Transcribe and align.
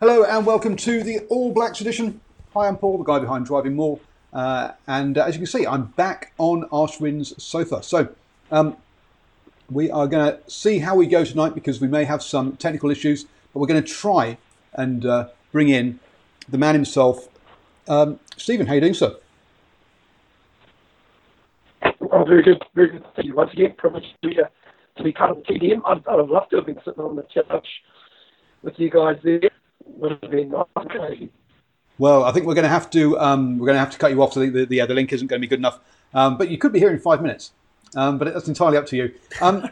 Hello 0.00 0.22
and 0.22 0.46
welcome 0.46 0.76
to 0.76 1.02
the 1.02 1.18
All 1.28 1.52
Blacks 1.52 1.80
edition. 1.80 2.20
Hi, 2.54 2.68
I'm 2.68 2.76
Paul, 2.76 2.98
the 2.98 3.04
guy 3.04 3.18
behind 3.18 3.46
Driving 3.46 3.74
More, 3.74 3.98
uh, 4.32 4.70
and 4.86 5.18
uh, 5.18 5.24
as 5.24 5.34
you 5.34 5.40
can 5.40 5.46
see, 5.48 5.66
I'm 5.66 5.86
back 5.86 6.32
on 6.38 6.68
Ashwin's 6.70 7.42
sofa. 7.42 7.82
So, 7.82 8.08
um, 8.52 8.76
we 9.68 9.90
are 9.90 10.06
going 10.06 10.24
to 10.24 10.48
see 10.48 10.78
how 10.78 10.94
we 10.94 11.08
go 11.08 11.24
tonight 11.24 11.52
because 11.52 11.80
we 11.80 11.88
may 11.88 12.04
have 12.04 12.22
some 12.22 12.54
technical 12.58 12.92
issues, 12.92 13.24
but 13.52 13.58
we're 13.58 13.66
going 13.66 13.82
to 13.82 13.92
try 13.92 14.38
and 14.74 15.04
uh, 15.04 15.30
bring 15.50 15.68
in 15.68 15.98
the 16.48 16.58
man 16.58 16.76
himself, 16.76 17.28
um, 17.88 18.20
Stephen. 18.36 18.68
How 18.68 18.74
you 18.74 18.80
doing, 18.80 18.94
sir? 18.94 19.16
Oh, 22.12 22.24
very 22.24 22.44
good, 22.44 22.62
very 22.72 22.90
good. 22.90 23.04
Thank 23.16 23.26
you 23.26 23.34
once 23.34 23.52
again. 23.52 23.74
Privileged 23.76 24.14
to 24.22 24.28
be, 24.28 24.40
uh, 24.40 24.46
to 24.96 25.02
be 25.02 25.10
part 25.10 25.32
of 25.32 25.38
the 25.38 25.54
TDM. 25.54 25.80
I'd, 25.84 26.06
I'd 26.06 26.18
have 26.20 26.30
loved 26.30 26.50
to 26.50 26.58
have 26.58 26.66
been 26.66 26.78
sitting 26.84 27.02
on 27.02 27.16
the 27.16 27.24
couch 27.34 27.66
with 28.62 28.74
you 28.78 28.90
guys 28.90 29.16
there. 29.24 29.40
Would 29.96 30.12
have 30.12 30.30
been 30.30 30.50
nice. 30.50 31.28
Well, 31.98 32.24
I 32.24 32.32
think 32.32 32.46
we're 32.46 32.54
going 32.54 32.64
to 32.64 32.68
have 32.68 32.90
to 32.90 33.18
um, 33.18 33.58
we're 33.58 33.66
going 33.66 33.76
to 33.76 33.80
have 33.80 33.90
to 33.90 33.98
cut 33.98 34.10
you 34.10 34.22
off. 34.22 34.32
So 34.32 34.40
the, 34.40 34.64
the, 34.64 34.76
yeah, 34.76 34.86
the 34.86 34.94
link 34.94 35.12
isn't 35.12 35.26
going 35.26 35.40
to 35.40 35.44
be 35.44 35.48
good 35.48 35.58
enough. 35.58 35.80
Um, 36.14 36.38
but 36.38 36.48
you 36.48 36.58
could 36.58 36.72
be 36.72 36.78
here 36.78 36.90
in 36.90 36.98
five 36.98 37.20
minutes. 37.20 37.52
Um, 37.96 38.18
but 38.18 38.32
that's 38.32 38.48
entirely 38.48 38.76
up 38.76 38.86
to 38.86 38.96
you. 38.96 39.14
Um, 39.40 39.68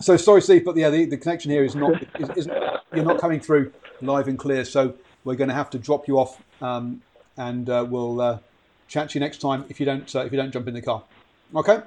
so 0.00 0.16
sorry, 0.16 0.42
Steve, 0.42 0.64
but 0.64 0.76
yeah, 0.76 0.90
the, 0.90 1.06
the 1.06 1.16
connection 1.16 1.50
here 1.50 1.64
is 1.64 1.74
not 1.74 2.02
is, 2.18 2.30
isn't, 2.36 2.54
you're 2.94 3.04
not 3.04 3.18
coming 3.18 3.40
through 3.40 3.72
live 4.00 4.28
and 4.28 4.38
clear. 4.38 4.64
So 4.64 4.94
we're 5.24 5.36
going 5.36 5.48
to 5.48 5.54
have 5.54 5.70
to 5.70 5.78
drop 5.78 6.06
you 6.06 6.18
off, 6.18 6.42
um, 6.60 7.02
and 7.36 7.68
uh, 7.68 7.86
we'll 7.88 8.20
uh, 8.20 8.38
chat 8.88 9.10
to 9.10 9.14
you 9.14 9.20
next 9.20 9.40
time 9.40 9.64
if 9.68 9.80
you 9.80 9.86
don't 9.86 10.14
uh, 10.14 10.20
if 10.20 10.32
you 10.32 10.38
don't 10.38 10.52
jump 10.52 10.68
in 10.68 10.74
the 10.74 10.82
car. 10.82 11.02
Okay. 11.54 11.80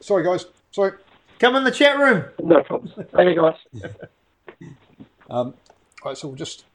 Sorry, 0.00 0.24
guys. 0.24 0.46
Sorry. 0.72 0.92
Come 1.38 1.56
in 1.56 1.64
the 1.64 1.70
chat 1.70 1.98
room. 1.98 2.24
No 2.42 2.62
problem. 2.62 2.92
problems. 3.10 3.36
you 3.36 3.82
guys. 3.82 3.92
Um, 5.28 5.54
all 6.02 6.12
right, 6.12 6.16
so 6.16 6.28
we'll 6.28 6.36
just 6.36 6.65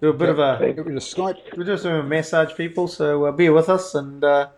Do 0.00 0.08
a 0.08 0.12
bit 0.12 0.28
of 0.28 0.38
a. 0.38 0.58
get 0.60 0.84
rid 0.84 0.96
of 0.96 1.02
Skype. 1.02 1.56
We're 1.56 1.64
just 1.64 1.82
doing 1.84 2.00
a 2.00 2.02
massage, 2.02 2.54
people. 2.54 2.88
So 2.88 3.26
uh, 3.26 3.32
bear 3.32 3.52
with 3.52 3.68
us, 3.68 3.94
and 3.94 4.22
uh, 4.22 4.48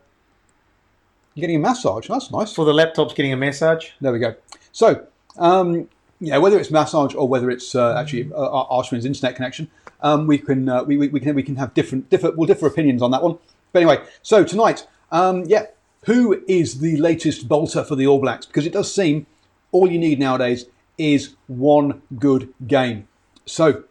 You're 1.34 1.42
getting 1.42 1.56
a 1.56 1.60
massage. 1.68 2.08
That's 2.08 2.30
nice. 2.30 2.52
for 2.52 2.64
the 2.64 2.72
laptop's 2.72 3.14
getting 3.14 3.32
a 3.32 3.36
massage. 3.36 3.90
There 4.00 4.12
we 4.12 4.18
go. 4.18 4.34
So, 4.72 5.06
um, 5.38 5.88
yeah, 6.20 6.38
whether 6.38 6.58
it's 6.58 6.70
massage 6.70 7.14
or 7.14 7.28
whether 7.28 7.50
it's 7.50 7.74
uh, 7.74 7.96
actually 7.98 8.30
uh, 8.32 8.66
Arshman's 8.70 9.04
internet 9.04 9.36
connection, 9.36 9.70
um, 10.00 10.26
we 10.26 10.38
can 10.38 10.68
uh, 10.68 10.84
we, 10.84 10.96
we, 10.96 11.08
we 11.08 11.20
can 11.20 11.34
we 11.34 11.42
can 11.42 11.56
have 11.56 11.74
different 11.74 12.08
differ 12.10 12.30
we'll 12.32 12.46
differ 12.46 12.66
opinions 12.66 13.02
on 13.02 13.10
that 13.10 13.22
one. 13.22 13.38
But 13.72 13.82
anyway, 13.82 14.04
so 14.22 14.44
tonight, 14.44 14.86
um, 15.12 15.44
yeah, 15.46 15.66
who 16.04 16.42
is 16.48 16.80
the 16.80 16.96
latest 16.96 17.48
bolter 17.48 17.84
for 17.84 17.96
the 17.96 18.06
All 18.06 18.20
Blacks? 18.20 18.46
Because 18.46 18.66
it 18.66 18.72
does 18.72 18.92
seem 18.92 19.26
all 19.72 19.90
you 19.90 19.98
need 19.98 20.18
nowadays 20.18 20.66
is 20.96 21.34
one 21.46 22.02
good 22.18 22.52
game. 22.66 23.08
So. 23.44 23.84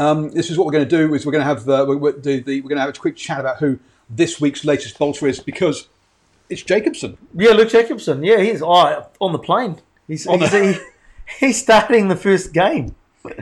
Um, 0.00 0.30
this 0.30 0.50
is 0.50 0.56
what 0.56 0.66
we're 0.66 0.72
going 0.72 0.88
to 0.88 0.96
do. 0.96 1.14
Is 1.14 1.26
we're 1.26 1.32
going 1.32 1.44
to 1.44 1.48
have 1.48 1.68
uh, 1.68 1.84
we're, 1.86 2.12
the, 2.12 2.40
the, 2.40 2.60
we're 2.62 2.68
going 2.68 2.76
to 2.76 2.80
have 2.80 2.90
a 2.90 2.98
quick 2.98 3.16
chat 3.16 3.38
about 3.38 3.58
who 3.58 3.78
this 4.08 4.40
week's 4.40 4.64
latest 4.64 4.98
bolter 4.98 5.26
is 5.26 5.40
because 5.40 5.88
it's 6.48 6.62
Jacobson. 6.62 7.18
Yeah, 7.34 7.50
Luke 7.50 7.68
Jacobson. 7.68 8.24
Yeah, 8.24 8.40
he's 8.40 8.62
oh, 8.62 9.06
on 9.20 9.32
the 9.32 9.38
plane. 9.38 9.76
He's 10.08 10.26
On 10.26 10.40
he's, 10.40 10.50
the- 10.50 10.72
he, 10.72 11.46
he's 11.46 11.62
starting 11.62 12.08
the 12.08 12.16
first 12.16 12.52
game. 12.52 12.94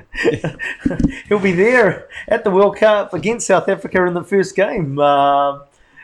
He'll 1.29 1.39
be 1.39 1.53
there 1.53 2.09
at 2.27 2.43
the 2.43 2.51
World 2.51 2.77
Cup 2.77 3.15
against 3.15 3.47
South 3.47 3.69
Africa 3.69 4.05
in 4.07 4.15
the 4.15 4.25
first 4.25 4.57
game. 4.57 4.99
Um 4.99 5.63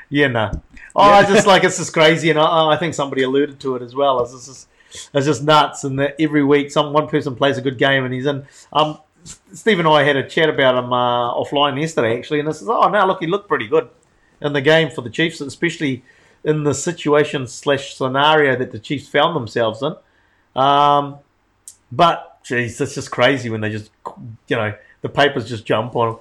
yeah, 0.08 0.28
no. 0.28 0.50
Oh, 0.94 1.02
I 1.02 1.24
just 1.24 1.44
like 1.46 1.64
it's 1.64 1.78
just 1.78 1.92
crazy, 1.92 2.30
and 2.30 2.38
I, 2.38 2.70
I 2.70 2.76
think 2.76 2.94
somebody 2.94 3.24
alluded 3.24 3.58
to 3.60 3.74
it 3.74 3.82
as 3.82 3.96
well. 3.96 4.22
It's 4.22 4.46
just, 4.46 4.68
it's 5.12 5.26
just 5.26 5.42
nuts, 5.42 5.82
and 5.82 5.98
that 5.98 6.14
every 6.20 6.44
week 6.44 6.70
some 6.70 6.92
one 6.92 7.08
person 7.08 7.34
plays 7.34 7.58
a 7.58 7.62
good 7.62 7.78
game, 7.78 8.04
and 8.04 8.14
he's 8.14 8.26
in. 8.26 8.46
Um, 8.72 8.98
Steve 9.24 9.78
and 9.78 9.88
I 9.88 10.02
had 10.02 10.16
a 10.16 10.28
chat 10.28 10.48
about 10.48 10.76
him 10.76 10.92
uh, 10.92 11.34
offline 11.34 11.80
yesterday, 11.80 12.18
actually, 12.18 12.40
and 12.40 12.48
I 12.48 12.52
says, 12.52 12.68
"Oh, 12.68 12.88
now 12.88 13.06
look, 13.06 13.20
he 13.20 13.26
looked 13.26 13.48
pretty 13.48 13.66
good 13.66 13.88
in 14.40 14.52
the 14.52 14.60
game 14.60 14.90
for 14.90 15.00
the 15.00 15.10
Chiefs, 15.10 15.40
especially 15.40 16.04
in 16.44 16.64
the 16.64 16.74
situation 16.74 17.46
slash 17.46 17.94
scenario 17.94 18.56
that 18.56 18.70
the 18.70 18.78
Chiefs 18.78 19.08
found 19.08 19.34
themselves 19.34 19.82
in." 19.82 19.94
Um, 20.60 21.16
but 21.90 22.42
geez, 22.44 22.80
it's 22.80 22.94
just 22.94 23.10
crazy 23.10 23.48
when 23.50 23.60
they 23.62 23.70
just, 23.70 23.90
you 24.48 24.56
know, 24.56 24.74
the 25.00 25.08
papers 25.08 25.48
just 25.48 25.64
jump 25.64 25.96
on. 25.96 26.18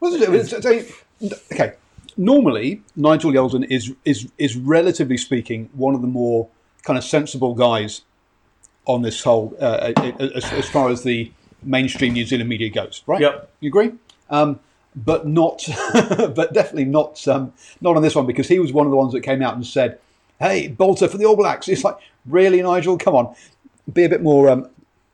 Well, 0.00 0.12
okay. 1.52 1.74
Normally, 2.16 2.82
Nigel 2.94 3.32
Yalden 3.32 3.66
is 3.70 3.92
is 4.04 4.28
is 4.38 4.56
relatively 4.56 5.16
speaking 5.16 5.70
one 5.72 5.94
of 5.94 6.02
the 6.02 6.06
more 6.06 6.48
kind 6.82 6.98
of 6.98 7.04
sensible 7.04 7.54
guys 7.54 8.02
on 8.86 9.02
this 9.02 9.22
whole 9.22 9.56
uh, 9.60 9.92
as, 10.20 10.44
as 10.52 10.68
far 10.68 10.90
as 10.90 11.02
the 11.02 11.32
mainstream 11.64 12.12
New 12.12 12.24
Zealand 12.26 12.48
media 12.48 12.70
goes, 12.70 13.02
right? 13.06 13.20
Yep. 13.20 13.50
You 13.60 13.68
agree? 13.68 13.92
Um, 14.30 14.60
but 14.96 15.26
not, 15.26 15.66
but 15.92 16.52
definitely 16.52 16.84
not 16.84 17.26
um, 17.26 17.52
not 17.80 17.96
on 17.96 18.02
this 18.02 18.14
one 18.14 18.26
because 18.26 18.48
he 18.48 18.58
was 18.58 18.72
one 18.72 18.86
of 18.86 18.90
the 18.90 18.96
ones 18.96 19.12
that 19.12 19.22
came 19.22 19.42
out 19.42 19.54
and 19.54 19.66
said, 19.66 19.98
"Hey, 20.38 20.68
Bolter 20.68 21.08
for 21.08 21.18
the 21.18 21.24
All 21.24 21.36
Blacks." 21.36 21.68
It's 21.68 21.84
like, 21.84 21.96
really, 22.26 22.62
Nigel? 22.62 22.96
Come 22.96 23.14
on, 23.14 23.34
be 23.92 24.04
a 24.04 24.08
bit 24.08 24.22
more 24.22 24.48
um, 24.48 24.68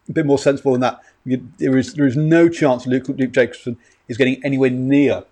a 0.09 0.12
bit 0.12 0.27
more 0.27 0.39
sensible 0.39 0.72
than 0.72 0.83
that. 0.83 1.00
You, 1.25 1.49
there 1.59 1.77
is 1.78 1.94
there 1.94 2.06
is 2.06 2.16
no 2.16 2.49
chance 2.49 2.87
Luke, 2.87 3.09
Luke 3.09 3.33
Jacobson 3.33 3.78
is 4.09 4.16
getting 4.16 4.44
anywhere 4.44 4.71
near 4.71 5.25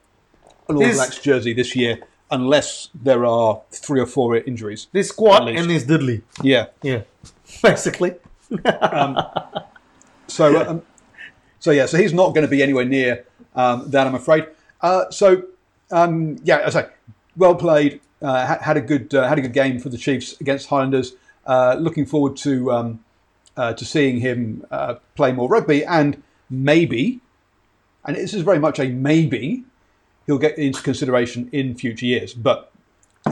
an 0.69 0.77
All 0.77 0.93
Blacks 0.93 1.19
jersey 1.19 1.53
this 1.53 1.77
year 1.77 1.99
unless 2.31 2.89
there 2.95 3.25
are 3.25 3.61
three 3.71 4.01
or 4.01 4.07
four 4.07 4.37
injuries. 4.37 4.89
This 4.93 5.11
least. 5.47 5.61
and 5.61 5.71
there's 5.71 5.87
diddly. 5.87 6.23
Yeah. 6.43 6.67
Yeah, 6.83 7.03
basically. 7.63 8.15
So, 10.27 10.57
uh, 10.57 10.65
um, 10.71 10.83
so 11.61 11.71
yeah, 11.71 11.87
so 11.87 11.99
he's 11.99 12.13
not 12.13 12.35
going 12.35 12.47
to 12.47 12.51
be 12.51 12.63
anywhere 12.63 12.85
near 12.85 13.25
um, 13.55 13.91
that, 13.91 14.07
I'm 14.07 14.15
afraid. 14.15 14.47
Uh, 14.81 15.11
so, 15.11 15.43
um, 15.91 16.37
yeah, 16.45 16.59
as 16.59 16.77
I 16.77 16.83
say, 16.83 16.89
well 17.37 17.55
played. 17.55 18.01
Uh, 18.21 18.59
had, 18.59 18.77
a 18.77 18.81
good 18.81 19.15
uh, 19.15 19.29
had 19.29 19.39
a 19.39 19.43
good 19.43 19.53
game 19.53 19.79
for 19.79 19.91
the 19.91 19.99
Chiefs 19.99 20.41
against 20.41 20.69
Highlanders. 20.69 21.13
Uh, 21.47 21.77
looking 21.79 22.05
forward 22.05 22.37
to 22.39 22.73
um, 22.73 23.05
uh, 23.57 23.73
to 23.75 23.85
seeing 23.85 24.21
him 24.21 24.65
uh, 24.71 24.97
play 25.15 25.33
more 25.33 25.49
rugby, 25.49 25.85
and 25.85 26.23
maybe, 26.51 27.21
and 28.05 28.17
this 28.17 28.35
is 28.35 28.43
very 28.43 28.59
much 28.59 28.79
a 28.81 28.89
maybe, 28.89 29.65
he'll 30.27 30.39
get 30.39 30.59
into 30.59 30.83
consideration 30.83 31.49
in 31.53 31.77
future 31.77 32.07
years. 32.07 32.35
But 32.35 32.73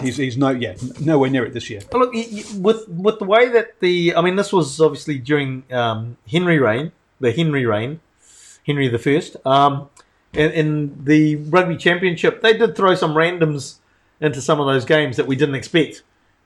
he's 0.01 0.17
he's 0.17 0.37
no 0.37 0.51
yeah 0.51 0.75
nowhere 1.01 1.31
near 1.31 1.45
it 1.45 1.53
this 1.53 1.69
year. 1.69 1.81
Look, 1.93 2.13
with 2.13 2.89
with 2.89 3.19
the 3.19 3.25
way 3.25 3.49
that 3.49 3.81
the, 3.81 4.15
I 4.15 4.23
mean, 4.23 4.37
this 4.37 4.53
was 4.53 4.81
obviously 4.81 5.19
during 5.19 5.65
um, 5.73 6.17
Henry 6.31 6.59
reign, 6.59 6.93
the 7.19 7.33
Henry 7.33 7.67
reign, 7.67 8.01
Henry 8.67 8.89
the 8.89 8.99
First. 8.99 9.37
Um, 9.47 9.89
in, 10.33 10.51
in 10.53 11.05
the 11.05 11.37
rugby 11.37 11.77
championship, 11.77 12.43
they 12.43 12.57
did 12.57 12.77
throw 12.77 12.95
some 12.95 13.15
randoms 13.15 13.77
into 14.21 14.41
some 14.41 14.61
of 14.61 14.67
those 14.67 14.85
games 14.85 15.17
that 15.17 15.27
we 15.27 15.37
didn't 15.37 15.55
expect. 15.55 16.03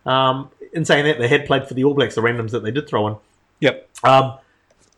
Um, 0.07 0.51
in 0.73 0.85
saying 0.85 1.05
that, 1.05 1.19
they 1.19 1.29
had 1.29 1.47
played 1.47 1.67
for 1.67 1.75
the 1.75 1.85
All 1.85 1.95
Blacks, 1.95 2.15
the 2.15 2.21
randoms 2.21 2.51
that 2.51 2.63
they 2.63 2.71
did 2.71 2.89
throw 2.89 3.09
in. 3.09 3.17
Yep. 3.61 3.89
Um, 4.05 4.39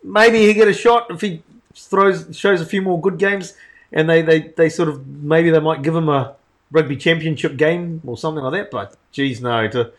maybe 0.02 0.46
he 0.46 0.54
get 0.54 0.68
a 0.68 0.72
shot 0.72 1.10
if 1.10 1.20
he 1.20 1.42
throws 1.74 2.36
shows 2.36 2.60
a 2.60 2.66
few 2.66 2.82
more 2.82 3.00
good 3.00 3.18
games, 3.18 3.54
and 3.92 4.08
they, 4.08 4.22
they, 4.22 4.40
they 4.40 4.68
sort 4.68 4.88
of 4.88 5.06
maybe 5.06 5.50
they 5.50 5.58
might 5.60 5.82
give 5.82 5.96
him 5.96 6.08
a 6.08 6.34
rugby 6.70 6.96
championship 6.96 7.56
game 7.56 8.00
or 8.06 8.16
something 8.16 8.44
like 8.44 8.52
that. 8.52 8.70
But 8.70 8.96
geez, 9.10 9.40
no, 9.40 9.68
to 9.68 9.92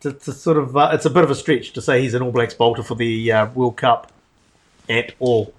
to, 0.00 0.12
to 0.12 0.32
sort 0.32 0.56
of 0.56 0.76
uh, 0.76 0.90
it's 0.92 1.06
a 1.06 1.10
bit 1.10 1.24
of 1.24 1.30
a 1.30 1.34
stretch 1.34 1.72
to 1.72 1.82
say 1.82 2.02
he's 2.02 2.14
an 2.14 2.22
All 2.22 2.32
Blacks 2.32 2.54
bolter 2.54 2.82
for 2.82 2.94
the 2.94 3.32
uh, 3.32 3.46
World 3.50 3.76
Cup 3.76 4.12
at 4.88 5.14
all. 5.18 5.54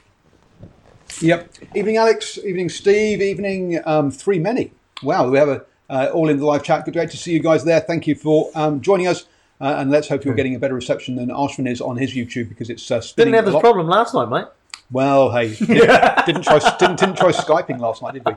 Yep. 1.22 1.54
Evening, 1.76 1.98
Alex. 1.98 2.38
Evening, 2.38 2.70
Steve. 2.70 3.22
Evening, 3.22 3.82
um, 3.86 4.12
three 4.12 4.40
many. 4.40 4.72
Wow, 5.04 5.30
we 5.30 5.38
have 5.38 5.50
a 5.50 5.66
uh, 5.90 6.10
all 6.14 6.30
in 6.30 6.38
the 6.38 6.46
live 6.46 6.64
chat. 6.64 6.86
Good 6.86 6.94
great 6.94 7.12
to 7.12 7.18
see 7.18 7.32
you 7.32 7.40
guys 7.40 7.64
there. 7.64 7.80
Thank 7.80 8.08
you 8.08 8.16
for 8.16 8.52
um, 8.56 8.82
joining 8.82 9.08
us. 9.08 9.26
Uh, 9.60 9.76
and 9.80 9.90
let's 9.90 10.08
hope 10.08 10.24
you're 10.24 10.36
getting 10.36 10.54
a 10.54 10.60
better 10.60 10.76
reception 10.76 11.16
than 11.16 11.30
Ashwin 11.30 11.68
is 11.68 11.82
on 11.82 11.98
his 11.98 12.14
YouTube 12.14 12.50
because 12.50 12.70
it's 12.70 12.92
uh, 12.92 13.02
spinning 13.02 13.32
Didn't 13.32 13.36
have 13.36 13.46
a 13.46 13.48
this 13.48 13.54
lot. 13.56 13.62
problem 13.62 13.88
last 13.88 14.14
night, 14.14 14.30
mate. 14.30 14.46
Well, 14.92 15.32
hey, 15.32 15.56
didn't, 15.56 16.26
didn't 16.26 16.44
try 16.44 16.60
didn't, 16.78 17.00
didn't 17.00 17.18
try 17.18 17.32
skyping 17.32 17.80
last 17.80 18.02
night, 18.04 18.14
did 18.14 18.26
we? 18.26 18.34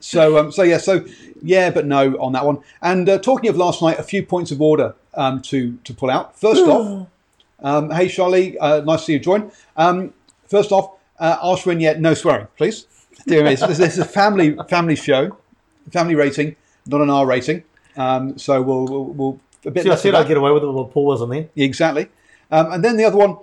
So, 0.00 0.38
um, 0.38 0.52
so 0.52 0.62
yeah, 0.62 0.78
so 0.78 1.04
yeah, 1.42 1.70
but 1.70 1.86
no 1.86 2.14
on 2.16 2.32
that 2.32 2.44
one. 2.44 2.58
And 2.82 3.08
uh, 3.08 3.18
talking 3.18 3.48
of 3.48 3.56
last 3.56 3.80
night, 3.80 3.98
a 3.98 4.02
few 4.02 4.22
points 4.22 4.50
of 4.50 4.60
order 4.60 4.94
um, 5.14 5.40
to 5.42 5.78
to 5.84 5.94
pull 5.94 6.10
out. 6.10 6.38
First 6.38 6.62
off, 6.62 7.08
um, 7.60 7.90
hey 7.90 8.08
Charlie, 8.08 8.58
uh, 8.58 8.82
nice 8.82 9.00
to 9.00 9.04
see 9.06 9.12
you 9.14 9.18
join. 9.20 9.50
Um, 9.76 10.12
first 10.46 10.70
off, 10.70 10.90
uh, 11.22 11.38
Ashwin, 11.38 11.80
yet 11.80 12.00
no 12.00 12.14
swearing, 12.14 12.48
please. 12.56 12.86
Dear 13.26 13.44
me, 13.44 13.54
this, 13.54 13.78
this 13.78 13.94
is 13.94 13.98
a 13.98 14.04
family 14.04 14.56
family 14.68 14.96
show, 14.96 15.38
family 15.90 16.16
rating, 16.16 16.56
not 16.86 17.00
an 17.00 17.10
R 17.10 17.24
rating. 17.24 17.62
Um, 17.96 18.36
so 18.38 18.60
we'll 18.60 18.86
we'll, 18.86 19.04
we'll 19.04 19.40
a 19.64 19.70
bit 19.70 19.84
See, 19.84 19.88
I 19.88 19.92
less 19.92 20.00
of 20.00 20.02
said. 20.02 20.14
I'd 20.16 20.26
get 20.26 20.36
away 20.36 20.50
with 20.50 20.64
it, 20.64 20.66
but 20.66 20.90
Paul 20.90 21.06
wasn't 21.06 21.30
there. 21.30 21.48
Exactly. 21.54 22.08
Um, 22.50 22.72
and 22.72 22.84
then 22.84 22.96
the 22.96 23.04
other 23.04 23.16
one, 23.16 23.36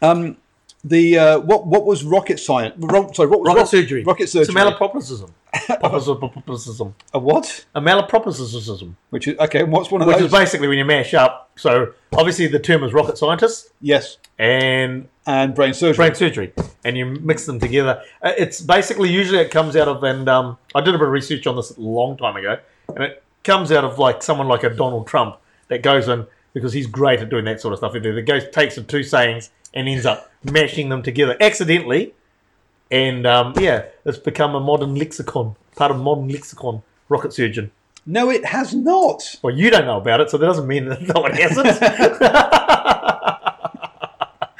um, 0.00 0.36
the 0.84 1.18
uh, 1.18 1.38
what 1.40 1.66
what 1.66 1.84
was 1.86 2.04
rocket 2.04 2.38
science? 2.40 2.74
Ro- 2.78 3.10
sorry, 3.12 3.28
what 3.28 3.40
was 3.40 3.46
Rocket 3.48 3.60
rock- 3.60 3.68
surgery. 3.68 4.04
Rocket 4.04 4.28
surgery. 4.28 4.42
It's 4.42 4.50
a 4.50 4.52
surgery. 4.52 4.72
malapropism. 4.72 5.30
A 7.14 7.18
what? 7.18 7.64
A 7.74 7.80
malapropism. 7.80 8.94
Which 9.10 9.28
is 9.28 9.38
okay. 9.38 9.62
What's 9.64 9.90
one 9.90 10.02
of 10.02 10.08
Which 10.08 10.18
those? 10.18 10.26
is 10.26 10.32
basically 10.32 10.68
when 10.68 10.78
you 10.78 10.84
mash 10.84 11.14
up. 11.14 11.50
So 11.56 11.92
obviously 12.14 12.46
the 12.46 12.58
term 12.58 12.82
is 12.84 12.92
rocket 12.92 13.18
scientist 13.18 13.70
yes, 13.80 14.16
and 14.38 15.08
and 15.26 15.54
brain 15.54 15.74
surgery. 15.74 16.06
brain 16.06 16.14
surgery. 16.14 16.52
and 16.84 16.96
you 16.96 17.06
mix 17.06 17.46
them 17.46 17.60
together. 17.60 18.02
Uh, 18.22 18.32
It's 18.38 18.60
basically 18.60 19.10
usually 19.10 19.38
it 19.38 19.50
comes 19.50 19.76
out 19.76 19.88
of, 19.88 20.02
and 20.02 20.28
um, 20.28 20.58
I 20.74 20.80
did 20.80 20.94
a 20.94 20.98
bit 20.98 21.06
of 21.06 21.12
research 21.12 21.46
on 21.46 21.56
this 21.56 21.76
a 21.76 21.80
long 21.80 22.16
time 22.16 22.36
ago, 22.36 22.58
and 22.88 23.04
it 23.04 23.22
comes 23.44 23.70
out 23.70 23.84
of 23.84 23.98
like 23.98 24.22
someone 24.22 24.48
like 24.48 24.64
a 24.64 24.70
Donald 24.70 25.06
Trump 25.06 25.36
that 25.68 25.82
goes 25.82 26.08
in 26.08 26.26
because 26.52 26.72
he's 26.72 26.86
great 26.86 27.20
at 27.20 27.30
doing 27.30 27.44
that 27.46 27.60
sort 27.60 27.72
of 27.72 27.78
stuff. 27.78 27.94
He 27.94 28.00
that 28.00 28.22
goes 28.22 28.48
takes 28.50 28.76
the 28.76 28.82
two 28.82 29.02
sayings 29.02 29.50
and 29.74 29.88
ends 29.88 30.06
up 30.06 30.30
mashing 30.44 30.88
them 30.88 31.02
together 31.02 31.36
accidentally, 31.40 32.14
and 32.90 33.26
um, 33.26 33.54
yeah, 33.58 33.86
it's 34.04 34.18
become 34.18 34.54
a 34.54 34.60
modern 34.60 34.94
lexicon, 34.94 35.56
part 35.76 35.90
of 35.90 35.98
modern 35.98 36.28
lexicon. 36.28 36.82
Rocket 37.08 37.34
surgeon. 37.34 37.70
No, 38.06 38.30
it 38.30 38.46
has 38.46 38.74
not. 38.74 39.36
Well, 39.42 39.54
you 39.54 39.68
don't 39.70 39.84
know 39.84 39.98
about 39.98 40.22
it, 40.22 40.30
so 40.30 40.38
that 40.38 40.46
doesn't 40.46 40.66
mean 40.66 40.86
that 40.86 41.02
no 41.02 41.20
one 41.20 41.34
hasn't. 41.34 41.66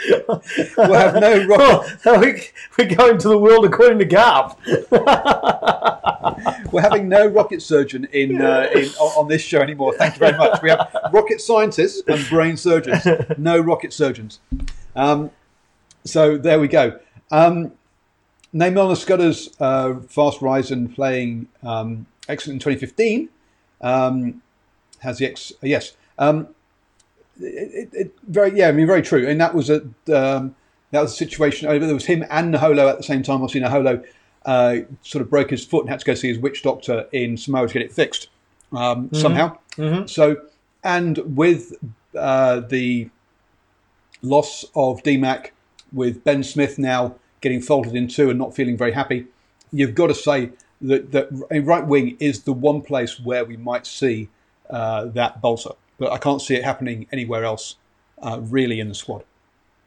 We'll 0.77 0.95
have 0.95 1.15
no 1.15 1.47
rocket. 1.47 1.99
Oh, 2.07 2.19
we- 2.19 2.43
we're 2.79 2.95
going 2.95 3.19
to 3.19 3.29
the 3.29 3.39
world 3.39 3.65
according 3.65 3.99
to 4.01 4.07
Garp. 4.07 4.57
We're 6.73 6.81
having 6.81 7.09
no 7.09 7.27
rocket 7.27 7.63
surgeon 7.63 8.09
in, 8.13 8.41
uh, 8.41 8.69
in 8.75 8.87
on, 9.01 9.25
on 9.25 9.29
this 9.29 9.43
show 9.43 9.61
anymore. 9.61 9.95
Thank 9.95 10.15
you 10.15 10.19
very 10.21 10.37
much. 10.37 10.63
We 10.63 10.71
have 10.71 10.91
rocket 11.13 11.41
scientists 11.41 12.03
and 12.09 12.27
brain 12.29 12.57
surgeons. 12.57 13.07
No 13.39 13.59
rocket 13.59 13.93
surgeons. 13.93 14.41
Um, 14.97 15.31
so 16.05 16.37
there 16.39 16.59
we 16.59 16.69
go. 16.69 16.99
Um, 17.31 17.73
and 18.53 18.63
Skudder's 18.63 19.51
uh, 19.61 20.01
fast 20.09 20.43
rise 20.43 20.71
and 20.71 20.95
playing 20.95 21.49
um, 21.63 22.07
excellent 22.29 22.57
in 22.57 22.75
2015 22.75 23.29
um, 23.81 24.43
has 25.01 25.19
the 25.19 25.27
ex. 25.27 25.53
uh, 25.53 25.57
yes. 25.63 25.93
Um, 26.19 26.49
it, 27.41 27.91
it, 27.93 27.95
it, 27.95 28.15
very 28.29 28.57
yeah, 28.57 28.69
I 28.69 28.73
mean 28.73 28.87
very 28.87 29.03
true. 29.03 29.27
And 29.27 29.41
that 29.41 29.55
was 29.55 29.71
a 29.71 29.83
um, 30.15 30.55
that 30.91 31.01
was 31.01 31.13
a 31.13 31.17
situation. 31.17 31.69
There 31.69 31.95
was 31.95 32.05
him 32.05 32.25
and 32.31 32.55
Naholo 32.55 32.89
at 32.89 32.99
the 32.99 33.03
same 33.03 33.23
time. 33.23 33.43
Obviously, 33.43 33.61
Naholo 33.61 34.05
uh, 34.45 34.77
sort 35.03 35.23
of 35.23 35.31
broke 35.31 35.51
his 35.51 35.65
foot 35.65 35.83
and 35.83 35.91
had 35.91 36.01
to 36.01 36.07
go 36.07 36.15
see 36.15 36.29
his 36.29 36.39
witch 36.39 36.63
doctor 36.63 37.07
in 37.13 37.37
Samoa 37.37 37.67
to 37.69 37.73
get 37.73 37.83
it 37.83 37.93
fixed 37.93 38.29
um, 38.73 39.09
somehow. 39.13 39.59
So, 40.07 40.37
and 40.85 41.19
with 41.37 41.75
uh, 42.19 42.61
the 42.61 43.11
loss 44.23 44.65
of 44.75 45.03
DMAC, 45.03 45.51
with 45.93 46.25
Ben 46.25 46.43
Smith 46.43 46.79
now 46.79 47.17
getting 47.41 47.61
folded 47.61 47.95
in 47.95 48.09
two 48.09 48.31
and 48.31 48.39
not 48.39 48.55
feeling 48.55 48.77
very 48.77 48.93
happy, 48.93 49.27
you've 49.73 49.95
got 49.95 50.09
to 50.09 50.15
say 50.15 50.51
that, 50.81 51.13
that 51.13 51.29
a 51.51 51.61
right 51.61 51.87
wing 51.87 52.17
is 52.19 52.43
the 52.43 52.53
one 52.53 52.83
place 52.83 53.21
where 53.21 53.45
we 53.45 53.57
might 53.57 53.87
see 53.87 54.29
uh, 54.71 55.07
that 55.07 55.41
bolter. 55.41 55.71
But 55.99 56.13
I 56.13 56.19
can't 56.19 56.41
see 56.41 56.55
it 56.55 56.65
happening 56.65 57.07
anywhere 57.13 57.45
else, 57.45 57.77
uh, 58.21 58.41
really, 58.41 58.81
in 58.81 58.89
the 58.89 58.95
squad. 58.95 59.25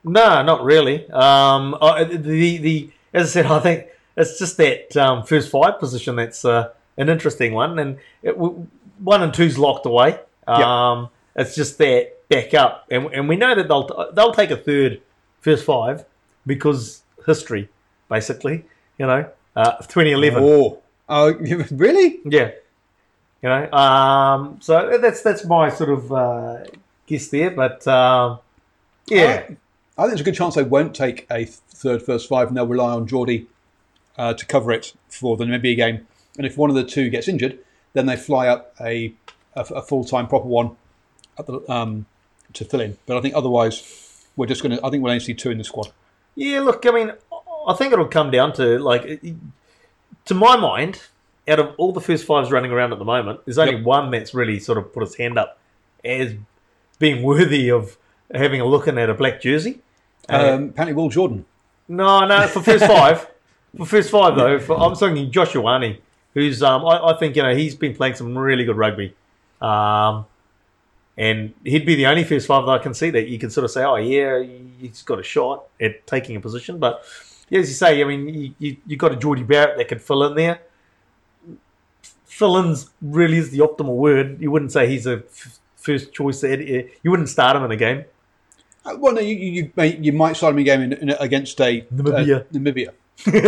No, 0.04 0.44
not 0.44 0.63
really. 0.63 1.10
Um, 1.10 1.75
uh, 1.81 2.04
the 2.04 2.58
the 2.58 2.90
as 3.13 3.36
I 3.36 3.42
said, 3.42 3.46
I 3.51 3.60
think 3.60 3.88
it's 4.18 4.40
just 4.40 4.58
that 4.58 4.96
um, 4.98 5.24
first 5.24 5.50
five 5.50 5.80
position 5.80 6.16
that's 6.16 6.46
uh, 6.46 6.70
an 6.98 7.10
interesting 7.10 7.54
one, 7.54 7.80
and 7.80 7.98
it, 8.24 8.38
one 8.38 9.22
and 9.22 9.34
two's 9.34 9.58
locked 9.58 9.86
away. 9.86 10.20
Um, 10.48 11.10
It's 11.36 11.56
just 11.56 11.78
that 11.80 12.28
back 12.30 12.54
up, 12.54 12.86
and, 12.90 13.08
and 13.08 13.28
we 13.28 13.36
know 13.36 13.56
that 13.56 13.68
they'll 13.68 14.12
they'll 14.14 14.34
take 14.34 14.52
a 14.52 14.58
third 14.58 15.02
first 15.42 15.66
five 15.66 16.06
because 16.46 17.04
history, 17.26 17.70
basically. 18.10 18.66
You 18.98 19.08
know, 19.08 19.30
uh, 19.56 19.72
2011. 19.82 20.42
Oh, 20.42 20.82
oh, 21.10 21.34
really? 21.72 22.20
Yeah, 22.24 22.52
you 23.42 23.50
know. 23.50 23.70
Um, 23.74 24.60
so 24.62 24.98
that's 24.98 25.22
that's 25.22 25.46
my 25.46 25.70
sort 25.70 25.90
of 25.90 26.14
uh, 26.14 26.64
guess 27.06 27.28
there, 27.28 27.52
but 27.52 27.86
um, 27.88 28.40
yeah. 29.08 29.46
I 29.98 30.02
think 30.02 30.10
there's 30.10 30.22
a 30.22 30.26
good 30.26 30.36
chance 30.36 30.56
they 30.56 30.64
won't 30.64 30.94
take 30.94 31.26
a 31.32 31.46
third 31.46 32.02
first 32.02 32.28
five 32.28 32.50
and 32.50 32.58
they'll 32.58 32.68
rely 32.68 32.92
on 32.92 33.08
Jordie 33.08 33.48
uh, 34.18 34.34
to 34.34 34.46
cover 34.46 34.72
it 34.72 34.94
for 35.10 35.38
the 35.38 35.46
Namibia 35.46 35.76
game. 35.76 36.08
And 36.38 36.46
if 36.46 36.58
one 36.58 36.70
of 36.70 36.76
the 36.76 36.84
two 36.84 37.10
gets 37.10 37.28
injured, 37.28 37.60
then 37.94 38.06
they 38.06 38.16
fly 38.18 38.48
up 38.48 38.76
a, 38.82 39.14
a, 39.56 39.62
a 39.62 39.82
full 39.82 40.04
time 40.04 40.28
proper 40.28 40.48
one 40.48 40.76
at 41.40 41.46
the, 41.46 41.60
um, 41.72 42.06
to 42.54 42.66
fill 42.66 42.82
in. 42.82 42.98
But 43.06 43.18
I 43.18 43.22
think 43.22 43.36
otherwise, 43.36 44.26
we're 44.36 44.48
just 44.48 44.62
going 44.64 44.78
to. 44.78 44.86
I 44.86 44.90
think 44.90 45.02
we'll 45.04 45.12
only 45.12 45.24
see 45.24 45.34
two 45.34 45.52
in 45.52 45.58
the 45.58 45.64
squad. 45.64 45.92
Yeah, 46.36 46.60
look, 46.62 46.86
I 46.86 46.92
mean, 46.92 47.12
I 47.68 47.74
think 47.74 47.94
it'll 47.94 48.08
come 48.08 48.32
down 48.32 48.52
to 48.54 48.78
like, 48.80 49.22
to 50.26 50.34
my 50.34 50.58
mind, 50.58 51.02
out 51.48 51.60
of 51.60 51.74
all 51.78 51.94
the 51.94 52.02
first 52.02 52.26
fives 52.26 52.52
running 52.52 52.72
around 52.72 52.92
at 52.92 53.00
the 53.00 53.06
moment, 53.06 53.40
there's 53.46 53.58
only 53.58 53.76
Yep. 53.76 53.84
one 53.86 54.12
that's 54.12 54.34
really 54.34 54.60
sort 54.60 54.78
of 54.78 54.94
put 54.94 55.04
his 55.04 55.16
hand 55.16 55.38
up 55.38 55.58
as 56.04 56.36
being 57.00 57.24
worthy 57.24 57.70
of 57.72 57.98
having 58.34 58.60
a 58.60 58.66
look 58.66 58.88
in 58.88 58.98
at 58.98 59.10
a 59.10 59.14
black 59.14 59.42
jersey. 59.42 59.80
Uh, 60.30 60.56
Um, 60.56 60.70
apparently, 60.70 60.94
Will 60.94 61.10
Jordan. 61.10 61.46
no, 61.88 62.26
no, 62.26 62.48
for 62.48 62.62
first 62.62 62.86
five, 62.86 63.28
for 63.77 63.86
first 63.86 64.10
five 64.10 64.36
though, 64.36 64.60
for, 64.60 64.77
I'm 64.77 64.95
thinking 64.95 65.31
Josh 65.31 65.54
Ioane, 65.54 66.00
who's 66.33 66.62
um, 66.63 66.86
I, 66.86 67.12
I 67.12 67.18
think 67.18 67.36
you 67.36 67.44
know 67.44 67.56
he's 67.56 67.75
been 67.75 67.95
playing 67.95 68.16
some 68.16 68.38
really 68.38 68.66
good 68.66 68.77
rugby, 68.77 69.16
um, 69.62 70.25
and 71.18 71.54
he'd 71.63 71.86
be 71.86 71.95
the 71.95 72.06
only 72.07 72.24
first 72.24 72.48
five 72.48 72.66
that 72.66 72.72
I 72.72 72.77
can 72.80 72.94
see 72.94 73.10
that 73.12 73.27
you 73.27 73.39
can 73.39 73.50
sort 73.50 73.66
of 73.66 73.72
say, 73.72 73.83
oh 73.83 73.95
yeah, 73.95 74.44
he's 74.80 75.01
got 75.04 75.19
a 75.19 75.24
shot 75.24 75.66
at 75.80 76.06
taking 76.07 76.36
a 76.36 76.39
position. 76.39 76.80
But 76.80 77.04
yeah, 77.50 77.60
as 77.60 77.69
you 77.69 77.75
say, 77.75 78.01
I 78.01 78.06
mean, 78.06 78.27
you 78.27 78.56
you, 78.60 78.77
you 78.86 78.98
got 78.98 79.12
a 79.12 79.16
Jordie 79.16 79.44
Barrett 79.44 79.77
that 79.77 79.88
could 79.88 80.01
fill 80.01 80.24
in 80.24 80.36
there. 80.36 80.60
Fill 82.25 82.57
in's 82.57 82.89
really 83.01 83.38
is 83.38 83.51
the 83.51 83.60
optimal 83.60 83.95
word. 83.95 84.42
You 84.42 84.51
wouldn't 84.51 84.72
say 84.74 84.88
he's 84.88 85.07
a 85.07 85.24
f- 85.31 85.60
first 85.77 86.12
choice. 86.12 86.44
You 86.44 86.89
wouldn't 87.06 87.30
start 87.30 87.56
him 87.56 87.63
in 87.63 87.72
a 87.72 87.77
game. 87.77 88.04
Uh, 88.86 88.98
well, 89.00 89.13
no, 89.13 89.22
you, 89.22 89.36
you, 89.36 89.51
you, 89.51 89.72
may, 89.75 89.98
you 89.98 90.12
might 90.12 90.36
start 90.36 90.54
him 90.54 90.60
in 90.60 90.62
a 90.62 90.66
game 90.66 90.81
in, 90.81 90.94
in, 90.94 91.10
against 91.19 91.60
a 91.62 91.81
Namibia. 91.94 92.42
uh, 92.42 92.44
Namibia. 92.54 92.89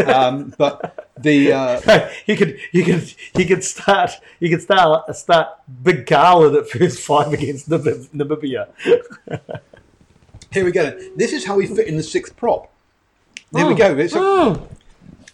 Um, 0.08 0.54
but 0.58 1.10
the 1.20 1.52
uh, 1.52 2.10
you 2.26 2.36
could 2.38 2.58
you 2.72 2.84
could 2.84 3.14
you 3.38 3.46
could 3.46 3.64
start 3.64 4.12
you 4.40 4.50
could 4.50 4.62
start 4.62 5.16
start 5.16 5.48
Big 5.84 6.06
Karl 6.08 6.56
at 6.58 6.70
first 6.70 7.00
five 7.02 7.32
against 7.34 7.70
Namib- 7.70 8.10
Namibia. 8.10 8.68
here 10.52 10.66
we 10.66 10.72
go. 10.72 10.98
This 11.16 11.34
is 11.34 11.46
how 11.46 11.56
we 11.58 11.68
fit 11.68 11.88
in 11.88 11.98
the 11.98 12.04
sixth 12.04 12.36
prop. 12.38 12.72
There 13.52 13.66
we 13.66 13.74
Oh. 13.74 13.78
go. 13.78 13.98
It's 13.98 14.14
a- 14.14 14.20
Oh, 14.20 14.68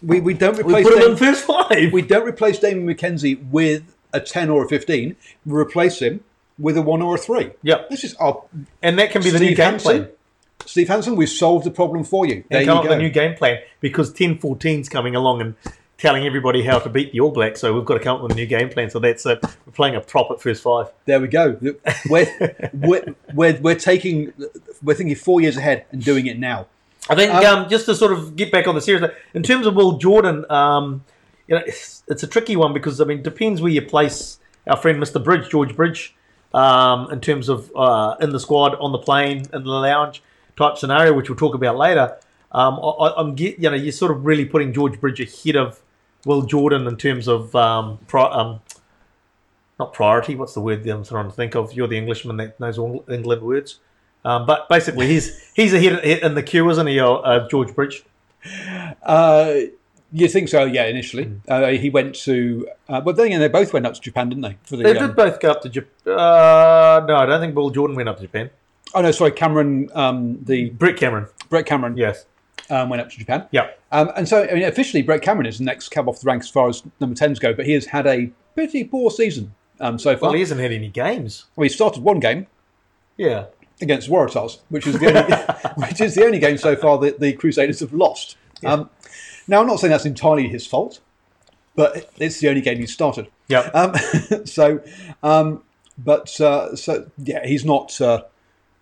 we, 0.02 0.20
we 0.20 0.34
don't 0.34 0.58
replace 0.58 0.84
we 0.84 0.92
put 0.92 1.02
him 1.02 1.10
in 1.12 1.16
first 1.16 1.44
five. 1.44 1.92
we 1.92 2.02
don't 2.02 2.26
replace 2.28 2.58
Damian 2.58 2.86
McKenzie 2.86 3.48
with 3.50 3.94
a 4.12 4.20
ten 4.20 4.50
or 4.50 4.64
a 4.64 4.68
fifteen. 4.68 5.16
We 5.46 5.54
replace 5.58 6.00
him 6.00 6.22
with 6.58 6.76
a 6.76 6.82
one 6.82 7.00
or 7.02 7.14
a 7.14 7.18
three. 7.18 7.52
Yep. 7.62 7.88
This 7.90 8.04
is 8.04 8.14
our 8.16 8.42
and 8.82 8.98
that 8.98 9.10
can 9.10 9.22
be 9.22 9.30
the 9.30 9.38
new 9.40 9.54
game 9.54 9.72
Hansen. 9.72 9.80
plan. 10.04 10.08
Steve 10.66 10.88
Hansen. 10.88 11.16
We've 11.16 11.28
solved 11.28 11.64
the 11.66 11.70
problem 11.70 12.04
for 12.04 12.26
you. 12.26 12.44
There 12.50 12.58
And 12.58 12.66
you 12.66 12.72
up 12.72 12.82
go. 12.84 12.88
with 12.90 12.98
a 12.98 13.02
new 13.02 13.10
game 13.10 13.34
plan 13.36 13.58
because 13.80 14.12
10-14's 14.12 14.88
coming 14.88 15.14
along 15.14 15.40
and 15.40 15.54
telling 15.98 16.26
everybody 16.26 16.62
how 16.62 16.78
to 16.78 16.88
beat 16.88 17.12
the 17.12 17.20
All 17.20 17.30
Blacks. 17.30 17.60
So 17.60 17.72
we've 17.74 17.84
got 17.84 17.94
to 17.94 18.00
come 18.00 18.16
up 18.16 18.22
with 18.22 18.32
a 18.32 18.34
new 18.34 18.46
game 18.46 18.68
plan. 18.68 18.90
So 18.90 18.98
that's 18.98 19.24
it. 19.26 19.40
We're 19.42 19.72
playing 19.72 19.96
a 19.96 20.00
prop 20.00 20.30
at 20.30 20.40
first 20.40 20.62
five. 20.62 20.86
There 21.04 21.20
we 21.20 21.28
go. 21.28 21.56
We're, 22.08 22.26
we're, 22.74 23.14
we're, 23.34 23.60
we're 23.60 23.74
taking 23.74 24.32
we're 24.82 24.94
thinking 24.94 25.16
four 25.16 25.40
years 25.40 25.56
ahead 25.56 25.86
and 25.92 26.02
doing 26.04 26.26
it 26.26 26.38
now. 26.38 26.66
I 27.08 27.14
think 27.14 27.32
Um, 27.32 27.44
um, 27.64 27.68
just 27.68 27.86
to 27.86 27.94
sort 27.94 28.12
of 28.12 28.34
get 28.34 28.50
back 28.50 28.66
on 28.66 28.74
the 28.74 28.80
series, 28.80 29.08
in 29.34 29.42
terms 29.42 29.66
of 29.66 29.74
Will 29.74 29.98
Jordan, 29.98 30.50
um, 30.50 31.04
you 31.46 31.54
know, 31.56 31.62
it's, 31.66 32.02
it's 32.08 32.22
a 32.22 32.26
tricky 32.26 32.56
one 32.56 32.72
because 32.72 33.00
I 33.00 33.04
mean, 33.04 33.18
it 33.18 33.24
depends 33.24 33.60
where 33.60 33.70
you 33.70 33.82
place 33.82 34.38
our 34.66 34.76
friend 34.76 34.98
Mr. 35.02 35.22
Bridge, 35.22 35.50
George 35.50 35.76
Bridge, 35.76 36.14
um, 36.54 37.10
in 37.12 37.20
terms 37.20 37.50
of 37.50 37.70
uh, 37.76 38.16
in 38.20 38.30
the 38.30 38.40
squad, 38.40 38.74
on 38.76 38.92
the 38.92 38.98
plane, 38.98 39.44
in 39.52 39.64
the 39.64 39.70
lounge 39.70 40.22
type 40.56 40.78
scenario, 40.78 41.12
which 41.12 41.28
we'll 41.28 41.38
talk 41.38 41.54
about 41.54 41.76
later. 41.76 42.16
Um, 42.52 42.78
I, 42.82 43.30
get, 43.34 43.58
you 43.58 43.68
know, 43.68 43.76
you're 43.76 43.90
sort 43.92 44.12
of 44.12 44.24
really 44.24 44.44
putting 44.44 44.72
George 44.72 45.00
Bridge 45.00 45.20
ahead 45.20 45.56
of 45.56 45.80
Will 46.24 46.42
Jordan 46.42 46.86
in 46.86 46.96
terms 46.96 47.26
of 47.28 47.54
um, 47.56 47.98
pri- 48.06 48.30
um, 48.30 48.60
not 49.80 49.92
priority. 49.92 50.36
What's 50.36 50.54
the 50.54 50.60
word 50.60 50.84
that 50.84 50.94
I'm 50.94 51.04
trying 51.04 51.26
to 51.26 51.32
think 51.34 51.56
of? 51.56 51.72
You're 51.72 51.88
the 51.88 51.98
Englishman 51.98 52.36
that 52.36 52.60
knows 52.60 52.78
all 52.78 53.04
England 53.10 53.42
words. 53.42 53.80
Um, 54.24 54.46
but 54.46 54.68
basically, 54.68 55.06
he's 55.08 55.50
he's 55.54 55.74
ahead 55.74 56.02
in 56.04 56.34
the 56.34 56.42
queue, 56.42 56.70
isn't 56.70 56.86
he, 56.86 56.98
uh, 57.00 57.10
uh, 57.10 57.48
George 57.48 57.74
Bridge? 57.74 58.04
Uh, 59.02 59.54
you 60.12 60.28
think 60.28 60.48
so? 60.48 60.64
Yeah. 60.64 60.84
Initially, 60.84 61.24
Hmm. 61.24 61.36
uh, 61.48 61.66
he 61.68 61.90
went 61.90 62.14
to. 62.26 62.68
Uh, 62.88 63.00
but 63.00 63.16
then 63.16 63.26
again, 63.26 63.40
they 63.40 63.48
both 63.48 63.72
went 63.72 63.84
up 63.84 63.94
to 63.94 64.00
Japan, 64.00 64.28
didn't 64.28 64.42
they? 64.42 64.56
The, 64.68 64.76
They 64.76 64.96
um, 64.96 65.08
did 65.08 65.16
both 65.16 65.40
go 65.40 65.50
up 65.50 65.60
to 65.62 65.68
Japan. 65.68 66.14
Uh, 66.14 67.04
no, 67.06 67.16
I 67.16 67.26
don't 67.26 67.40
think 67.40 67.56
Will 67.56 67.70
Jordan 67.70 67.96
went 67.96 68.08
up 68.08 68.16
to 68.16 68.22
Japan. 68.22 68.48
Oh 68.94 69.02
no, 69.02 69.10
sorry, 69.10 69.32
Cameron. 69.32 69.90
Um, 69.94 70.38
the 70.44 70.70
Brett 70.70 70.96
Cameron, 70.96 71.26
Brett 71.48 71.66
Cameron 71.66 71.96
yes. 71.96 72.26
um, 72.70 72.88
went 72.88 73.02
up 73.02 73.10
to 73.10 73.18
Japan. 73.18 73.46
Yeah. 73.50 73.70
Um, 73.92 74.10
and 74.16 74.28
so, 74.28 74.46
I 74.48 74.54
mean, 74.54 74.62
officially, 74.64 75.02
Brett 75.02 75.22
Cameron 75.22 75.46
is 75.46 75.58
the 75.58 75.64
next 75.64 75.88
cab 75.88 76.08
off 76.08 76.20
the 76.20 76.26
rank 76.26 76.42
as 76.42 76.48
far 76.48 76.68
as 76.68 76.82
number 77.00 77.16
tens 77.16 77.38
go. 77.38 77.52
But 77.52 77.66
he 77.66 77.72
has 77.72 77.86
had 77.86 78.06
a 78.06 78.30
pretty 78.54 78.84
poor 78.84 79.10
season 79.10 79.54
um, 79.80 79.98
so 79.98 80.16
far. 80.16 80.28
Well, 80.28 80.34
he 80.34 80.40
hasn't 80.40 80.60
had 80.60 80.72
any 80.72 80.88
games. 80.88 81.46
Well, 81.56 81.64
he 81.64 81.68
started 81.68 82.02
one 82.02 82.20
game 82.20 82.46
Yeah. 83.16 83.46
against 83.80 84.08
Waratahs, 84.08 84.60
which 84.68 84.86
is 84.86 84.98
the 84.98 85.06
only, 85.08 85.86
which 85.88 86.00
is 86.00 86.14
the 86.14 86.24
only 86.24 86.38
game 86.38 86.56
so 86.56 86.76
far 86.76 86.98
that 86.98 87.20
the 87.20 87.32
Crusaders 87.32 87.80
have 87.80 87.92
lost. 87.92 88.36
Um, 88.64 88.90
now, 89.46 89.60
I'm 89.60 89.66
not 89.66 89.80
saying 89.80 89.90
that's 89.90 90.06
entirely 90.06 90.48
his 90.48 90.66
fault, 90.66 91.00
but 91.74 92.10
it's 92.18 92.40
the 92.40 92.48
only 92.48 92.60
game 92.60 92.78
he 92.78 92.86
started. 92.86 93.28
Yeah. 93.48 93.70
Um, 93.74 93.94
so, 94.46 94.80
um, 95.22 95.62
but 95.98 96.40
uh, 96.40 96.74
so 96.76 97.10
yeah, 97.18 97.46
he's 97.46 97.64
not. 97.64 98.00
Uh, 98.00 98.22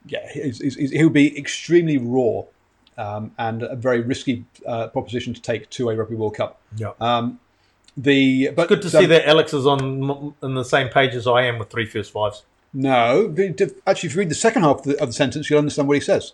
yeah, 0.07 0.29
he's, 0.33 0.59
he's, 0.59 0.91
he'll 0.91 1.11
be 1.11 1.37
extremely 1.39 1.99
raw 1.99 2.43
um, 2.99 3.33
and 3.39 3.63
a 3.63 3.77
very 3.77 4.01
risky 4.01 4.45
uh, 4.67 4.89
proposition 4.89 5.33
to 5.35 5.41
take 5.41 5.71
to 5.71 5.91
a 5.91 5.97
Rugby 5.97 6.15
World 6.17 6.37
Cup. 6.37 6.61
Yeah. 6.77 6.93
Um, 7.01 7.41
the 7.97 8.51
but 8.57 8.69
Good 8.69 8.83
to 8.83 8.91
see 8.91 9.05
that 9.07 9.29
Alex 9.29 9.53
is 9.53 9.67
on 9.67 10.35
on 10.43 10.55
the 10.55 10.65
same 10.65 10.89
page 10.89 11.15
as 11.15 11.27
I 11.27 11.43
am 11.43 11.59
with 11.59 11.71
three 11.71 11.85
first 11.87 12.11
fives. 12.13 12.43
No, 12.73 13.35
actually, 13.87 14.07
if 14.09 14.15
you 14.15 14.19
read 14.19 14.31
the 14.31 14.35
second 14.35 14.63
half 14.63 14.79
of 14.79 14.85
the, 14.85 15.01
of 15.03 15.09
the 15.09 15.13
sentence, 15.13 15.51
you'll 15.51 15.59
understand 15.59 15.89
what 15.89 15.95
he 15.95 16.01
says. 16.01 16.33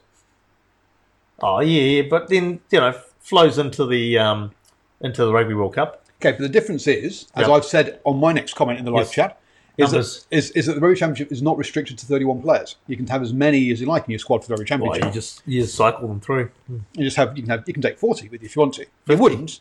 Oh 1.40 1.60
yeah, 1.60 1.82
yeah, 1.82 2.02
but 2.08 2.28
then 2.28 2.60
you 2.70 2.78
know 2.80 2.92
flows 3.20 3.58
into 3.58 3.87
the 3.87 4.18
um, 4.18 4.52
into 5.00 5.25
the 5.25 5.32
Rugby 5.32 5.54
World 5.54 5.75
Cup. 5.75 6.04
Okay, 6.20 6.32
but 6.32 6.40
the 6.40 6.48
difference 6.48 6.87
is, 6.87 7.26
as 7.34 7.46
Yeah. 7.46 7.54
I've 7.54 7.64
said 7.64 8.00
on 8.04 8.18
my 8.18 8.32
next 8.32 8.54
comment 8.54 8.78
in 8.78 8.84
the 8.84 8.90
live 8.90 9.06
Yes. 9.06 9.12
chat, 9.12 9.38
is 9.78 9.90
that, 9.92 10.37
is, 10.37 10.50
is 10.52 10.66
that 10.66 10.75
the 10.75 10.80
Rugby 10.80 10.99
Championship 10.99 11.30
is 11.32 11.40
not 11.40 11.56
restricted 11.56 11.97
to 11.99 12.06
31 12.06 12.42
players. 12.42 12.76
You 12.88 12.97
can 12.97 13.06
have 13.06 13.23
as 13.23 13.32
many 13.32 13.70
as 13.70 13.80
you 13.80 13.87
like 13.87 14.04
in 14.04 14.11
your 14.11 14.18
squad 14.18 14.42
for 14.44 14.49
the 14.49 14.54
Rugby 14.54 14.64
Well, 14.64 14.92
Championship. 14.94 15.04
you 15.04 15.12
just 15.20 15.42
you 15.47 15.62
just 15.62 15.75
cycle 15.75 16.08
them 16.08 16.20
through 16.20 16.50
You 16.68 17.04
just 17.04 17.16
have 17.16 17.37
you 17.37 17.42
can 17.44 17.50
have 17.50 17.64
you 17.66 17.73
can 17.73 17.82
take 17.82 17.99
40 17.99 18.28
with 18.28 18.42
you 18.42 18.47
if 18.47 18.56
you 18.56 18.61
want 18.61 18.75
to. 18.75 18.87
You 19.06 19.16
wouldn't 19.16 19.61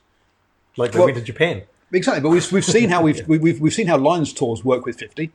like 0.75 0.91
they 0.91 0.97
Well- 0.99 1.07
went 1.07 1.17
to 1.17 1.23
Japan. 1.23 1.63
exactly, 1.91 2.21
but 2.21 2.29
we've, 2.29 2.51
we've 2.51 2.65
seen 2.65 2.89
how 2.89 3.01
we've, 3.01 3.27
we- 3.27 3.37
we've 3.37 3.59
we've 3.61 3.73
seen 3.73 3.87
how 3.87 3.97
Lions 3.97 4.33
tours 4.33 4.63
work 4.65 4.85
with 4.85 4.97
50. 4.99 5.31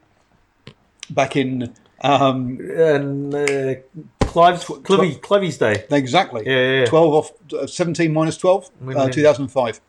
Back 1.10 1.36
in 1.36 1.72
um, 2.02 2.58
And 2.74 3.34
uh, 3.34 3.74
Clive's 4.20 4.64
Clivey, 4.64 5.20
Clivey's 5.20 5.58
day. 5.58 5.84
exactly 5.90 6.42
Yeah, 6.46 6.52
yeah, 6.56 6.80
yeah. 6.80 6.86
12 6.86 7.14
off 7.14 7.32
uh, 7.52 7.66
17 7.66 8.12
minus 8.12 8.36
12 8.38 8.70
uh, 8.96 9.08
2005 9.10 9.80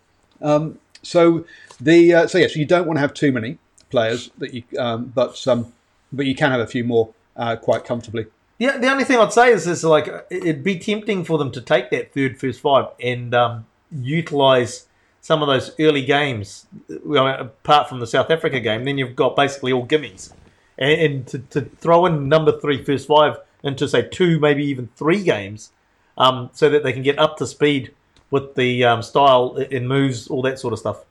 um, 0.42 0.80
so 1.02 1.46
the 1.80 2.14
uh, 2.14 2.28
so 2.28 2.38
yes 2.38 2.56
you 2.56 2.66
don't 2.66 2.86
want 2.86 2.98
to 2.98 3.02
have 3.02 3.14
too 3.14 3.32
many 3.32 3.58
players 3.96 4.32
that 4.40 4.52
you 4.56 4.64
um, 4.86 5.00
but 5.20 5.48
um, 5.52 5.62
but 6.12 6.26
you 6.26 6.36
can 6.42 6.52
have 6.52 6.64
a 6.68 6.72
few 6.76 6.84
more 6.94 7.06
uh, 7.42 7.56
quite 7.68 7.84
comfortably 7.92 8.26
Yeah, 8.58 8.78
the 8.78 8.90
only 8.92 9.04
thing 9.04 9.18
I'd 9.20 9.34
say 9.34 9.52
is, 9.52 9.68
is 9.68 9.84
like 9.84 10.08
it'd 10.30 10.64
be 10.64 10.78
tempting 10.78 11.26
for 11.26 11.38
them 11.38 11.52
to 11.52 11.62
take 11.74 11.90
that 11.92 12.14
third 12.14 12.40
first 12.40 12.60
five 12.62 12.86
and 13.12 13.34
um, 13.34 13.66
utilize 13.92 14.88
some 15.22 15.42
of 15.42 15.48
those 15.48 15.72
early 15.80 16.06
games. 16.06 16.68
Well, 17.04 17.28
apart 17.28 17.90
from 17.90 18.00
the 18.00 18.08
South 18.08 18.30
Africa 18.30 18.60
game, 18.60 18.84
then 18.86 18.98
you've 18.98 19.16
got 19.16 19.36
basically 19.36 19.72
all 19.72 19.88
gimmies, 19.88 20.34
and, 20.78 20.92
and 21.06 21.28
to, 21.28 21.40
to 21.54 21.62
throw 21.84 22.06
in 22.06 22.30
number 22.30 22.54
three 22.60 22.84
first 22.84 23.08
five 23.08 23.38
into 23.64 23.88
say 23.88 24.02
two, 24.08 24.40
maybe 24.40 24.64
even 24.66 24.90
three 24.96 25.24
games, 25.24 25.72
um, 26.18 26.50
so 26.54 26.70
that 26.70 26.84
they 26.84 26.94
can 26.94 27.04
get 27.04 27.18
up 27.18 27.38
to 27.38 27.48
speed 27.48 27.94
with 28.32 28.56
the 28.56 28.84
um, 28.84 29.02
style 29.02 29.58
and 29.72 29.88
moves, 29.88 30.28
all 30.28 30.42
that 30.42 30.60
sort 30.60 30.74
of 30.74 30.80
stuff. 30.80 31.06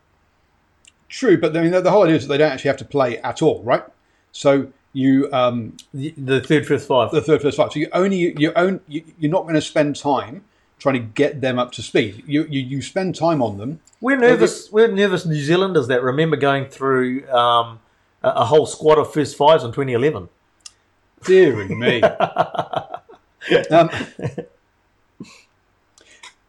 True 1.13 1.39
but 1.39 1.57
I 1.57 1.63
mean, 1.63 1.71
the, 1.71 1.91
whole 1.91 2.05
idea 2.05 2.17
is 2.17 2.27
that 2.27 2.29
they 2.29 2.39
don't 2.39 2.53
actually 2.53 2.69
have 2.69 2.79
to 2.79 2.85
play 2.85 3.19
at 3.19 3.43
all 3.43 3.63
right 3.63 3.85
so 4.33 4.69
you 4.93 5.33
um, 5.33 5.77
The, 5.95 6.15
the 6.17 6.41
third 6.41 6.67
first 6.67 6.89
five. 6.89 7.11
the 7.11 7.21
third 7.21 7.43
first 7.43 7.57
five 7.57 7.73
so 7.73 7.79
you 7.79 7.89
only 7.93 8.35
you 8.39 8.53
own 8.57 8.81
you, 8.89 9.05
you're 9.19 9.31
not 9.31 9.43
going 9.43 9.55
to 9.55 9.61
spend 9.61 9.97
time 9.97 10.45
trying 10.79 10.95
to 10.95 11.01
get 11.01 11.41
them 11.41 11.59
up 11.59 11.71
to 11.73 11.83
speed 11.83 12.25
you, 12.27 12.45
you 12.51 12.61
you 12.61 12.83
spend 12.83 13.15
time 13.15 13.41
on 13.43 13.59
them 13.59 13.81
We're 14.03 14.17
nervous. 14.17 14.71
We're 14.73 14.89
nervous 14.89 15.25
New 15.25 15.41
Zealanders 15.41 15.87
that 15.87 16.03
remember 16.03 16.37
going 16.37 16.67
through 16.67 17.31
um, 17.31 17.79
a, 18.21 18.31
a 18.31 18.45
whole 18.47 18.67
squad 18.67 18.99
of 18.99 19.13
first 19.13 19.37
fives 19.37 19.63
in 19.63 19.71
2011. 19.71 20.29
Deary 21.25 21.69
me. 21.69 22.03
um, 23.71 23.89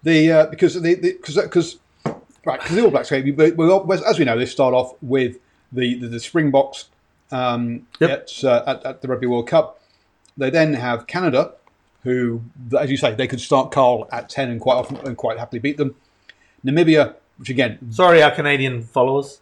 the 0.02 0.32
uh, 0.32 0.46
because 0.48 0.82
the 0.82 0.96
because 0.96 1.36
because 1.36 1.78
right 2.46 2.60
because 2.60 2.76
the 2.76 2.84
All 2.84 2.92
Blacks 2.92 3.12
we, 3.12 3.32
we, 3.32 3.52
we, 3.52 3.96
as 4.06 4.20
we 4.20 4.26
know, 4.26 4.38
they 4.38 4.46
start 4.46 4.74
off 4.74 4.94
with 5.02 5.38
the 5.72 5.96
the, 6.00 6.08
the 6.08 6.20
Springboks 6.20 6.90
um, 7.32 7.88
Yep. 8.00 8.10
at, 8.12 8.44
uh, 8.44 8.64
at 8.68 8.86
at 8.86 9.02
the 9.02 9.08
Rugby 9.08 9.28
World 9.28 9.48
Cup. 9.48 9.80
They 10.38 10.50
then 10.50 10.74
have 10.74 11.06
Canada, 11.08 11.54
who, 12.04 12.42
as 12.80 12.90
you 12.90 12.98
say, 12.98 13.14
they 13.14 13.28
could 13.28 13.40
start 13.42 13.72
Karl 13.72 14.08
at 14.12 14.30
ten 14.30 14.50
and 14.50 14.60
quite 14.60 14.76
often 14.76 14.98
and 15.06 15.16
quite 15.18 15.38
happily 15.38 15.60
beat 15.60 15.78
them. 15.78 15.96
Namibia, 16.66 17.16
which 17.38 17.50
again 17.50 17.78
Sorry, 17.92 18.22
our 18.24 18.32
Canadian 18.32 18.84
followers. 18.84 19.42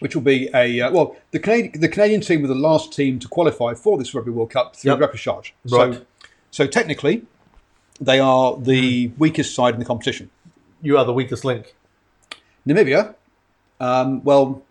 which 0.00 0.14
will 0.16 0.22
be 0.22 0.48
a 0.54 0.80
uh, 0.80 0.90
well, 0.90 1.16
the 1.30 1.38
Canadian 1.38 1.80
the 1.80 1.88
Canadian 1.88 2.20
team 2.20 2.42
were 2.42 2.48
the 2.48 2.54
last 2.54 2.92
team 2.92 3.18
to 3.20 3.28
qualify 3.28 3.74
for 3.74 3.96
this 3.98 4.14
Rugby 4.14 4.30
World 4.30 4.50
Cup 4.50 4.74
through 4.76 4.92
Yep. 4.98 5.12
repechage. 5.12 5.52
Right. 5.70 5.94
So, 5.94 6.00
so 6.50 6.66
technically, 6.66 7.22
they 8.00 8.18
are 8.18 8.56
the 8.56 9.12
weakest 9.18 9.54
side 9.54 9.74
in 9.74 9.80
the 9.80 9.86
competition. 9.86 10.30
You 10.80 10.98
are 10.98 11.04
the 11.04 11.12
weakest 11.12 11.44
link. 11.44 11.74
Namibia, 12.66 13.14
um, 13.80 14.22
well, 14.24 14.62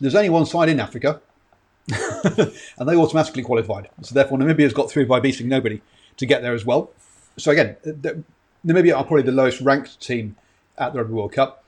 there's 0.00 0.14
only 0.14 0.30
one 0.30 0.46
side 0.46 0.68
in 0.68 0.80
Africa, 0.80 1.20
and 1.88 2.88
they 2.88 2.96
automatically 2.96 3.42
qualified. 3.42 3.88
So 4.02 4.14
therefore, 4.14 4.38
Namibia's 4.38 4.72
got 4.72 4.90
through 4.90 5.06
by 5.06 5.20
beating 5.20 5.48
nobody 5.48 5.80
to 6.16 6.26
get 6.26 6.42
there 6.42 6.54
as 6.54 6.64
well. 6.64 6.90
So 7.36 7.50
again, 7.50 7.76
the, 7.82 8.22
Namibia 8.66 8.96
are 8.96 9.04
probably 9.04 9.22
the 9.22 9.32
lowest 9.32 9.60
ranked 9.60 10.00
team 10.00 10.36
at 10.76 10.92
the 10.92 10.98
Rugby 10.98 11.14
World 11.14 11.32
Cup, 11.32 11.64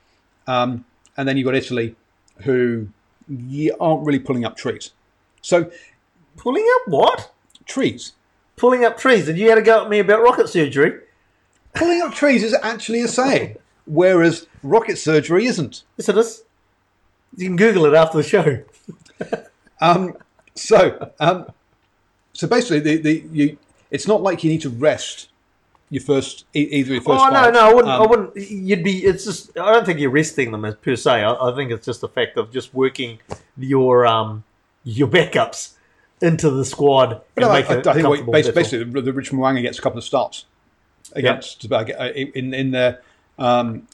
um, 0.46 0.84
and 1.16 1.28
then 1.28 1.36
you've 1.36 1.44
got 1.46 1.54
Italy, 1.54 1.94
who 2.38 2.88
aren't 3.80 4.04
really 4.06 4.18
pulling 4.18 4.44
up 4.44 4.56
trees. 4.56 4.90
So 5.42 5.70
Pulling 6.36 6.66
up 6.76 6.88
what? 6.88 7.32
trees. 7.66 8.12
Pulling 8.56 8.84
up 8.84 8.98
trees. 8.98 9.28
And 9.28 9.38
you 9.38 9.48
had 9.48 9.56
to 9.56 9.62
go 9.62 9.84
at 9.84 9.90
me 9.90 9.98
about 9.98 10.22
rocket 10.22 10.48
surgery. 10.48 10.98
Pulling 11.74 12.02
up 12.02 12.14
trees 12.14 12.42
is 12.42 12.54
actually 12.62 13.02
a 13.02 13.08
saying, 13.08 13.56
whereas 13.90 14.46
rocket 14.62 14.96
surgery 14.98 15.46
isn't. 15.46 15.82
Yes, 15.96 16.08
it 16.08 16.16
is. 16.16 16.42
You 17.36 17.46
can 17.48 17.56
Google 17.56 17.84
it 17.86 17.94
after 17.94 18.18
the 18.18 18.24
show. 18.24 18.62
Um, 19.82 20.14
so, 20.54 21.10
um, 21.20 21.46
so 22.34 22.46
basically, 22.46 22.80
the, 22.80 22.96
the 22.98 23.24
you, 23.32 23.56
it's 23.90 24.06
not 24.06 24.22
like 24.22 24.44
you 24.44 24.50
need 24.50 24.60
to 24.60 24.68
rest 24.68 25.30
your 25.88 26.02
first 26.02 26.44
either 26.52 26.92
your 26.92 27.00
first. 27.02 27.24
oh 27.24 27.30
no, 27.30 27.50
no, 27.50 27.60
I 27.70 27.72
wouldn't. 27.72 27.88
I 27.94 27.96
Um, 28.04 28.10
wouldn't. 28.10 28.36
You'd 28.36 28.84
be. 28.84 28.98
It's 29.06 29.24
just. 29.24 29.58
I 29.58 29.72
don't 29.72 29.86
think 29.86 29.98
you're 29.98 30.10
resting 30.10 30.52
them 30.52 30.66
as 30.66 30.74
per 30.74 30.96
se. 30.96 31.22
I, 31.22 31.32
I 31.32 31.54
think 31.56 31.70
it's 31.70 31.86
just 31.86 32.02
the 32.02 32.08
fact 32.08 32.36
of 32.36 32.52
just 32.52 32.74
working 32.74 33.20
your 33.56 34.06
um 34.06 34.44
your 34.84 35.08
backups 35.08 35.76
into 36.20 36.50
the 36.50 36.64
squad 36.66 37.22
and 37.36 37.46
I, 37.46 37.60
make 37.60 37.70
I, 37.70 37.78
it 37.78 37.86
I 37.86 37.94
think 37.94 38.06
what- 38.06 38.30
basically, 38.30 38.62
basically 38.62 38.84
the, 38.92 39.00
the 39.00 39.12
Rich 39.14 39.32
Mo'unga 39.32 39.62
gets 39.62 39.78
a 39.78 39.82
couple 39.82 39.96
of 39.98 40.04
starts 40.04 40.44
against 41.14 41.72
uh, 41.72 41.84
in 42.14 42.52
in 42.52 42.70
there, 42.70 43.00
um, 43.40 43.88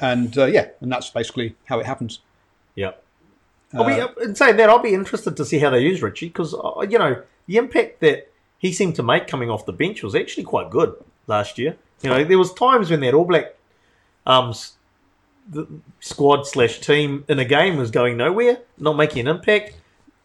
and 0.00 0.36
uh, 0.36 0.46
yeah, 0.46 0.68
and 0.80 0.90
that's 0.90 1.10
basically 1.10 1.54
how 1.66 1.78
it 1.78 1.86
happens. 1.86 2.20
Yeah. 2.74 2.92
I'll 3.74 3.84
be, 3.84 3.92
Uh, 3.92 4.08
in 4.22 4.34
saying 4.34 4.56
that, 4.56 4.70
I'll 4.70 4.78
be 4.78 4.94
interested 4.94 5.36
to 5.36 5.44
see 5.44 5.58
how 5.58 5.70
they 5.70 5.80
use 5.80 6.02
Richie 6.02 6.28
because 6.28 6.54
uh, 6.54 6.86
you 6.88 6.98
know 6.98 7.22
the 7.46 7.56
impact 7.56 8.00
that 8.00 8.30
he 8.58 8.72
seemed 8.72 8.96
to 8.96 9.02
make 9.02 9.26
coming 9.26 9.50
off 9.50 9.66
the 9.66 9.72
bench 9.72 10.02
was 10.02 10.14
actually 10.14 10.44
quite 10.44 10.70
good 10.70 10.94
last 11.26 11.58
year. 11.58 11.76
You 12.02 12.10
know, 12.10 12.24
there 12.24 12.38
was 12.38 12.52
times 12.54 12.90
when 12.90 13.00
that 13.00 13.14
All 13.14 13.24
Black 13.24 13.54
um, 14.26 14.54
the 15.50 15.66
squad 16.00 16.46
slash 16.46 16.80
team 16.80 17.24
in 17.28 17.38
a 17.38 17.44
game 17.44 17.76
was 17.76 17.90
going 17.90 18.16
nowhere, 18.16 18.58
not 18.78 18.96
making 18.96 19.26
an 19.26 19.36
impact, 19.36 19.74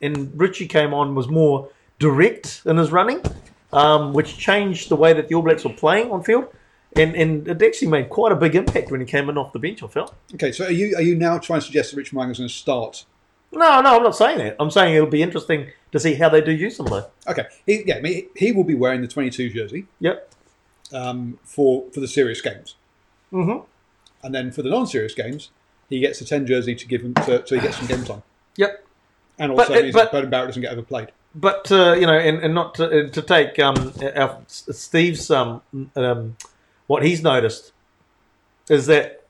and 0.02 0.32
Richie 0.40 0.68
came 0.68 0.94
on 0.94 1.16
was 1.16 1.28
more 1.28 1.70
direct 2.00 2.62
in 2.66 2.78
his 2.78 2.92
running, 2.92 3.22
um, 3.72 4.14
which 4.14 4.38
changed 4.38 4.90
the 4.90 4.96
way 4.96 5.14
that 5.14 5.28
the 5.28 5.36
All 5.36 5.42
Blacks 5.42 5.64
were 5.64 5.74
playing 5.74 6.12
on 6.12 6.24
field. 6.24 6.54
And, 6.96 7.16
and 7.16 7.48
it 7.48 7.62
actually 7.62 7.88
made 7.90 8.10
quite 8.10 8.32
a 8.32 8.36
big 8.36 8.56
impact 8.56 8.92
when 8.92 9.00
he 9.00 9.06
came 9.06 9.30
in 9.30 9.38
off 9.38 9.54
the 9.54 9.60
bench. 9.60 9.82
I 9.84 9.88
felt. 9.88 10.14
Okay, 10.36 10.52
so 10.52 10.66
are 10.66 10.72
you 10.72 10.96
are 10.96 11.02
you 11.02 11.16
now 11.16 11.38
trying 11.40 11.60
to 11.60 11.66
suggest 11.66 11.92
that 11.92 11.98
Rich 11.98 12.14
Mo'unga's 12.14 12.38
going 12.38 12.48
to 12.50 12.54
start? 12.54 13.06
No, 13.52 13.82
no, 13.82 13.98
I'm 13.98 14.04
not 14.04 14.16
saying 14.16 14.40
that. 14.40 14.56
I'm 14.60 14.72
saying 14.72 14.96
it'll 14.96 15.08
be 15.08 15.22
interesting 15.22 15.68
to 15.92 16.00
see 16.00 16.16
how 16.16 16.28
they 16.30 16.42
do 16.42 16.52
use 16.52 16.78
them 16.78 16.88
though. 16.88 17.06
Okay, 17.28 17.46
he, 17.66 17.84
yeah, 17.86 17.98
I 17.98 18.02
mean, 18.02 18.28
he 18.36 18.52
will 18.52 18.64
be 18.64 18.74
wearing 18.76 19.02
the 19.02 19.08
22 19.08 19.50
jersey 19.52 19.86
Yep. 20.00 20.34
um, 20.92 21.38
for 21.44 21.86
for 21.94 22.00
the 22.00 22.08
serious 22.08 22.42
games. 22.42 22.76
Mm-hmm. 23.32 23.64
And 24.26 24.34
then 24.36 24.52
for 24.52 24.62
the 24.62 24.70
non-serious 24.70 25.14
games, 25.14 25.50
he 25.90 26.00
gets 26.00 26.20
the 26.20 26.26
10 26.26 26.48
jersey 26.48 26.76
to 26.76 26.88
give 26.88 27.02
him 27.02 27.14
to, 27.16 27.46
so 27.46 27.56
he 27.56 27.62
gets 27.62 27.78
some 27.78 27.88
game 27.88 28.04
time. 28.06 28.24
Yep. 28.58 28.86
And 29.38 29.52
also 29.52 29.74
it- 29.74 29.84
means 29.84 29.96
but- 29.96 30.12
Beauden 30.12 30.30
Barrett 30.30 30.48
doesn't 30.50 30.62
get 30.62 30.72
overplayed. 30.72 31.12
But 31.36 31.72
uh, 31.72 31.94
you 31.94 32.06
know, 32.06 32.14
and, 32.14 32.38
and 32.44 32.54
not 32.54 32.76
to, 32.76 33.10
to 33.10 33.22
take 33.24 33.58
um, 33.58 33.92
our, 34.16 34.38
Steve's 34.48 35.32
um, 35.32 35.62
um, 35.96 36.38
what 36.94 37.04
he's 37.04 37.24
noticed 37.24 37.72
is 38.70 38.86
that 38.86 39.24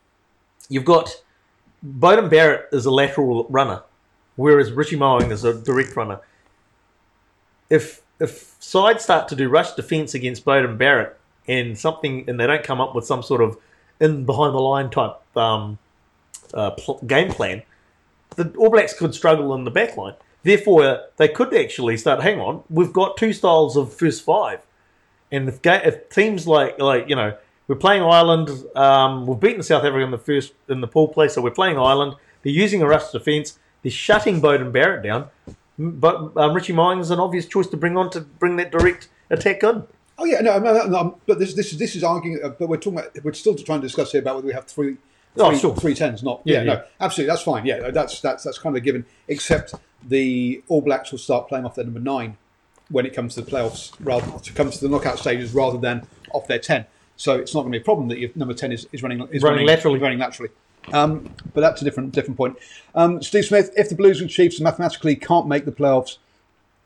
you've 0.67 0.83
got 0.83 1.23
Beauden 1.81 2.29
Barrett 2.29 2.67
is 2.73 2.85
a 2.85 2.91
lateral 2.91 3.45
runner, 3.49 3.83
whereas 4.35 4.73
Richie 4.73 4.97
Mo'unga 4.97 5.31
is 5.31 5.45
a 5.45 5.53
direct 5.53 5.95
runner. 5.95 6.19
If 7.69 8.01
if 8.19 8.57
sides 8.59 9.05
start 9.05 9.29
to 9.29 9.35
do 9.37 9.47
rush 9.47 9.71
defence 9.75 10.13
against 10.13 10.43
Beauden 10.43 10.77
Barrett 10.77 11.17
and 11.47 11.79
something, 11.79 12.25
and 12.27 12.37
they 12.37 12.45
don't 12.45 12.65
come 12.65 12.81
up 12.81 12.93
with 12.93 13.05
some 13.05 13.23
sort 13.23 13.41
of 13.41 13.57
in 14.01 14.25
behind 14.25 14.53
the 14.53 14.59
line 14.59 14.89
type 14.89 15.15
um, 15.37 15.77
uh, 16.53 16.71
pl- 16.71 16.99
game 17.07 17.31
plan, 17.31 17.63
the 18.35 18.53
All 18.57 18.69
Blacks 18.69 18.93
could 18.93 19.15
struggle 19.15 19.55
in 19.55 19.63
the 19.63 19.71
back 19.71 19.95
line. 19.95 20.15
Therefore, 20.43 21.03
they 21.15 21.29
could 21.29 21.55
actually 21.55 21.95
start. 21.95 22.21
Hang 22.21 22.41
on, 22.41 22.65
we've 22.69 22.91
got 22.91 23.15
two 23.15 23.31
styles 23.31 23.77
of 23.77 23.93
first 23.93 24.21
five, 24.23 24.59
and 25.31 25.47
if, 25.47 25.61
ga- 25.61 25.85
if 25.85 26.09
teams 26.09 26.45
like 26.45 26.77
like 26.77 27.07
you 27.07 27.15
know 27.15 27.37
we're 27.67 27.75
playing 27.75 28.03
Ireland, 28.03 28.49
um, 28.75 29.25
we've 29.25 29.39
beaten 29.39 29.63
South 29.63 29.83
Africa 29.83 30.03
in 30.03 30.11
the 30.11 30.17
first 30.17 30.53
in 30.67 30.81
the 30.81 30.87
pool 30.87 31.07
play, 31.07 31.27
so 31.27 31.41
we're 31.41 31.51
playing 31.51 31.77
Ireland. 31.77 32.15
They're 32.43 32.53
using 32.53 32.81
a 32.81 32.87
rush 32.87 33.11
defence. 33.11 33.57
They're 33.81 33.91
shutting 33.91 34.41
Beauden 34.41 34.71
Barrett 34.71 35.03
down, 35.03 35.29
but 35.77 36.35
um, 36.37 36.53
Richie 36.53 36.73
Mines 36.73 37.07
is 37.07 37.11
an 37.11 37.19
obvious 37.19 37.45
choice 37.45 37.67
to 37.67 37.77
bring 37.77 37.97
on 37.97 38.09
to 38.11 38.21
bring 38.21 38.57
that 38.57 38.71
direct 38.71 39.09
attack 39.29 39.63
in. 39.63 39.83
Oh 40.17 40.25
yeah, 40.25 40.41
no, 40.41 40.59
no, 40.59 40.85
no, 40.85 41.19
but 41.25 41.39
this 41.39 41.53
this 41.53 41.71
is 41.73 41.79
this 41.79 41.95
is 41.95 42.03
arguing. 42.03 42.39
Uh, 42.43 42.49
but 42.49 42.69
we're 42.69 42.77
talking 42.77 42.99
about 42.99 43.23
we're 43.23 43.33
still 43.33 43.55
trying 43.55 43.81
to 43.81 43.87
discuss 43.87 44.11
here 44.11 44.21
about 44.21 44.35
whether 44.35 44.47
we 44.47 44.53
have 44.53 44.65
three. 44.65 44.97
Oh, 45.35 45.49
three- 45.49 45.59
sure. 45.59 45.75
three 45.75 45.95
tens, 45.95 46.21
not 46.21 46.41
Yeah, 46.43 46.59
yeah, 46.59 46.63
no, 46.63 46.83
absolutely, 46.99 47.31
that's 47.31 47.41
fine. 47.41 47.65
Yeah, 47.65 47.89
that's 47.89 48.21
that's 48.21 48.43
that's 48.43 48.59
kind 48.59 48.75
of 48.75 48.81
a 48.81 48.85
given. 48.85 49.05
Except 49.27 49.73
the 50.07 50.63
All 50.67 50.81
Blacks 50.81 51.11
will 51.11 51.17
start 51.19 51.47
playing 51.47 51.65
off 51.65 51.75
their 51.75 51.85
number 51.85 51.99
nine 51.99 52.37
when 52.89 53.05
it 53.05 53.15
comes 53.15 53.33
to 53.35 53.41
the 53.41 53.49
playoffs, 53.49 53.91
rather 53.99 54.39
to 54.39 54.53
comes 54.53 54.77
to 54.77 54.87
the 54.87 54.89
knockout 54.89 55.17
stages 55.17 55.53
rather 55.53 55.79
than 55.79 56.05
off 56.33 56.47
their 56.47 56.59
ten. 56.59 56.85
So 57.15 57.35
it's 57.35 57.53
not 57.53 57.61
going 57.61 57.71
to 57.71 57.79
be 57.79 57.81
a 57.81 57.85
problem 57.85 58.07
that 58.09 58.19
your 58.19 58.29
number 58.35 58.53
ten 58.53 58.71
is, 58.71 58.87
is 58.91 59.03
running 59.03 59.21
is 59.31 59.43
Running 59.43 59.65
laterally. 59.67 59.99
running 59.99 60.19
laterally. 60.19 60.51
Um, 60.91 61.29
but 61.53 61.61
that's 61.61 61.81
a 61.81 61.85
different 61.85 62.11
different 62.13 62.37
point. 62.37 62.57
Um, 62.95 63.21
Steve 63.21 63.45
Smith, 63.45 63.71
if 63.77 63.89
the 63.89 63.95
Blues 63.95 64.19
and 64.19 64.29
Chiefs 64.29 64.59
mathematically 64.59 65.15
can't 65.15 65.47
make 65.47 65.65
the 65.65 65.71
playoffs, 65.71 66.17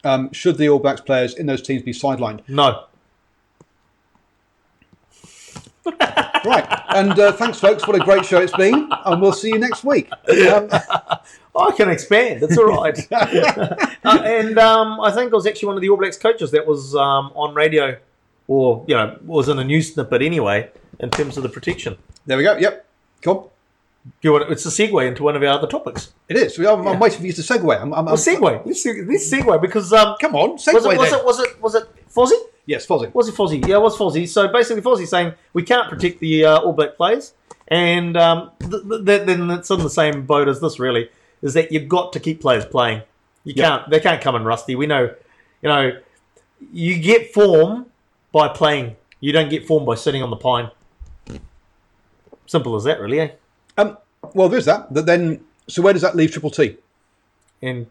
um, 0.03 0.31
should 0.31 0.57
the 0.57 0.69
All 0.69 0.79
Blacks 0.79 1.01
players 1.01 1.33
in 1.33 1.45
those 1.47 1.61
teams 1.61 1.81
be 1.81 1.93
sidelined? 1.93 2.41
No. 2.47 2.83
Right. 6.45 6.65
And 6.89 7.17
uh, 7.19 7.31
thanks, 7.33 7.59
folks. 7.59 7.87
What 7.87 7.95
a 7.95 8.03
great 8.03 8.25
show 8.25 8.39
it's 8.41 8.55
been. 8.55 8.89
And 9.05 9.21
we'll 9.21 9.33
see 9.33 9.49
you 9.49 9.57
next 9.59 9.83
week. 9.83 10.09
Um, 10.11 10.69
I 11.55 11.71
can 11.75 11.89
expand. 11.89 12.43
It's 12.43 12.57
all 12.57 12.65
right. 12.65 12.97
Uh, 14.07 14.21
and 14.23 14.57
um, 14.57 15.01
I 15.01 15.11
think 15.11 15.33
it 15.33 15.35
was 15.35 15.45
actually 15.45 15.67
one 15.67 15.75
of 15.75 15.81
the 15.81 15.89
All 15.89 15.97
Blacks 15.97 16.15
coaches 16.17 16.51
that 16.51 16.65
was 16.65 16.95
um, 16.95 17.29
on 17.35 17.53
radio, 17.53 17.97
or 18.47 18.83
you 18.87 18.95
know, 18.95 19.17
was 19.25 19.49
in 19.49 19.59
a 19.59 19.63
news 19.63 19.93
snippet 19.93 20.21
anyway, 20.21 20.69
in 20.99 21.09
terms 21.09 21.37
of 21.37 21.43
the 21.43 21.49
protection. 21.49 21.97
there 22.25 22.37
we 22.37 22.43
go. 22.43 22.55
Yep. 22.57 22.85
Cool. 23.21 23.51
You 24.21 24.31
want, 24.31 24.49
it's 24.49 24.65
a 24.65 24.69
segue 24.69 25.05
into 25.05 25.23
one 25.23 25.35
of 25.35 25.41
our 25.43 25.49
other 25.49 25.67
topics. 25.67 26.13
It 26.29 26.37
is. 26.37 26.57
I'm, 26.59 26.87
I'm 26.87 26.97
waiting 26.99 27.19
for 27.19 27.25
you 27.25 27.33
to 27.33 27.41
segue. 27.41 27.81
I'm, 27.81 27.93
I'm, 27.93 28.05
Well, 28.05 28.15
segue. 28.15 28.65
Let's, 28.65 28.81
se- 28.81 29.01
let's 29.05 29.29
segue 29.29 29.61
because 29.61 29.91
um, 29.91 30.15
Come 30.21 30.35
on, 30.35 30.57
segue 30.57 30.73
was 30.75 30.85
it 30.85 30.97
was 30.97 31.11
it 31.11 31.25
was 31.25 31.39
it 31.39 31.61
was 31.61 31.75
it 31.75 31.87
Fozzie? 32.37 32.41
Yes, 32.65 32.85
Fozzie. 32.85 33.13
Was 33.13 33.27
it 33.27 33.35
Fozzie? 33.35 33.67
Yeah, 33.67 33.75
it 33.77 33.81
was 33.81 33.97
Fozzie. 33.97 34.27
So 34.27 34.47
basically, 34.47 34.81
Fozzie 34.81 35.07
saying 35.07 35.33
we 35.53 35.63
can't 35.63 35.89
protect 35.89 36.19
the 36.19 36.45
uh, 36.45 36.59
All 36.59 36.73
Black 36.73 36.95
players, 36.97 37.33
and 37.67 38.15
um, 38.17 38.51
th- 38.61 38.71
th- 38.71 39.05
th- 39.05 39.25
then 39.25 39.49
it's 39.51 39.69
in 39.69 39.79
the 39.79 39.89
same 39.89 40.25
boat 40.25 40.47
as 40.47 40.59
this. 40.61 40.79
Really, 40.79 41.09
is 41.41 41.53
that 41.55 41.71
you've 41.71 41.87
got 41.89 42.13
to 42.13 42.19
keep 42.21 42.39
players 42.41 42.65
playing. 42.65 43.01
You 43.43 43.53
Yeah. 43.57 43.63
can't. 43.79 43.89
They 43.89 43.99
can't 43.99 44.21
come 44.21 44.35
in 44.35 44.43
rusty. 44.45 44.75
We 44.75 44.85
know. 44.85 45.13
You 45.61 45.69
know, 45.69 45.91
you 46.71 46.99
get 46.99 47.33
form 47.33 47.87
by 48.37 48.47
playing. 48.47 48.95
You 49.19 49.31
don't 49.31 49.49
get 49.49 49.65
form 49.65 49.83
by 49.83 49.95
sitting 49.95 50.21
on 50.21 50.29
the 50.29 50.35
pine. 50.35 50.69
Simple 52.45 52.75
as 52.75 52.83
that, 52.83 52.99
really. 52.99 53.19
Eh? 53.19 53.29
Um, 53.77 53.97
well, 54.33 54.47
there's 54.47 54.65
that. 54.65 54.93
But 54.93 55.07
then, 55.07 55.43
so 55.67 55.81
where 55.81 55.91
does 55.91 56.03
that 56.03 56.15
leave 56.15 56.31
Triple 56.31 56.51
T? 56.51 56.77
In 57.61 57.87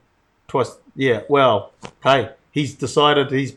twice, 0.46 0.76
yeah. 0.94 1.22
Well, 1.28 1.72
hey, 2.04 2.30
he's 2.52 2.74
decided 2.74 3.32
he's. 3.32 3.56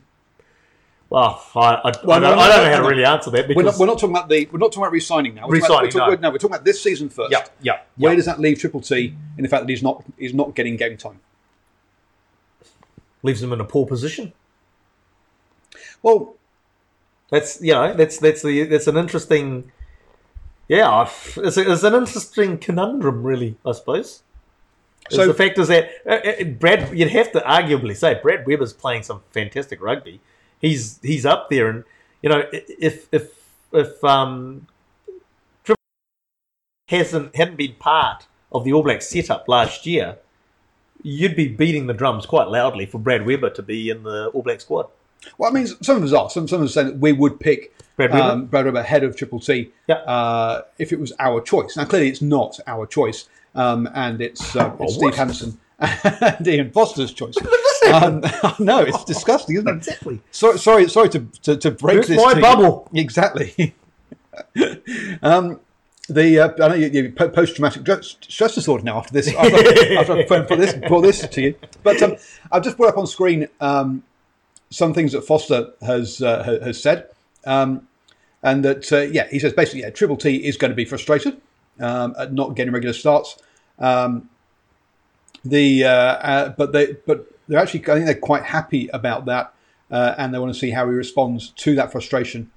Well, 1.12 1.44
I, 1.56 1.60
I, 1.60 1.88
I, 1.88 1.92
don't, 1.92 2.06
no, 2.06 2.20
no, 2.20 2.28
I 2.40 2.48
don't 2.50 2.58
no, 2.58 2.64
know 2.64 2.76
how 2.76 2.82
to 2.82 2.88
really 2.88 3.06
answer 3.06 3.32
that 3.32 3.48
We're 3.48 3.64
not, 3.64 3.78
we're 3.78 3.86
not 3.86 4.00
talking 4.00 4.16
about 4.16 4.30
the. 4.30 4.48
We're 4.52 4.58
not 4.58 4.72
talking 4.72 4.84
about 4.84 4.92
re-signing 4.92 5.36
now. 5.36 5.48
We're 5.48 5.60
talking 5.60 5.72
about- 5.72 5.84
we're 5.84 5.90
talking- 5.92 6.22
no. 6.22 6.28
no, 6.28 6.32
we're 6.32 6.38
talking 6.40 6.56
about 6.56 6.66
this 6.66 6.82
season 6.82 7.10
first. 7.10 7.32
yeah, 7.32 7.46
yeah, 7.62 7.82
Where 7.98 8.12
yeah. 8.12 8.16
does 8.16 8.26
that 8.26 8.40
leave 8.40 8.60
Triple 8.60 8.82
T 8.82 9.16
in 9.38 9.44
the 9.44 9.50
fact 9.50 9.64
that 9.64 9.70
he's 9.70 9.84
not 9.84 10.04
he's 10.18 10.34
not 10.34 10.56
getting 10.56 10.76
game 10.76 10.98
time? 10.98 11.20
leaves 13.22 13.44
him 13.44 13.54
in 13.54 13.60
a 13.60 13.66
poor 13.66 13.86
position. 13.86 14.34
Well, 16.02 16.36
That's 17.30 17.62
you 17.62 17.74
know 17.74 17.94
that's 17.94 18.18
that's 18.18 18.42
the 18.42 18.64
that's 18.64 18.88
an 18.88 18.98
interesting. 18.98 19.72
Yeah, 20.68 21.10
it's, 21.38 21.58
a, 21.58 21.72
it's 21.72 21.84
an 21.84 21.96
interesting 21.96 22.58
conundrum, 22.58 23.24
really. 23.24 23.58
I 23.66 23.72
suppose. 23.72 24.22
So 25.10 25.26
the 25.26 25.34
fact 25.34 25.58
is 25.58 25.70
that 25.70 25.90
uh, 26.06 26.12
uh, 26.12 26.44
Brad, 26.44 26.96
you'd 26.96 27.10
have 27.10 27.32
to 27.32 27.40
arguably 27.40 27.96
say 27.96 28.20
Brad 28.22 28.46
Weber's 28.46 28.74
playing 28.74 29.04
some 29.04 29.22
fantastic 29.32 29.82
rugby. 29.82 30.20
He's 30.60 31.00
he's 31.02 31.26
up 31.26 31.50
there, 31.50 31.68
and 31.70 31.84
you 32.22 32.30
know 32.30 32.44
if 32.52 33.08
if 33.12 33.34
if 33.72 34.04
um 34.04 34.68
Triple 35.64 35.82
hasn't 36.88 37.36
hadn't 37.36 37.56
been 37.56 37.76
part 37.80 38.28
of 38.52 38.64
the 38.64 38.74
All 38.74 38.84
Blacks 38.84 39.08
setup 39.10 39.48
last 39.48 39.86
year, 39.86 40.18
you'd 41.02 41.36
be 41.36 41.48
beating 41.48 41.88
the 41.88 41.94
drums 41.94 42.26
quite 42.26 42.48
loudly 42.48 42.86
for 42.86 43.00
Brad 43.00 43.26
Weber 43.26 43.50
to 43.52 43.64
be 43.64 43.90
in 43.90 44.04
the 44.04 44.28
All 44.28 44.44
Black 44.44 44.62
squad. 44.62 44.88
Well, 45.38 45.50
I 45.52 45.54
mean, 45.54 45.68
some 45.68 45.98
of 45.98 46.04
us 46.04 46.14
are. 46.14 46.30
Some 46.30 46.48
some 46.48 46.62
of 46.62 46.66
us 46.68 46.74
saying 46.74 46.88
that 46.88 46.98
we 46.98 47.12
would 47.12 47.40
pick 47.40 47.74
Brad 47.96 48.12
Weber? 48.12 48.24
um, 48.24 48.46
Brad 48.46 48.66
Weber 48.66 48.80
ahead 48.80 49.04
of 49.04 49.16
Triple 49.16 49.40
T 49.40 49.72
Yeah. 49.88 49.96
uh, 49.96 50.62
if 50.78 50.92
it 50.94 51.00
was 51.00 51.14
our 51.20 51.42
choice. 51.42 51.76
Now, 51.78 51.86
clearly, 51.86 52.10
it's 52.10 52.22
not 52.22 52.60
our 52.68 52.86
choice, 52.86 53.28
um, 53.56 53.90
and 53.94 54.22
it's, 54.22 54.56
uh, 54.56 54.74
it's 54.80 54.94
Steve 54.94 55.04
what? 55.04 55.16
Hansen 55.16 55.58
and 55.80 56.48
Ian 56.48 56.72
Foster's 56.72 57.12
choice. 57.14 57.36
um, 57.94 58.22
no, 58.60 58.80
it's 58.82 59.04
disgusting, 59.04 59.56
isn't 59.58 59.68
it? 59.68 59.76
Exactly. 59.78 60.22
Sorry, 60.32 60.58
sorry, 60.58 60.90
sorry 60.90 61.10
to 61.10 61.20
to, 61.44 61.58
to 61.58 61.72
break 61.72 62.00
It's 62.00 62.08
this. 62.10 62.18
my 62.24 62.34
you. 62.34 62.42
bubble. 62.42 62.90
Exactly. 62.94 63.76
um, 65.22 65.60
the 66.08 66.40
uh, 66.40 66.66
I 66.66 66.68
know 66.70 66.74
you, 66.76 66.88
you 66.88 67.12
post 67.12 67.56
traumatic 67.56 68.04
stress 68.04 68.56
disorder 68.56 68.84
now 68.84 68.98
after 68.98 69.14
this. 69.14 69.34
After, 69.34 69.98
after 69.98 70.14
I 70.34 70.42
put 70.42 70.58
this 70.60 70.74
brought 70.88 71.02
this 71.02 71.28
to 71.28 71.42
you, 71.42 71.56
but 71.84 72.02
um, 72.02 72.16
I've 72.52 72.64
just 72.64 72.78
brought 72.78 72.90
up 72.90 72.98
on 72.98 73.06
screen 73.08 73.48
um, 73.60 74.04
some 74.70 74.94
things 74.94 75.12
that 75.14 75.24
Foster 75.24 75.72
has 75.82 76.22
uh, 76.22 76.60
has 76.64 76.82
said, 76.82 77.10
um, 77.46 77.88
and 78.44 78.64
that 78.64 78.92
uh, 78.92 79.02
yeah, 79.02 79.28
he 79.30 79.40
says 79.40 79.54
basically 79.54 79.82
yeah, 79.82 79.90
Triple 79.90 80.18
T 80.18 80.38
is 80.38 80.58
going 80.58 80.72
to 80.72 80.76
be 80.76 80.86
frustrated 80.86 81.42
um, 81.80 82.16
at 82.18 82.34
not 82.34 82.56
getting 82.56 82.74
regular 82.74 82.94
starts. 82.94 83.38
Um, 83.80 84.30
the 85.44 85.86
uh, 85.86 85.90
uh, 85.90 86.50
but 86.50 86.72
they 86.72 86.94
but 87.06 87.32
they're 87.48 87.60
actually 87.60 87.82
I 87.82 87.96
think 87.96 88.06
they're 88.06 88.16
quite 88.16 88.44
happy 88.44 88.90
about 88.94 89.26
that, 89.26 89.54
uh, 89.90 90.16
and 90.18 90.34
they 90.34 90.40
want 90.40 90.54
to 90.54 90.60
see 90.60 90.72
how 90.72 90.86
he 90.88 90.94
responds 90.94 91.50
to 91.50 91.76
that 91.76 91.92
frustration 91.92 92.52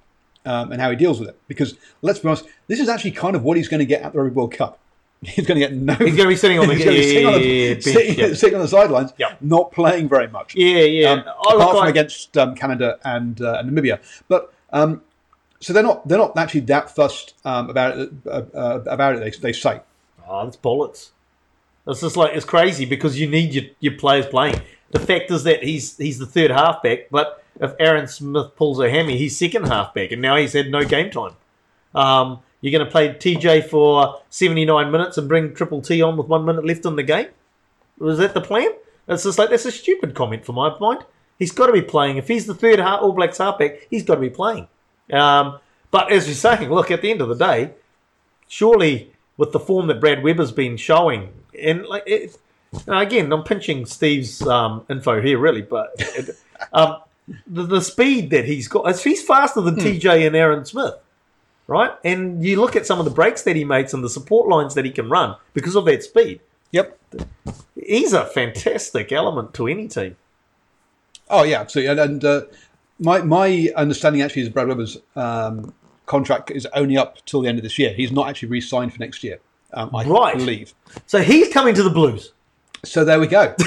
um, 0.45 0.71
and 0.71 0.81
how 0.81 0.89
he 0.89 0.95
deals 0.95 1.19
with 1.19 1.29
it. 1.29 1.39
Because 1.47 1.77
let's 2.01 2.19
be 2.19 2.27
honest, 2.27 2.45
this 2.67 2.79
is 2.79 2.89
actually 2.89 3.11
kind 3.11 3.35
of 3.35 3.43
what 3.43 3.57
he's 3.57 3.67
going 3.67 3.79
to 3.79 3.85
get 3.85 4.01
at 4.01 4.13
the 4.13 4.19
Rugby 4.19 4.35
World 4.35 4.53
Cup. 4.53 4.79
He's 5.27 5.45
going 5.45 5.59
to 5.59 5.67
get 5.67 5.73
no. 5.73 5.93
He's 5.93 6.15
going 6.15 6.17
to 6.17 6.27
be 6.27 6.35
sitting 6.35 6.59
on 6.59 6.67
the, 6.67 6.75
he's 6.75 6.83
going 6.85 6.95
to 6.97 7.01
be 7.01 7.07
sitting 7.07 7.27
on 7.27 7.33
the, 7.33 7.47
yeah, 7.47 7.75
sitting, 7.79 8.19
yeah. 8.19 8.33
sitting 8.33 8.55
on 8.55 8.61
the 8.61 8.67
sidelines, 8.67 9.13
Yeah. 9.17 9.35
not 9.41 9.71
playing 9.71 10.09
very 10.09 10.27
much. 10.27 10.55
Yeah, 10.55 10.79
yeah. 10.79 11.11
Um, 11.11 11.19
apart 11.19 11.77
from 11.77 11.87
against 11.87 12.37
um, 12.37 12.55
Canada 12.55 12.99
and, 13.05 13.39
uh, 13.41 13.59
and 13.59 13.71
Namibia, 13.71 13.99
but 14.27 14.53
um, 14.71 15.01
so 15.59 15.71
they're 15.71 15.83
not 15.83 16.05
they're 16.07 16.17
not 16.17 16.37
actually 16.37 16.61
that 16.61 16.89
fussed 16.93 17.35
um, 17.45 17.69
about 17.69 17.97
it. 17.97 18.09
Uh, 18.25 18.41
uh, 18.53 18.83
about 18.85 19.15
it, 19.15 19.19
they, 19.19 19.29
they 19.39 19.53
say. 19.53 19.81
Oh, 20.27 20.43
that's 20.43 20.57
bullets. 20.57 21.11
It's 21.87 22.01
just 22.01 22.17
like 22.17 22.33
it's 22.35 22.45
crazy 22.45 22.85
because 22.85 23.19
you 23.19 23.27
need 23.27 23.53
your, 23.53 23.65
your 23.79 23.93
players 23.93 24.25
playing. 24.25 24.61
The 24.91 24.99
fact 24.99 25.31
is 25.31 25.43
that 25.43 25.63
he's 25.63 25.97
he's 25.97 26.19
the 26.19 26.25
third 26.25 26.51
halfback, 26.51 27.09
but 27.11 27.43
if 27.59 27.73
Aaron 27.79 28.07
Smith 28.07 28.55
pulls 28.55 28.79
a 28.79 28.89
hammy, 28.89 29.17
he's 29.17 29.37
second 29.37 29.67
halfback, 29.67 30.11
and 30.11 30.21
now 30.21 30.35
he's 30.35 30.53
had 30.53 30.69
no 30.69 30.83
game 30.83 31.09
time. 31.11 31.35
Um, 31.95 32.39
you're 32.63 32.71
going 32.71 32.85
to 32.85 32.89
play 32.89 33.09
TJ 33.09 33.69
for 33.69 34.21
79 34.29 34.89
minutes 34.89 35.17
and 35.17 35.27
bring 35.27 35.53
Triple 35.53 35.81
T 35.81 36.01
on 36.01 36.15
with 36.15 36.27
one 36.27 36.45
minute 36.45 36.65
left 36.65 36.85
in 36.85 36.95
the 36.95 37.03
game. 37.03 37.27
Was 37.99 38.19
that 38.19 38.33
the 38.33 38.39
plan? 38.39 38.69
It's 39.05 39.23
just 39.23 39.37
like 39.37 39.49
that's 39.49 39.65
a 39.65 39.71
stupid 39.71 40.15
comment 40.15 40.45
for 40.45 40.53
my 40.53 40.73
mind. 40.79 41.03
He's 41.37 41.51
got 41.51 41.67
to 41.67 41.73
be 41.73 41.81
playing. 41.81 42.15
If 42.15 42.29
he's 42.29 42.45
the 42.45 42.53
third 42.53 42.79
All 42.79 43.11
Blacks 43.11 43.39
halfback, 43.39 43.85
he's 43.89 44.03
got 44.03 44.15
to 44.15 44.21
be 44.21 44.29
playing. 44.29 44.69
Um, 45.11 45.59
but 45.91 46.09
as 46.09 46.25
you're 46.25 46.35
saying, 46.35 46.69
look 46.69 46.89
at 46.89 47.01
the 47.01 47.11
end 47.11 47.19
of 47.19 47.27
the 47.27 47.35
day, 47.35 47.73
surely 48.47 49.11
with 49.35 49.51
the 49.51 49.59
form 49.59 49.87
that 49.87 49.99
Brad 49.99 50.23
Weber's 50.23 50.53
been 50.53 50.77
showing, 50.77 51.33
and 51.61 51.85
like 51.85 52.03
it, 52.05 52.37
now 52.87 53.01
again, 53.01 53.29
I'm 53.33 53.43
pinching 53.43 53.85
Steve's 53.85 54.41
um, 54.41 54.85
info 54.89 55.21
here, 55.21 55.37
really, 55.37 55.63
but 55.63 55.99
um, 56.71 57.01
the, 57.45 57.63
the 57.63 57.81
speed 57.81 58.29
that 58.29 58.45
he's 58.45 58.69
got, 58.69 58.97
he's 59.01 59.21
faster 59.21 59.59
than 59.59 59.75
TJ 59.75 60.25
and 60.25 60.33
Aaron 60.33 60.63
Smith, 60.63 60.93
right? 61.67 61.91
And 62.03 62.43
you 62.43 62.59
look 62.59 62.75
at 62.75 62.85
some 62.85 62.99
of 62.99 63.05
the 63.05 63.11
breaks 63.11 63.43
that 63.43 63.55
he 63.55 63.63
makes 63.63 63.93
and 63.93 64.03
the 64.03 64.09
support 64.09 64.47
lines 64.49 64.73
that 64.75 64.85
he 64.85 64.91
can 64.91 65.09
run 65.09 65.35
because 65.53 65.75
of 65.75 65.85
that 65.85 66.03
speed. 66.03 66.39
Yep. 66.71 66.99
He's 67.75 68.13
a 68.13 68.25
fantastic 68.25 69.11
element 69.11 69.53
to 69.55 69.67
any 69.67 69.87
team. 69.87 70.15
Oh 71.29 71.43
yeah, 71.43 71.61
absolutely. 71.61 71.91
And, 71.91 71.99
and 71.99 72.25
uh, 72.25 72.41
my 72.99 73.21
my 73.21 73.69
understanding 73.75 74.21
actually 74.21 74.43
is 74.43 74.49
Brad 74.49 74.67
Weber's 74.67 74.97
um, 75.15 75.73
contract 76.05 76.51
is 76.51 76.65
only 76.73 76.97
up 76.97 77.23
till 77.25 77.41
the 77.41 77.49
end 77.49 77.57
of 77.59 77.63
this 77.63 77.77
year. 77.79 77.93
He's 77.93 78.11
not 78.11 78.27
actually 78.29 78.49
re-signed 78.49 78.91
for 78.93 78.99
next 78.99 79.23
year. 79.23 79.39
Um, 79.73 79.95
I 79.95 80.03
Right. 80.05 80.35
believe. 80.37 80.73
So 81.07 81.21
he's 81.21 81.51
coming 81.51 81.73
to 81.75 81.83
the 81.83 81.89
Blues. 81.89 82.33
So 82.85 83.05
there 83.05 83.19
we 83.19 83.27
go. 83.27 83.55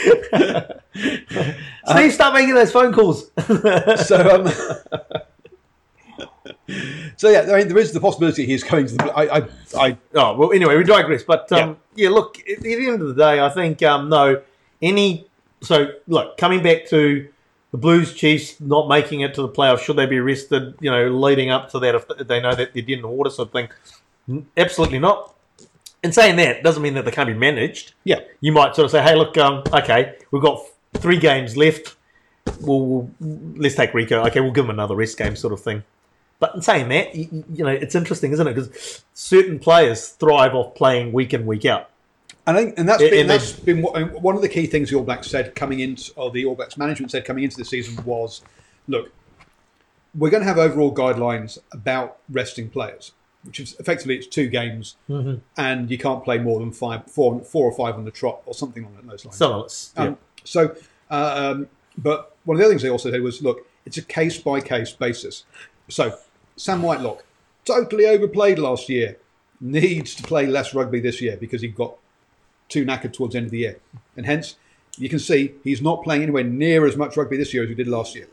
Steve, 1.86 2.12
start 2.12 2.34
making 2.34 2.54
those 2.54 2.72
phone 2.72 2.92
calls. 2.92 3.30
so 4.06 4.44
um, 4.46 4.52
so 7.16 7.28
yeah, 7.28 7.52
I 7.52 7.58
mean, 7.58 7.68
there 7.68 7.78
is 7.78 7.92
the 7.92 8.00
possibility 8.00 8.46
he's 8.46 8.62
going 8.62 8.86
to 8.86 8.94
the. 8.94 9.12
I, 9.12 9.38
I, 9.38 9.48
I 9.76 9.98
Oh 10.14 10.36
well. 10.36 10.52
Anyway, 10.52 10.76
we 10.76 10.84
digress. 10.84 11.22
But 11.22 11.50
um, 11.52 11.76
yeah. 11.94 12.10
look. 12.10 12.38
At, 12.48 12.60
the 12.60 12.74
end 12.74 13.02
of 13.02 13.08
the 13.08 13.14
day, 13.14 13.40
I 13.40 13.48
think 13.50 13.82
um, 13.82 14.08
no. 14.08 14.42
Any 14.82 15.26
so 15.60 15.88
look 16.06 16.38
coming 16.38 16.62
back 16.62 16.86
to 16.88 17.28
the 17.70 17.78
Blues 17.78 18.14
Chiefs 18.14 18.60
not 18.60 18.88
making 18.88 19.20
it 19.20 19.34
to 19.34 19.42
the 19.42 19.48
playoffs. 19.48 19.80
Should 19.80 19.96
they 19.96 20.06
be 20.06 20.18
arrested? 20.18 20.74
You 20.80 20.90
know, 20.90 21.08
leading 21.08 21.50
up 21.50 21.70
to 21.70 21.78
that, 21.80 21.94
if 21.94 22.08
they 22.08 22.40
know 22.40 22.54
that 22.54 22.72
they're 22.72 22.82
dead 22.82 22.90
in 22.90 23.02
the 23.02 23.08
water, 23.08 23.30
sort 23.30 23.48
of 23.48 23.52
thing. 23.52 24.44
Absolutely 24.56 24.98
not. 24.98 25.34
And 26.02 26.14
saying 26.14 26.36
that 26.36 26.62
doesn't 26.62 26.82
mean 26.82 26.94
that 26.94 27.04
they 27.04 27.10
can't 27.10 27.26
be 27.26 27.34
managed. 27.34 27.92
yeah, 28.04 28.20
You 28.40 28.52
might 28.52 28.74
sort 28.74 28.86
of 28.86 28.90
say, 28.90 29.02
"Hey, 29.02 29.14
look, 29.14 29.36
um, 29.36 29.62
okay, 29.70 30.16
we've 30.30 30.42
got 30.42 30.62
three 30.94 31.18
games 31.18 31.56
left. 31.56 31.96
We'll, 32.60 32.80
we'll 32.86 33.10
let's 33.56 33.74
take 33.74 33.92
Rieko. 33.92 34.26
Okay, 34.28 34.40
we'll 34.40 34.52
give 34.52 34.64
him 34.64 34.70
another 34.70 34.94
rest 34.96 35.18
game, 35.18 35.36
sort 35.36 35.52
of 35.52 35.60
thing. 35.60 35.82
But 36.38 36.54
in 36.54 36.62
saying 36.62 36.88
that, 36.88 37.14
you, 37.14 37.44
you 37.52 37.64
know, 37.64 37.70
it's 37.70 37.94
interesting, 37.94 38.32
isn't 38.32 38.46
it? 38.46 38.54
Because 38.54 39.04
certain 39.12 39.58
players 39.58 40.08
thrive 40.08 40.54
off 40.54 40.74
playing 40.74 41.12
week 41.12 41.34
in, 41.34 41.44
week 41.44 41.66
out. 41.66 41.90
And 42.46 42.56
I 42.56 42.62
think, 42.64 42.78
and 42.78 42.88
that's 42.88 43.02
And- 43.02 43.10
been, 43.10 43.20
and 43.20 43.30
that's 43.30 43.52
been 43.52 43.82
one 43.82 44.34
of 44.34 44.40
the 44.40 44.48
key 44.48 44.66
things 44.66 44.88
the 44.90 44.96
All 44.96 45.04
Blacks 45.04 45.28
said 45.28 45.54
coming 45.54 45.80
into, 45.80 46.12
or 46.16 46.30
the 46.30 46.46
All 46.46 46.54
Blacks 46.54 46.78
management 46.78 47.12
said 47.12 47.26
coming 47.26 47.44
into 47.44 47.58
the 47.58 47.64
season 47.64 48.02
was, 48.04 48.40
look, 48.88 49.12
we're 50.18 50.30
going 50.30 50.42
to 50.42 50.48
have 50.48 50.58
overall 50.58 50.92
guidelines 50.94 51.58
about 51.72 52.16
resting 52.30 52.70
players, 52.70 53.12
which 53.44 53.60
is 53.60 53.76
effectively 53.78 54.16
it's 54.16 54.26
two 54.26 54.48
games, 54.48 54.96
and 55.56 55.90
you 55.90 55.98
can't 55.98 56.24
play 56.24 56.38
more 56.38 56.58
than 56.58 56.72
five, 56.72 57.06
four, 57.06 57.40
four 57.42 57.70
or 57.70 57.76
five 57.76 57.96
on 57.96 58.04
the 58.06 58.10
trot 58.10 58.40
or 58.46 58.54
something 58.54 58.82
along 58.84 59.06
those 59.06 59.24
lines. 59.26 59.36
So 59.36 59.60
it's 59.64 59.92
yeah. 59.96 60.02
Um, 60.04 60.18
so, 60.44 60.74
uh, 61.10 61.54
um, 61.54 61.68
but 61.98 62.36
one 62.44 62.56
of 62.56 62.58
the 62.58 62.64
other 62.64 62.72
things 62.72 62.82
they 62.82 62.90
also 62.90 63.10
said 63.10 63.22
was, 63.22 63.42
look, 63.42 63.66
it's 63.86 63.96
a 63.96 64.02
case 64.02 64.38
by 64.38 64.60
case 64.60 64.92
basis. 64.92 65.44
So, 65.88 66.18
Sam 66.56 66.82
Whitelock, 66.82 67.24
totally 67.64 68.06
overplayed 68.06 68.58
last 68.58 68.88
year, 68.88 69.16
needs 69.60 70.14
to 70.14 70.22
play 70.22 70.46
less 70.46 70.74
rugby 70.74 71.00
this 71.00 71.20
year 71.20 71.36
because 71.36 71.62
he 71.62 71.68
got 71.68 71.96
too 72.68 72.84
knackered 72.84 73.12
towards 73.12 73.32
the 73.32 73.38
end 73.38 73.46
of 73.46 73.50
the 73.50 73.58
year, 73.58 73.78
and 74.16 74.26
hence 74.26 74.56
you 74.98 75.08
can 75.08 75.18
see 75.18 75.54
he's 75.64 75.82
not 75.82 76.02
playing 76.02 76.22
anywhere 76.22 76.44
near 76.44 76.86
as 76.86 76.96
much 76.96 77.16
rugby 77.16 77.36
this 77.36 77.52
year 77.54 77.62
as 77.62 77.68
he 77.68 77.74
did 77.74 77.88
last 77.88 78.14
year. 78.14 78.28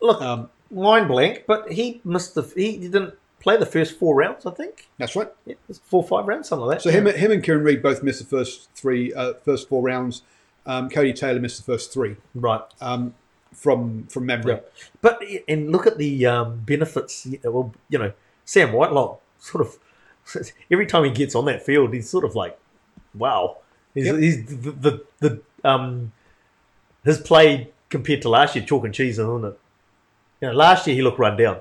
look, 0.00 0.20
Um, 0.20 0.50
mind 0.70 1.08
blank, 1.08 1.44
but 1.46 1.72
he 1.72 2.00
missed 2.04 2.34
the 2.34 2.42
he 2.56 2.78
didn't 2.78 3.14
play 3.40 3.56
the 3.56 3.66
first 3.66 3.96
four 3.98 4.14
rounds. 4.14 4.44
I 4.46 4.50
think 4.50 4.88
that's 4.98 5.14
right. 5.14 5.28
yeah, 5.44 5.54
four 5.84 6.02
five 6.02 6.26
rounds, 6.26 6.48
something 6.48 6.66
like 6.66 6.78
that. 6.78 6.82
So 6.82 6.90
him, 6.90 7.06
him 7.06 7.30
and 7.30 7.42
Kieran 7.42 7.62
Read 7.62 7.82
both 7.82 8.02
missed 8.02 8.18
the 8.20 8.26
first 8.26 8.68
three, 8.74 9.14
uh, 9.14 9.34
first 9.34 9.68
four 9.68 9.82
rounds. 9.82 10.22
Um, 10.66 10.90
Codie 10.90 11.14
Taylor 11.14 11.40
missed 11.40 11.58
the 11.64 11.72
first 11.72 11.92
three 11.92 12.16
right. 12.34 12.60
um, 12.80 13.14
from 13.54 14.06
from 14.08 14.26
memory. 14.26 14.54
Yeah. 14.54 14.60
But 15.00 15.22
and 15.48 15.70
look 15.70 15.86
at 15.86 15.96
the 15.98 16.26
um, 16.26 16.58
benefits. 16.64 17.26
you 17.26 17.38
know, 17.44 17.50
Well, 17.50 17.74
you 17.88 17.98
know, 17.98 18.12
Sam 18.44 18.72
Whitelock 18.72 19.20
sort 19.38 19.66
of 19.66 19.78
every 20.70 20.86
time 20.86 21.04
he 21.04 21.10
gets 21.10 21.34
on 21.34 21.44
that 21.46 21.64
field, 21.64 21.94
he's 21.94 22.08
sort 22.10 22.24
of 22.24 22.34
like, 22.34 22.58
wow. 23.14 23.58
He's, 23.94 24.06
Yep. 24.06 24.16
he's 24.16 24.46
the, 24.46 24.70
the 24.72 25.04
the 25.20 25.40
um 25.64 26.12
his 27.04 27.18
play 27.20 27.70
compared 27.88 28.20
to 28.22 28.28
last 28.28 28.56
year, 28.56 28.64
chalk 28.64 28.84
and 28.84 28.92
cheese, 28.92 29.18
isn't 29.18 29.44
it? 29.44 29.58
You 30.40 30.48
know, 30.48 30.54
last 30.54 30.86
year 30.86 30.96
he 30.96 31.02
looked 31.02 31.18
run 31.18 31.36
down. 31.36 31.60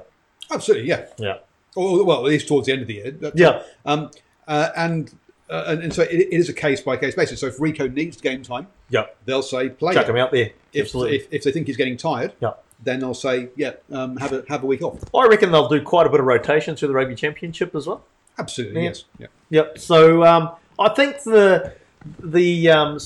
Absolutely, 0.51 0.89
yeah. 0.89 1.05
Yeah, 1.17 1.37
Or, 1.75 2.03
well, 2.03 2.17
at 2.19 2.23
least 2.25 2.47
towards 2.47 2.65
the 2.67 2.73
end 2.73 2.81
of 2.81 2.87
the 2.87 2.93
year. 2.95 3.31
Yeah, 3.35 3.61
Um, 3.85 4.11
uh, 4.47 4.69
and, 4.75 5.17
uh, 5.49 5.65
and 5.67 5.83
and 5.83 5.93
so 5.93 6.01
it, 6.03 6.11
it 6.11 6.33
is 6.33 6.49
a 6.49 6.53
case 6.53 6.81
by 6.81 6.97
case 6.97 7.15
basis. 7.15 7.39
So 7.39 7.47
if 7.47 7.57
Rieko 7.57 7.91
needs 7.93 8.19
game 8.19 8.41
time, 8.41 8.67
yeah. 8.89 9.05
they'll 9.25 9.41
say 9.43 9.69
play 9.69 9.93
Chuck 9.93 10.07
him. 10.07 10.15
out 10.15 10.31
there. 10.31 10.51
If, 10.73 10.85
Absolutely. 10.85 11.17
if 11.17 11.27
if 11.31 11.43
they 11.43 11.51
think 11.51 11.67
he's 11.67 11.77
getting 11.77 11.97
tired, 11.97 12.33
yeah. 12.41 12.53
then 12.83 12.99
they'll 12.99 13.13
say 13.13 13.49
yeah, 13.55 13.73
um, 13.91 14.17
have 14.17 14.33
a 14.33 14.43
have 14.49 14.63
a 14.63 14.65
week 14.65 14.81
off. 14.81 15.03
I 15.13 15.27
reckon 15.27 15.51
they'll 15.51 15.69
do 15.69 15.81
quite 15.81 16.07
a 16.07 16.09
bit 16.09 16.19
of 16.19 16.25
rotation 16.25 16.75
through 16.75 16.87
the 16.87 16.93
rugby 16.93 17.15
championship 17.15 17.75
as 17.75 17.87
well. 17.87 18.03
Absolutely, 18.37 18.83
Yeah. 18.83 18.87
yes. 18.89 19.03
Yeah. 19.19 19.27
Yep. 19.49 19.77
So 19.77 20.23
um, 20.23 20.51
I 20.79 20.89
think 20.89 21.21
the 21.23 21.73
the 22.19 22.69
um, 22.69 22.99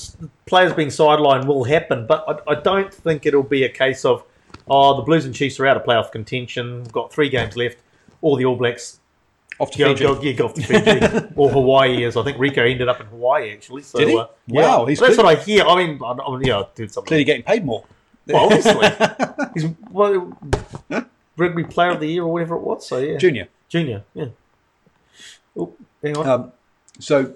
players 0.46 0.72
being 0.72 0.88
sidelined 0.88 1.46
will 1.46 1.64
happen, 1.64 2.06
but 2.06 2.42
I, 2.46 2.52
I 2.52 2.54
don't 2.54 2.92
think 2.92 3.26
it'll 3.26 3.42
be 3.42 3.64
a 3.64 3.68
case 3.68 4.04
of 4.04 4.24
oh 4.66 4.96
the 4.96 5.02
Blues 5.02 5.24
and 5.24 5.34
Chiefs 5.34 5.60
are 5.60 5.66
out 5.66 5.76
of 5.76 5.84
playoff 5.84 6.10
contention, 6.10 6.82
we've 6.82 6.92
got 6.92 7.12
three 7.12 7.28
games 7.28 7.56
left, 7.56 7.78
all 8.22 8.36
the 8.36 8.44
All 8.44 8.56
Blacks 8.56 8.99
Off 9.60 9.70
to 9.72 9.78
go, 9.78 9.88
Fiji. 9.94 10.04
go, 10.04 10.22
yeah, 10.22 10.32
go 10.32 10.44
off 10.46 10.54
to 10.54 10.62
Fiji 10.62 11.26
or 11.36 11.50
Hawaii. 11.50 12.04
As 12.04 12.16
I 12.16 12.24
think 12.24 12.38
Rieko 12.38 12.68
ended 12.70 12.88
up 12.88 13.00
in 13.00 13.06
Hawaii 13.06 13.52
actually. 13.52 13.82
So, 13.82 13.98
Did 13.98 14.08
he? 14.08 14.16
Uh, 14.18 14.26
Wow, 14.48 14.82
yeah. 14.84 14.88
he's 14.88 14.98
that's 15.00 15.14
clear- 15.16 15.26
what 15.26 15.38
I 15.38 15.42
hear. 15.42 15.64
I 15.64 15.76
mean, 15.76 16.00
I, 16.02 16.12
I 16.12 16.30
mean, 16.36 16.46
yeah, 16.46 16.62
something. 16.76 17.04
Clearly 17.04 17.24
getting 17.24 17.42
paid 17.42 17.64
more. 17.64 17.84
Well, 18.26 18.44
obviously, 18.46 18.88
he's 19.54 19.66
well, 19.90 20.36
rugby 21.36 21.64
player 21.64 21.90
of 21.90 22.00
the 22.00 22.06
year 22.06 22.22
or 22.22 22.32
whatever 22.32 22.54
it 22.56 22.62
was. 22.62 22.86
So 22.86 22.98
yeah, 22.98 23.18
Junior. 23.18 23.48
junior, 23.68 24.04
yeah. 24.14 24.26
Oh, 25.56 25.74
hang 26.02 26.16
on. 26.16 26.26
Um, 26.28 26.52
so. 26.98 27.34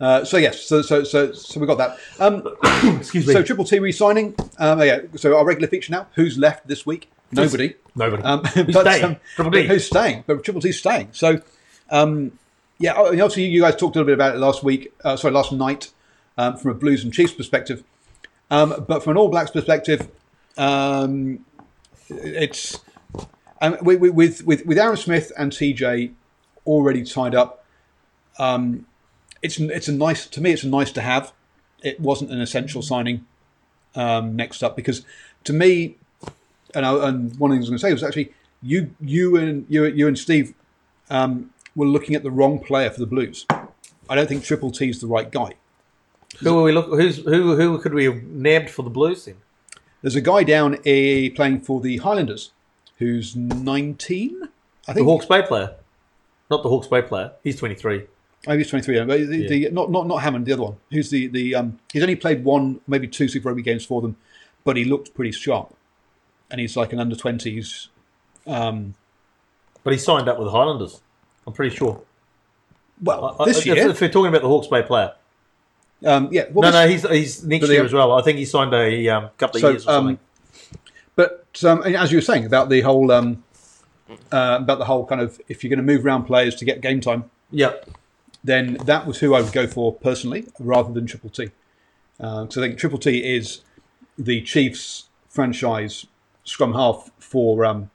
Uh, 0.00 0.24
so 0.24 0.38
yes, 0.38 0.62
so 0.62 0.80
so 0.80 1.04
so 1.04 1.30
so 1.32 1.60
we 1.60 1.66
got 1.66 1.76
that. 1.76 1.98
Um, 2.18 2.42
Excuse 2.98 3.26
me. 3.26 3.34
so 3.34 3.42
Triple 3.42 3.66
T 3.66 3.78
re-signing. 3.78 4.34
Um, 4.58 4.80
yeah. 4.82 5.00
So 5.16 5.36
our 5.36 5.44
regular 5.44 5.68
feature 5.68 5.92
now. 5.92 6.06
Who's 6.14 6.38
left 6.38 6.66
this 6.66 6.86
week? 6.86 7.10
Nobody. 7.32 7.74
Nobody. 7.94 8.22
Um, 8.22 8.44
Who's 8.44 8.74
but, 8.74 8.86
staying? 8.86 9.04
um, 9.04 9.16
Triple 9.34 9.50
but 9.52 9.58
T. 9.62 9.66
who's 9.68 9.86
staying? 9.86 10.24
But 10.26 10.44
Triple 10.44 10.60
T's 10.62 10.78
staying. 10.78 11.08
So, 11.12 11.40
um, 11.90 12.38
yeah, 12.78 12.94
obviously 12.94 13.44
you 13.44 13.60
guys 13.60 13.76
talked 13.76 13.96
a 13.96 13.98
little 13.98 14.06
bit 14.06 14.14
about 14.14 14.34
it 14.34 14.38
last 14.38 14.62
week. 14.62 14.92
Uh, 15.04 15.16
sorry, 15.16 15.34
last 15.34 15.52
night, 15.52 15.90
um, 16.38 16.56
from 16.56 16.70
a 16.72 16.74
Blues 16.74 17.04
and 17.04 17.12
Chiefs 17.12 17.32
perspective. 17.32 17.84
Um, 18.50 18.84
but 18.88 19.02
from 19.04 19.12
an 19.12 19.16
All 19.16 19.28
Blacks 19.28 19.50
perspective, 19.50 20.08
um, 20.56 21.44
it's 22.08 22.80
um, 23.60 23.76
with, 23.82 24.00
with 24.00 24.44
with 24.44 24.66
with 24.66 24.78
Aaron 24.78 24.96
Smith 24.96 25.30
and 25.38 25.52
TJ 25.52 26.12
already 26.66 27.04
tied 27.04 27.34
up. 27.34 27.64
Um, 28.38 28.86
it's 29.42 29.60
it's 29.60 29.88
a 29.88 29.92
nice 29.92 30.26
to 30.26 30.40
me. 30.40 30.52
It's 30.52 30.64
a 30.64 30.68
nice 30.68 30.90
to 30.92 31.00
have. 31.00 31.32
It 31.82 32.00
wasn't 32.00 32.30
an 32.30 32.40
essential 32.40 32.82
signing. 32.82 33.26
Um, 33.94 34.36
next 34.36 34.62
up, 34.62 34.76
because 34.76 35.04
to 35.44 35.52
me, 35.52 35.96
and, 36.74 36.84
I, 36.86 37.08
and 37.08 37.36
one 37.38 37.50
of 37.50 37.56
the 37.56 37.60
things 37.66 37.68
I 37.70 37.70
was 37.70 37.70
going 37.70 37.78
to 37.78 37.78
say 37.78 37.92
was 37.92 38.02
actually 38.02 38.32
you 38.62 38.94
you 39.00 39.36
and 39.36 39.66
you 39.68 39.84
you 39.86 40.06
and 40.08 40.18
Steve 40.18 40.54
um, 41.08 41.50
were 41.74 41.86
looking 41.86 42.14
at 42.14 42.22
the 42.22 42.30
wrong 42.30 42.58
player 42.58 42.90
for 42.90 43.00
the 43.00 43.06
Blues. 43.06 43.46
I 44.08 44.14
don't 44.14 44.28
think 44.28 44.44
Triple 44.44 44.70
T 44.70 44.88
is 44.88 45.00
the 45.00 45.06
right 45.06 45.30
guy. 45.30 45.54
Who 46.40 46.58
are 46.58 46.62
we 46.62 46.72
look? 46.72 46.86
Who's 46.88 47.18
who? 47.18 47.56
Who 47.56 47.78
could 47.78 47.94
we 47.94 48.04
have 48.04 48.22
nabbed 48.24 48.70
for 48.70 48.82
the 48.82 48.90
Blues 48.90 49.24
then? 49.24 49.36
There's 50.02 50.16
a 50.16 50.20
guy 50.20 50.44
down 50.44 50.78
a, 50.86 51.28
playing 51.30 51.60
for 51.60 51.80
the 51.80 51.98
Highlanders 51.98 52.52
who's 52.96 53.36
19, 53.36 54.42
I 54.42 54.46
The 54.86 54.94
think. 54.94 55.06
Hawke's 55.06 55.26
Bay 55.26 55.42
player, 55.42 55.74
not 56.50 56.62
the 56.62 56.70
Hawke's 56.70 56.86
Bay 56.86 57.02
player. 57.02 57.32
He's 57.42 57.56
twenty 57.56 57.74
three. 57.74 58.06
Oh, 58.46 58.56
he's 58.56 58.70
23. 58.70 58.96
yeah, 58.96 59.04
But 59.04 59.18
the, 59.28 59.46
the, 59.48 59.70
not, 59.70 59.90
not, 59.90 60.06
not 60.06 60.22
Hammond, 60.22 60.46
the 60.46 60.52
other 60.54 60.62
one. 60.62 60.76
Who's 60.90 61.10
the, 61.10 61.26
the 61.26 61.54
um, 61.54 61.78
he's 61.92 62.02
only 62.02 62.16
played 62.16 62.42
one, 62.42 62.80
maybe 62.88 63.06
two 63.06 63.28
Super 63.28 63.48
Rugby 63.48 63.60
games 63.60 63.84
for 63.84 64.00
them, 64.00 64.16
but 64.64 64.78
he 64.78 64.84
looked 64.86 65.12
pretty 65.12 65.32
sharp. 65.32 65.76
And 66.50 66.60
he's 66.60 66.76
like 66.76 66.92
an 66.92 66.98
under 67.00 67.14
20s. 67.16 67.88
Um, 68.46 68.94
But 69.84 69.92
he 69.92 69.98
signed 69.98 70.28
up 70.28 70.38
with 70.38 70.46
the 70.46 70.52
Highlanders. 70.52 71.00
I'm 71.46 71.52
pretty 71.52 71.74
sure. 71.74 72.02
well, 73.02 73.36
I- 73.38 73.44
this 73.46 73.58
if, 73.58 73.66
year. 73.66 73.76
if 73.88 74.00
we're 74.00 74.08
talking 74.08 74.28
about 74.28 74.42
the 74.42 74.48
Hawke's 74.48 74.66
Bay 74.66 74.82
player, 74.82 75.12
um, 76.04 76.28
yeah. 76.32 76.44
no, 76.52 76.60
this- 76.62 76.72
no, 76.74 76.88
he's 76.88 77.08
he's 77.08 77.44
next 77.44 77.68
year 77.68 77.84
as 77.84 77.92
well. 77.92 78.12
I 78.12 78.22
think 78.22 78.38
he 78.38 78.44
signed 78.44 78.74
a 78.74 79.08
um, 79.08 79.30
couple 79.38 79.56
of 79.56 79.60
So, 79.62 79.68
years 79.70 79.82
or 79.86 79.92
something. 79.92 80.16
um, 80.16 80.78
but 81.16 81.46
um, 81.64 81.82
as 81.82 82.10
you 82.12 82.18
were 82.18 82.22
saying 82.22 82.44
about 82.46 82.68
the 82.68 82.80
whole 82.82 83.10
um, 83.12 83.42
uh, 84.32 84.58
about 84.60 84.78
the 84.78 84.84
whole 84.86 85.06
kind 85.06 85.20
of 85.20 85.40
if 85.48 85.62
you're 85.62 85.68
going 85.68 85.84
to 85.86 85.92
move 85.92 86.04
around 86.04 86.24
players 86.24 86.54
to 86.56 86.64
get 86.64 86.80
game 86.80 87.00
time, 87.00 87.30
yeah, 87.50 87.72
then 88.44 88.74
that 88.84 89.06
was 89.06 89.18
who 89.20 89.34
I 89.34 89.40
would 89.40 89.52
go 89.52 89.66
for 89.66 89.94
personally, 89.94 90.46
rather 90.58 90.92
than 90.92 91.06
Triple 91.06 91.30
T. 91.30 91.50
Because 92.18 92.58
I 92.58 92.60
think 92.60 92.78
Triple 92.78 92.98
T 92.98 93.18
is 93.36 93.62
the 94.18 94.42
Chiefs 94.42 95.08
franchise 95.28 96.06
scrum 96.50 96.74
half 96.74 97.10
for 97.18 97.64
um, 97.64 97.90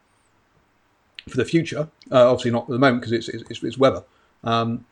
for 1.28 1.38
the 1.38 1.46
future. 1.46 1.90
Uh, 2.12 2.30
obviously 2.30 2.52
not 2.52 2.64
at 2.64 2.70
the 2.70 2.80
moment 2.80 3.02
because 3.02 3.12
it's, 3.12 3.30
it's 3.30 3.64
it's 3.64 3.78
Weber. 3.78 4.04
Um, 4.44 4.86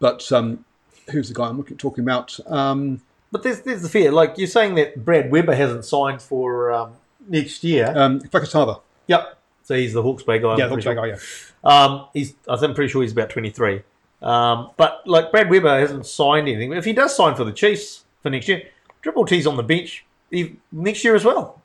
but 0.00 0.30
um, 0.32 0.64
who's 1.10 1.28
the 1.28 1.34
guy 1.34 1.46
I'm 1.46 1.56
looking, 1.56 1.76
talking 1.76 2.04
about? 2.04 2.38
Um, 2.46 3.00
but 3.32 3.42
there's 3.42 3.60
there's 3.62 3.82
the 3.82 3.88
fear. 3.88 4.12
Like 4.12 4.34
you're 4.36 4.46
saying 4.46 4.74
that 4.76 5.04
Brad 5.04 5.30
Weber 5.30 5.54
hasn't 5.54 5.84
signed 5.84 6.22
for 6.22 6.72
um, 6.72 6.92
next 7.28 7.64
year. 7.64 7.92
um, 7.96 8.20
Fakatava. 8.20 8.80
yep. 9.06 9.38
So 9.62 9.74
he's 9.74 9.92
the 9.94 10.02
Hawke's 10.02 10.22
Bay 10.22 10.38
guy. 10.38 10.56
Yeah, 10.58 10.68
the 10.68 10.80
sure. 10.80 10.94
guy. 10.94 11.06
Yeah. 11.06 11.16
Um, 11.64 12.06
he's 12.12 12.34
I'm 12.46 12.74
pretty 12.74 12.90
sure 12.90 13.02
he's 13.02 13.12
about 13.12 13.30
23. 13.30 13.82
Um, 14.22 14.70
but 14.76 15.02
like 15.06 15.30
Brad 15.32 15.50
Weber 15.50 15.80
hasn't 15.80 16.06
signed 16.06 16.48
anything. 16.48 16.72
If 16.72 16.84
he 16.84 16.92
does 16.92 17.16
sign 17.16 17.34
for 17.34 17.44
the 17.44 17.52
Chiefs 17.52 18.04
for 18.22 18.30
next 18.30 18.48
year, 18.48 18.62
Triple 19.02 19.24
T's 19.26 19.46
on 19.46 19.56
the 19.56 19.62
bench 19.62 20.04
next 20.72 21.04
year 21.04 21.14
as 21.14 21.24
well. 21.24 21.62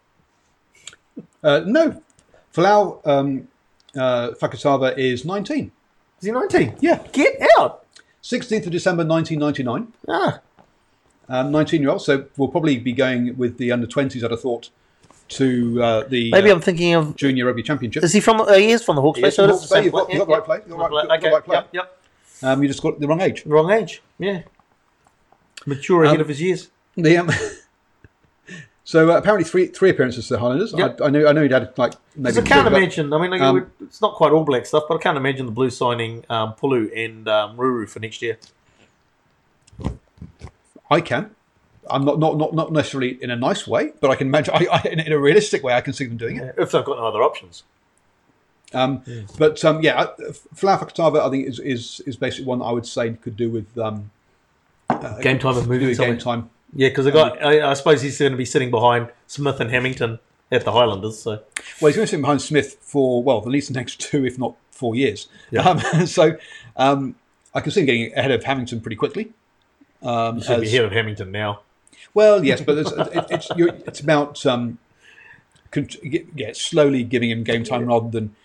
Uh, 1.44 1.62
no, 1.66 2.02
Folau 2.54 3.06
um, 3.08 3.48
uh, 3.96 4.30
Fakatava 4.40 4.98
is 4.98 5.26
19. 5.26 5.72
Is 6.20 6.26
he 6.26 6.32
19? 6.32 6.76
Yeah, 6.80 7.00
Get 7.12 7.42
out! 7.58 7.86
16th 8.24 8.66
of 8.68 8.72
December 8.72 9.04
1999. 9.06 9.94
Ah, 10.08 10.40
Um, 11.28 11.52
19 11.52 11.82
year 11.82 11.90
old, 11.92 12.02
so 12.02 12.26
we'll 12.38 12.50
probably 12.50 12.78
be 12.78 12.94
going 12.94 13.36
with 13.38 13.58
the 13.58 13.72
under 13.72 13.88
20s, 13.88 14.24
I'd 14.24 14.32
have 14.32 14.42
thought, 14.42 14.70
to 15.30 15.82
uh, 15.82 16.04
the 16.08 16.30
maybe 16.32 16.52
uh, 16.52 16.56
I'm 16.56 16.62
thinking 16.62 16.94
of. 16.94 17.16
Junior 17.16 17.46
Rugby 17.46 17.64
Championship. 17.64 18.04
Is 18.04 18.12
he 18.14 18.20
from? 18.20 18.42
Uh, 18.42 18.54
he 18.54 18.70
is 18.72 18.84
from 18.84 18.98
the 18.98 19.02
Hawke's 19.02 19.18
He 19.18 19.24
Bay. 19.24 19.30
So 19.32 19.44
from 19.48 19.56
Hawke's 19.56 19.70
the 19.70 19.76
Bay. 19.76 19.80
same 19.80 19.84
You've 19.86 19.94
got- 19.94 20.10
you've 20.12 20.20
got 20.20 20.28
the 20.28 20.34
right 20.34 20.44
player. 20.46 20.64
You've 20.68 20.78
got 20.78 20.90
the 20.90 20.96
right- 20.96 21.06
Okay, 21.06 21.14
you've 21.14 21.22
got 21.22 21.22
the 21.22 21.32
right 21.32 21.44
player. 21.46 21.66
Yep, 21.72 21.74
yep. 21.74 21.98
Um, 22.44 22.62
you 22.62 22.68
just 22.68 22.82
got 22.84 23.00
the 23.00 23.08
wrong 23.08 23.22
age. 23.22 23.44
Wrong 23.46 23.72
age. 23.72 24.02
Yeah. 24.20 24.42
Mature 25.66 26.04
ahead 26.04 26.16
Um, 26.18 26.22
of 26.22 26.28
his 26.28 26.42
years. 26.42 26.70
The, 26.98 27.18
um, 27.18 27.30
so 28.92 29.10
uh, 29.10 29.18
apparently 29.18 29.50
three 29.50 29.68
three 29.68 29.90
appearances 29.90 30.28
to 30.28 30.34
the 30.34 30.40
Highlanders. 30.42 30.74
Yep. 30.78 31.00
I, 31.00 31.06
I 31.06 31.10
know 31.10 31.26
I 31.26 31.32
know 31.32 31.44
he'd 31.44 31.52
had 31.52 31.72
like 31.78 31.94
maybe. 32.18 32.40
I 32.40 32.42
can't 32.42 32.68
imagine. 32.68 33.14
I 33.14 33.22
mean, 33.22 33.32
like, 33.32 33.40
um, 33.40 33.72
it's 33.80 34.02
not 34.02 34.16
quite 34.16 34.34
all 34.34 34.44
black 34.44 34.66
stuff, 34.66 34.84
but 34.90 34.96
I 34.96 34.98
can't 34.98 35.16
imagine 35.16 35.46
the 35.46 35.54
Blues 35.54 35.78
signing 35.78 36.26
um, 36.30 36.56
Pulu 36.56 36.92
and 36.94 37.26
um, 37.30 37.56
Ruru 37.56 37.88
for 37.88 38.02
next 38.02 38.22
year. 38.22 38.38
I 40.90 41.00
can. 41.00 41.34
I'm 41.90 42.04
not, 42.04 42.20
not 42.20 42.36
not 42.36 42.54
not 42.54 42.74
necessarily 42.74 43.18
in 43.24 43.32
a 43.32 43.38
nice 43.38 43.66
way, 43.66 43.94
but 44.02 44.12
I 44.12 44.16
can 44.16 44.28
imagine 44.28 44.56
I, 44.58 44.68
I, 44.70 44.82
in, 44.90 45.10
a 45.10 45.18
realistic 45.18 45.64
way 45.64 45.74
I 45.74 45.80
can 45.80 45.94
see 45.94 46.06
them 46.08 46.18
doing 46.18 46.36
it. 46.36 46.56
if 46.58 46.72
they've 46.72 46.84
got 46.84 46.98
no 46.98 47.08
other 47.08 47.24
options. 47.24 47.64
Um, 48.74 49.04
But 49.38 49.64
um, 49.64 49.82
yeah, 49.82 50.02
uh, 50.02 50.16
Folau 50.54 50.78
Fakatava 50.78 51.26
I 51.26 51.30
think 51.30 51.48
is, 51.48 51.60
is 51.60 52.02
is 52.06 52.18
basically 52.18 52.44
one 52.46 52.60
that 52.60 52.66
I 52.66 52.74
would 52.74 52.86
say 52.86 53.14
could 53.14 53.38
do 53.38 53.50
with 53.50 53.78
um, 53.78 54.12
Game 55.22 55.40
time 55.40 55.58
and 55.58 55.68
moving 55.68 55.96
game 55.96 56.18
time. 56.18 56.50
Yeah, 56.74 56.90
because 56.90 57.08
guy, 57.12 57.30
I, 57.30 57.72
I 57.72 57.74
suppose 57.74 58.02
he's 58.02 58.18
going 58.18 58.32
to 58.32 58.38
be 58.38 58.46
sitting 58.46 58.72
behind 58.72 59.10
Smith 59.28 59.60
and 59.60 59.70
Hamilton 59.70 60.20
at 60.52 60.64
the 60.66 60.72
Highlanders. 60.72 61.20
So 61.20 61.32
Well, 61.82 61.88
he's 61.90 61.96
going 61.96 62.06
to 62.06 62.08
sit 62.08 62.22
behind 62.22 62.42
Smith 62.42 62.78
for 62.82 63.22
well, 63.24 63.40
at 63.40 63.48
least 63.48 63.68
the 63.68 63.74
next 63.74 64.00
two, 64.00 64.26
if 64.26 64.38
not 64.40 64.56
four 64.72 64.96
years. 64.96 65.28
Yeah. 65.50 65.62
Um, 65.70 66.06
so 66.08 66.38
um, 66.78 67.16
I 67.54 67.60
can 67.62 67.72
see 67.72 67.82
him 67.82 67.86
getting 67.88 68.14
ahead 68.14 68.32
of 68.32 68.44
Hamilton 68.44 68.80
pretty 68.82 68.96
quickly. 68.96 69.34
Um, 70.02 70.38
he 70.38 70.44
should 70.44 70.62
be 70.62 70.68
ahead 70.68 70.86
of 70.86 70.92
Hamilton 70.92 71.32
now. 71.32 71.62
Well, 72.14 72.44
yes, 72.44 72.62
but 72.66 72.78
it's, 72.78 72.92
it, 72.92 73.26
it's 73.30 73.50
you're, 73.56 73.70
it's 73.86 74.00
about 74.00 74.46
um, 74.46 74.78
con- 75.72 75.90
yeah, 76.36 76.52
slowly 76.54 77.04
giving 77.04 77.30
him 77.30 77.44
game 77.44 77.64
time 77.64 77.86
rather 77.86 78.10
than 78.10 78.36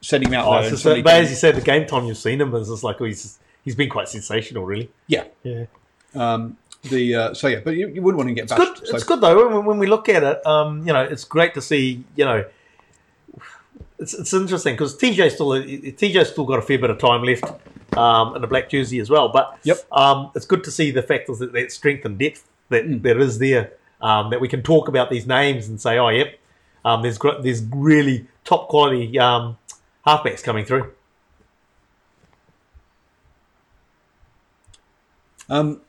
sending 0.00 0.30
him 0.30 0.34
out 0.40 0.46
Oh, 0.46 0.52
there. 0.52 0.60
it's 0.60 0.66
and 0.68 0.72
just, 0.72 0.82
suddenly 0.82 1.02
but 1.02 1.14
as 1.14 1.30
you 1.30 1.36
said, 1.36 1.56
the 1.56 1.60
game 1.60 1.86
time 1.86 2.04
you've 2.06 2.16
seen 2.16 2.40
him 2.40 2.54
is 2.54 2.68
just 2.68 2.82
like 2.82 3.00
oh, 3.00 3.04
he's 3.04 3.38
he's 3.62 3.74
been 3.74 3.88
quite 3.90 4.08
sensational, 4.08 4.64
really. 4.64 4.90
yeah, 5.06 5.24
Yeah, 5.44 5.66
um, 6.14 6.56
the 6.82 7.14
uh, 7.14 7.34
so 7.34 7.46
yeah, 7.48 7.60
but 7.64 7.74
you, 7.76 7.88
you 7.88 8.00
wouldn't 8.02 8.16
want 8.18 8.28
to 8.28 8.34
get 8.34 8.44
it's 8.44 8.52
bashed. 8.52 8.78
good. 8.80 8.86
so- 8.88 8.94
It's 8.96 9.04
good 9.04 9.20
though 9.20 9.48
when, 9.50 9.64
when 9.66 9.78
we 9.78 9.86
look 9.86 10.08
at 10.08 10.22
it. 10.22 10.44
Um, 10.46 10.86
you 10.86 10.92
know, 10.92 11.02
it's 11.02 11.24
great 11.24 11.54
to 11.54 11.60
see. 11.60 12.04
You 12.16 12.24
know, 12.24 12.44
it's 13.98 14.14
it's 14.14 14.32
interesting 14.32 14.74
because 14.74 14.96
TJ 14.96 15.32
still 15.32 15.48
TJ 15.48 16.26
still 16.26 16.44
got 16.46 16.58
a 16.58 16.62
fair 16.62 16.78
bit 16.78 16.90
of 16.90 16.98
time 16.98 17.22
left 17.22 17.44
um, 17.96 18.34
in 18.34 18.40
the 18.40 18.48
black 18.48 18.70
jersey 18.70 18.98
as 18.98 19.10
well. 19.10 19.28
But 19.28 19.58
Yep. 19.64 19.86
um, 19.92 20.30
it's 20.34 20.46
good 20.46 20.64
to 20.64 20.70
see 20.70 20.90
the 20.90 21.02
fact 21.02 21.26
that 21.26 21.52
that 21.52 21.72
strength 21.72 22.04
and 22.04 22.18
depth 22.18 22.46
that 22.70 22.84
Mm. 22.86 23.02
that 23.02 23.16
is 23.18 23.38
there. 23.38 23.72
Um, 24.02 24.30
that 24.30 24.40
we 24.40 24.48
can 24.48 24.62
talk 24.62 24.88
about 24.88 25.10
these 25.10 25.26
names 25.26 25.68
and 25.68 25.78
say, 25.78 25.98
oh, 25.98 26.08
yep, 26.08 26.38
um, 26.86 27.02
there's 27.02 27.18
gr- 27.18 27.38
there's 27.42 27.62
really 27.62 28.26
top 28.44 28.68
quality 28.70 29.18
um, 29.18 29.58
halfbacks 30.06 30.42
coming 30.42 30.64
through. 30.64 30.90
Um, 35.50 35.82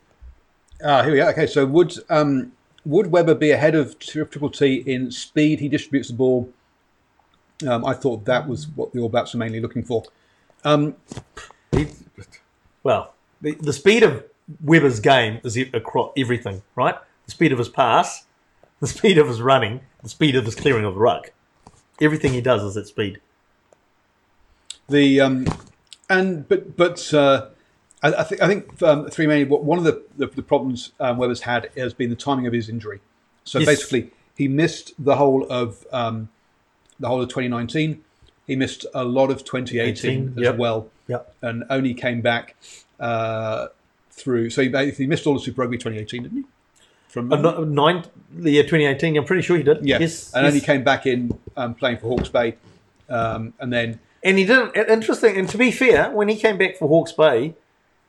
ah, 0.84 1.04
here 1.04 1.12
we 1.12 1.18
go. 1.18 1.30
Okay, 1.30 1.48
so 1.48 1.66
would 1.66 1.94
um, 2.10 2.54
would 2.86 3.08
Weber 3.08 3.36
be 3.36 3.52
ahead 3.52 3.76
of 3.76 3.98
Tri- 4.00 4.24
Triple 4.24 4.50
T 4.50 4.76
in 4.86 5.12
speed? 5.12 5.60
He 5.60 5.70
distributes 5.70 6.10
the 6.10 6.16
ball. 6.16 6.50
Um, 7.68 7.86
I 7.86 7.94
thought 7.94 8.26
that 8.26 8.48
was 8.48 8.68
what 8.70 8.92
the 8.92 9.00
All 9.00 9.10
Blacks 9.10 9.34
were 9.34 9.40
mainly 9.40 9.60
looking 9.60 9.84
for. 9.84 10.04
Um, 10.64 10.96
He, 11.72 11.88
well, 12.84 13.14
the, 13.42 13.54
the 13.56 13.74
speed 13.74 14.04
of 14.04 14.24
Weber's 14.64 15.00
game 15.00 15.40
is 15.44 15.58
across 15.58 16.12
everything, 16.18 16.64
right? 16.76 16.96
The 17.26 17.32
speed 17.32 17.52
of 17.52 17.60
his 17.60 17.70
pass, 17.70 18.26
the 18.80 18.88
speed 18.88 19.18
of 19.20 19.28
his 19.28 19.42
running, 19.42 19.82
the 20.02 20.10
speed 20.10 20.36
of 20.36 20.46
his 20.46 20.56
clearing 20.56 20.86
of 20.86 20.96
the 20.96 21.00
ruck. 21.00 21.32
Everything 22.02 22.34
he 22.34 22.42
does 22.42 22.64
is 22.64 22.76
at 22.78 22.88
speed. 22.88 23.20
the 24.90 25.22
um, 25.22 25.46
and 26.10 26.48
but 26.48 26.76
but 26.76 27.14
uh, 27.14 27.50
I, 28.04 28.14
I 28.14 28.24
think 28.24 28.42
I 28.42 28.48
think 28.48 28.82
um, 28.84 29.10
three 29.10 29.28
main 29.28 29.48
one 29.50 29.78
of 29.78 29.84
the 29.84 30.02
the, 30.18 30.28
the 30.28 30.42
problems 30.44 30.92
um, 31.00 31.18
Weber's 31.18 31.42
had 31.42 31.70
has 31.78 31.94
been 31.94 32.10
the 32.10 32.16
timing 32.16 32.48
of 32.48 32.54
his 32.54 32.70
injury. 32.70 33.00
So 33.44 33.60
Yes. 33.60 33.68
basically, 33.68 34.12
he 34.36 34.48
missed 34.48 34.94
the 34.98 35.16
whole 35.16 35.46
of 35.50 35.86
um, 35.92 36.30
the 37.00 37.08
whole 37.08 37.22
of 37.22 37.30
2019. 37.30 38.04
He 38.48 38.56
missed 38.56 38.86
a 38.94 39.04
lot 39.04 39.32
of 39.32 39.44
2018 39.46 40.12
18, 40.12 40.34
as 40.38 40.44
yep. 40.44 40.58
well. 40.58 40.88
Yep. 41.08 41.36
and 41.42 41.64
only 41.70 41.94
came 41.94 42.22
back 42.22 42.56
uh, 43.00 43.68
through. 44.12 44.50
So 44.50 44.62
he 44.62 44.70
basically 44.70 45.08
missed 45.08 45.28
all 45.28 45.36
of 45.36 45.42
Super 45.42 45.62
Rugby 45.62 45.78
2018, 45.78 46.24
didn't 46.24 46.38
he? 46.38 46.44
From 47.10 47.34
Uh, 47.34 47.36
no- 47.38 47.64
nine, 47.66 48.06
the 48.34 48.52
year 48.52 48.64
2018, 48.64 49.18
I'm 49.18 49.26
pretty 49.26 49.42
sure 49.42 49.58
he 49.58 49.64
did. 49.64 49.80
yeah, 49.86 50.00
Yes. 50.00 50.32
and 50.34 50.46
yes. 50.46 50.54
only 50.54 50.62
came 50.66 50.84
back 50.86 51.06
in 51.06 51.38
um, 51.58 51.74
playing 51.76 51.98
for 51.98 52.08
Hawke's 52.08 52.30
Bay, 52.30 52.56
um, 53.10 53.54
and 53.60 53.74
then 53.74 54.00
And 54.24 54.38
he 54.38 54.46
didn't. 54.46 54.76
Interesting. 54.78 55.36
And 55.36 55.50
to 55.50 55.58
be 55.58 55.72
fair, 55.72 56.10
when 56.12 56.30
he 56.30 56.36
came 56.38 56.58
back 56.58 56.78
for 56.78 56.88
Hawke's 56.88 57.12
Bay, 57.12 57.56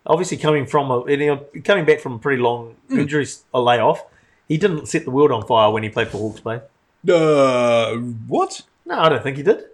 obviously 0.07 0.37
coming 0.37 0.67
from 0.67 0.91
a 0.91 1.01
and, 1.03 1.21
you 1.23 1.27
know, 1.35 1.45
coming 1.65 1.85
back 1.85 2.01
from 2.01 2.13
a 2.15 2.19
pretty 2.19 2.43
long 2.43 2.75
Hmm. 2.89 3.01
injury 3.01 3.27
a 3.55 3.61
layoff, 3.61 4.05
he 4.49 4.57
didn't 4.59 4.87
set 4.87 5.05
the 5.05 5.11
world 5.11 5.31
on 5.33 5.47
fire 5.47 5.71
when 5.71 5.83
he 5.83 5.89
played 5.89 6.09
for 6.09 6.19
Hawke's 6.19 6.41
Bay. 6.41 6.61
uh, 7.13 7.97
what? 8.29 8.63
No, 8.87 8.99
I 9.01 9.09
don't 9.09 9.23
think 9.23 9.37
he 9.37 9.43
did. 9.43 9.65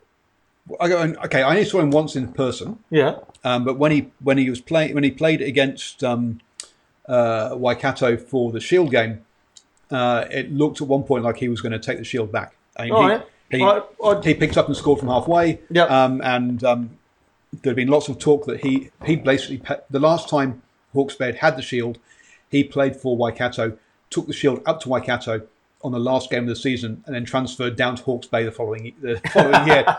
I 0.80 0.88
go, 0.88 1.00
okay, 1.24 1.42
I 1.42 1.50
only 1.50 1.64
saw 1.64 1.80
him 1.80 1.90
once 1.90 2.14
in 2.14 2.28
person, 2.32 2.78
Yeah. 2.90 3.16
um, 3.42 3.64
but 3.64 3.78
when 3.78 3.90
he 3.90 4.10
when 4.22 4.36
he 4.36 4.50
was 4.50 4.60
playing 4.60 4.94
when 4.94 5.02
he 5.04 5.10
played 5.10 5.40
against 5.40 6.04
um, 6.04 6.40
uh, 7.08 7.50
Waikato 7.54 8.18
for 8.18 8.52
the 8.52 8.60
Shield 8.60 8.90
game, 8.90 9.22
uh, 9.90 10.26
it 10.30 10.52
looked 10.52 10.82
at 10.82 10.86
one 10.88 11.04
point 11.04 11.24
like 11.24 11.38
he 11.38 11.48
was 11.48 11.62
going 11.62 11.72
to 11.72 11.78
take 11.78 11.96
the 11.96 12.04
Shield 12.04 12.30
back. 12.30 12.54
I 12.76 12.84
mean, 12.84 12.92
Oh, 12.92 13.02
he, 13.02 13.08
yeah. 13.08 13.20
he, 13.50 13.62
I- 13.62 13.82
I- 14.04 14.20
he 14.22 14.34
picked 14.34 14.58
up 14.58 14.66
and 14.66 14.76
scored 14.76 14.98
from 14.98 15.08
halfway. 15.08 15.60
Yep. 15.70 15.90
Um, 15.90 16.20
and 16.22 16.62
um, 16.64 16.97
there 17.52 17.70
had 17.70 17.76
been 17.76 17.88
lots 17.88 18.08
of 18.08 18.18
talk 18.18 18.46
that 18.46 18.60
he 18.60 18.90
he 19.04 19.16
basically 19.16 19.62
the 19.90 20.00
last 20.00 20.28
time 20.28 20.62
Hawke's 20.92 21.14
Bay 21.14 21.26
had 21.26 21.36
had 21.36 21.56
the 21.56 21.62
Shield, 21.62 21.98
he 22.50 22.64
played 22.64 22.96
for 22.96 23.16
Waikato, 23.16 23.78
took 24.10 24.26
the 24.26 24.32
Shield 24.32 24.62
up 24.66 24.80
to 24.80 24.88
Waikato 24.88 25.42
on 25.82 25.92
the 25.92 25.98
last 25.98 26.30
game 26.30 26.42
of 26.42 26.48
the 26.48 26.56
season, 26.56 27.02
and 27.06 27.14
then 27.14 27.24
transferred 27.24 27.76
down 27.76 27.96
to 27.96 28.02
Hawke's 28.02 28.26
Bay 28.26 28.44
the 28.44 28.52
following 28.52 28.94
the 29.00 29.20
following 29.32 29.66
year. 29.66 29.84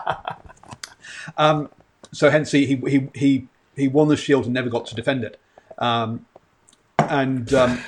Um, 1.36 1.68
so 2.12 2.30
hence 2.30 2.50
he, 2.50 2.66
he 2.66 2.76
he 2.76 3.08
he 3.14 3.48
he 3.76 3.88
won 3.88 4.08
the 4.08 4.16
Shield 4.16 4.44
and 4.46 4.54
never 4.54 4.70
got 4.70 4.86
to 4.86 4.94
defend 4.94 5.24
it. 5.24 5.38
Um, 5.78 6.24
and 6.98 7.52
um, 7.52 7.80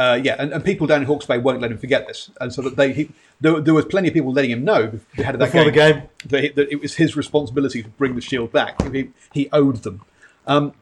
uh, 0.00 0.14
yeah, 0.24 0.36
and, 0.38 0.52
and 0.52 0.64
people 0.64 0.86
down 0.86 1.00
in 1.02 1.06
Hawke's 1.06 1.26
Bay 1.26 1.36
won't 1.38 1.60
let 1.60 1.70
him 1.70 1.78
forget 1.78 2.06
this, 2.08 2.30
and 2.40 2.52
so 2.54 2.62
that 2.62 2.76
they 2.76 2.92
he, 2.92 3.10
there, 3.40 3.60
there 3.60 3.74
was 3.74 3.84
plenty 3.84 4.08
of 4.08 4.14
people 4.14 4.32
letting 4.32 4.50
him 4.50 4.64
know 4.64 4.98
ahead 5.18 5.34
of 5.34 5.40
that 5.40 5.52
Before 5.52 5.64
the 5.64 5.70
game. 5.70 6.02
that, 6.26 6.42
he- 6.42 6.48
that 6.50 6.70
it 6.72 6.80
was 6.80 6.94
his 6.96 7.16
responsibility 7.16 7.82
to 7.82 7.88
bring 7.90 8.14
the 8.14 8.20
shield 8.20 8.50
back. 8.52 8.80
He, 8.92 9.10
he 9.32 9.48
owed 9.52 9.76
them. 9.82 10.00
Um, 10.46 10.72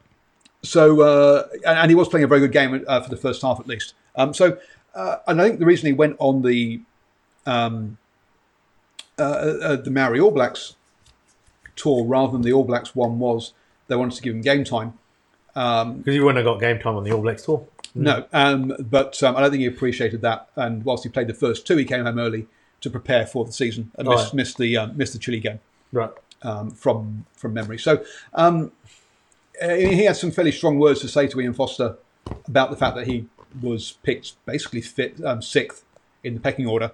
so, 0.63 1.01
uh, 1.01 1.49
and, 1.67 1.79
and 1.81 1.91
he 1.91 1.95
was 1.95 2.09
playing 2.09 2.25
a 2.25 2.29
very 2.29 2.41
good 2.41 2.53
game 2.53 2.85
uh, 2.87 3.01
for 3.01 3.11
the 3.11 3.17
first 3.17 3.43
half 3.43 3.59
at 3.61 3.67
least. 3.67 3.95
Um, 4.17 4.33
so, 4.35 4.59
uh, 4.95 5.17
and 5.27 5.41
I 5.41 5.49
think 5.49 5.59
the 5.59 5.67
reason 5.67 5.87
he 5.87 5.93
went 5.93 6.17
on 6.19 6.43
the 6.43 6.81
um, 7.47 7.99
uh, 9.19 9.23
uh, 9.23 9.77
the 9.77 9.91
Maori 9.91 10.21
All 10.21 10.31
Blacks 10.31 10.77
tour 11.77 12.05
rather 12.05 12.33
than 12.33 12.43
the 12.43 12.53
All 12.53 12.65
Blacks 12.65 12.95
one 12.95 13.19
was 13.19 13.53
they 13.89 13.97
wanted 13.97 14.17
to 14.17 14.23
give 14.23 14.35
him 14.35 14.43
game 14.43 14.65
time. 14.65 14.95
Because 15.55 16.15
he 16.15 16.21
wouldn't 16.21 16.45
have 16.45 16.53
got 16.55 16.61
game 16.61 16.79
time 16.79 16.95
on 16.97 17.03
the 17.05 17.11
All 17.13 17.23
Blacks 17.23 17.45
tour. 17.45 17.67
No, 18.03 18.25
um, 18.33 18.75
but 18.79 19.23
um, 19.23 19.37
I 19.37 19.41
don't 19.41 19.51
think 19.51 19.61
he 19.61 19.67
appreciated 19.67 20.21
that. 20.23 20.49
And 20.57 20.85
whilst 20.85 21.05
he 21.05 21.11
played 21.11 21.27
the 21.27 21.35
first 21.35 21.67
two, 21.67 21.77
he 21.77 21.85
came 21.85 22.05
home 22.05 22.19
early 22.19 22.47
to 22.81 22.91
prepare 22.91 23.27
for 23.27 23.45
the 23.45 23.53
season 23.53 23.91
and 23.97 24.09
missed, 24.09 24.27
Right. 24.27 24.35
missed 24.35 24.59
the 24.59 24.77
um, 24.77 24.97
missed 24.97 25.13
the 25.13 25.19
Chile 25.19 25.41
game. 25.41 25.61
Right. 25.93 26.11
um, 26.43 26.71
from 26.71 27.27
from 27.35 27.55
memory. 27.55 27.79
So 27.79 28.05
um, 28.35 28.73
he 29.61 30.05
had 30.05 30.17
some 30.17 30.31
fairly 30.31 30.53
strong 30.53 30.79
words 30.79 31.01
to 31.01 31.09
say 31.09 31.27
to 31.29 31.41
Ian 31.41 31.55
Foster 31.55 31.97
about 32.47 32.71
the 32.71 32.77
fact 32.77 32.95
that 32.97 33.07
he 33.07 33.27
was 33.61 33.93
picked 34.03 34.35
basically 34.47 34.83
um, 35.25 35.43
sixth 35.43 35.83
in 36.23 36.35
the 36.35 36.41
pecking 36.41 36.67
order 36.67 36.93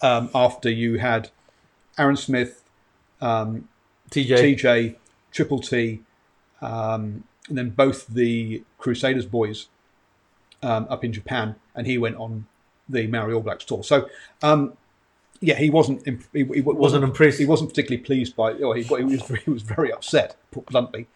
um, 0.00 0.30
after 0.34 0.70
you 0.70 0.98
had 0.98 1.30
Aaron 1.98 2.16
Smith, 2.16 2.62
um, 3.20 3.68
TJ. 4.10 4.56
TJ, 4.56 4.96
Triple 5.32 5.60
T, 5.60 6.02
um, 6.62 7.24
and 7.48 7.58
then 7.58 7.70
both 7.70 8.06
the 8.06 8.62
Crusaders 8.78 9.26
boys 9.26 9.66
um, 10.64 10.86
up 10.90 11.04
in 11.04 11.12
Japan, 11.12 11.54
and 11.76 11.86
he 11.86 11.96
went 11.98 12.16
on 12.16 12.46
the 12.88 13.06
Maori 13.06 13.34
All 13.34 13.40
Blacks 13.42 13.64
tour. 13.64 13.82
So, 13.84 14.08
um, 14.42 14.72
yeah, 15.40 15.56
he 15.64 15.68
wasn't 15.70 16.06
imp- 16.06 16.24
he, 16.32 16.44
he 16.44 16.60
wasn't, 16.60 16.78
Wasn't 16.80 17.04
impressed. 17.04 17.38
He 17.38 17.46
wasn't 17.46 17.70
particularly 17.70 18.02
pleased 18.02 18.34
by. 18.36 18.52
Or 18.54 18.74
he, 18.76 18.82
he 18.82 19.04
was 19.04 19.28
he 19.44 19.50
was 19.50 19.62
very 19.62 19.92
upset, 19.92 20.36
put 20.50 20.66
bluntly. 20.66 21.06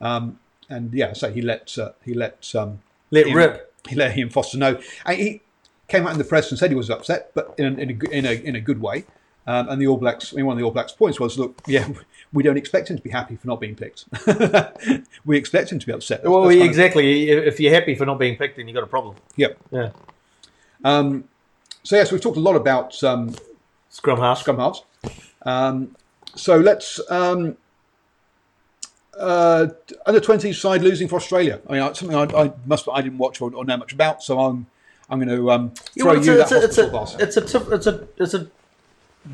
Um, 0.00 0.38
and 0.68 0.92
yeah, 0.92 1.12
so 1.14 1.30
he 1.32 1.40
let 1.42 1.76
uh, 1.78 1.92
he 2.04 2.12
let 2.14 2.52
um, 2.54 2.80
Let 3.10 3.26
Ian- 3.26 3.36
rip. 3.36 3.74
He 3.88 3.94
let 3.96 4.16
Ian 4.18 4.28
Foster 4.30 4.58
know. 4.58 4.78
And 5.06 5.16
he 5.18 5.40
came 5.88 6.06
out 6.06 6.12
in 6.12 6.18
the 6.18 6.24
press 6.24 6.50
and 6.50 6.58
said 6.58 6.70
he 6.70 6.76
was 6.76 6.90
upset, 6.90 7.30
but 7.34 7.54
in 7.58 7.64
a, 7.64 7.80
in 7.82 7.90
a, 7.90 7.92
good- 7.94 8.10
in 8.10 8.26
a, 8.26 8.32
in 8.32 8.54
a 8.56 8.60
good 8.60 8.80
way. 8.82 9.04
Um, 9.46 9.70
and 9.70 9.80
the 9.80 9.86
All 9.86 9.96
Blacks, 9.96 10.32
I 10.32 10.36
mean, 10.36 10.44
one 10.44 10.54
of 10.56 10.58
the 10.58 10.64
All 10.64 10.70
Blacks' 10.70 10.92
points 10.92 11.18
was, 11.18 11.38
look, 11.38 11.62
yeah, 11.66 11.88
we 12.32 12.42
don't 12.42 12.56
expect 12.58 12.90
him 12.90 12.96
to 12.96 13.02
be 13.02 13.10
happy 13.10 13.36
for 13.36 13.46
not 13.46 13.60
being 13.60 13.74
picked. 13.74 14.04
we 15.24 15.36
expect 15.36 15.72
him 15.72 15.78
to 15.78 15.86
be 15.86 15.92
upset. 15.92 16.18
That's- 16.18 16.30
Well, 16.30 16.42
that's 16.42 16.54
kind 16.54 16.62
of- 16.62 16.68
exactly. 16.68 17.30
If 17.30 17.58
you're 17.60 17.72
happy 17.74 17.94
for 17.94 18.04
not 18.06 18.18
being 18.18 18.36
picked, 18.36 18.56
then 18.56 18.68
you've 18.68 18.74
got 18.74 18.84
a 18.84 18.88
problem. 18.88 19.16
Yep. 19.36 19.58
Yeah. 19.70 19.90
Um, 20.84 21.24
so 21.82 21.96
yes, 21.96 22.12
we've 22.12 22.20
talked 22.20 22.36
a 22.36 22.40
lot 22.40 22.56
about 22.56 23.02
um, 23.02 23.34
Scrum 23.90 24.18
half. 24.18 24.38
scrum 24.40 24.58
halves. 24.58 24.82
Um, 25.42 25.96
so 26.34 26.58
let's 26.58 27.00
um, 27.10 27.56
uh, 29.18 29.68
under 30.06 30.20
twenties 30.20 30.60
side 30.60 30.82
losing 30.82 31.08
for 31.08 31.16
Australia. 31.16 31.60
I 31.68 31.72
mean, 31.72 31.82
I- 31.82 31.92
something 31.92 32.16
I, 32.16 32.24
I 32.44 32.52
must 32.66 32.86
I 32.92 33.00
didn't 33.02 33.18
watch 33.18 33.40
or, 33.40 33.52
or 33.54 33.64
know 33.64 33.76
much 33.76 33.92
about, 33.92 34.22
so 34.22 34.38
I'm 34.38 34.66
I'm 35.10 35.18
going 35.18 35.34
to 35.34 35.50
um, 35.50 35.72
Yeah, 35.94 36.02
throw 36.02 36.12
well, 36.12 36.18
it's, 36.18 36.26
you 36.26 36.32
a, 36.34 36.36
that 36.36 36.42
it's, 36.52 36.78
a, 36.78 37.18
it's, 37.22 37.36
a, 37.36 37.42
it's 37.48 37.54
a, 37.54 37.72
it's 37.72 37.86
a 37.86 38.08
it's 38.18 38.34
a 38.34 38.46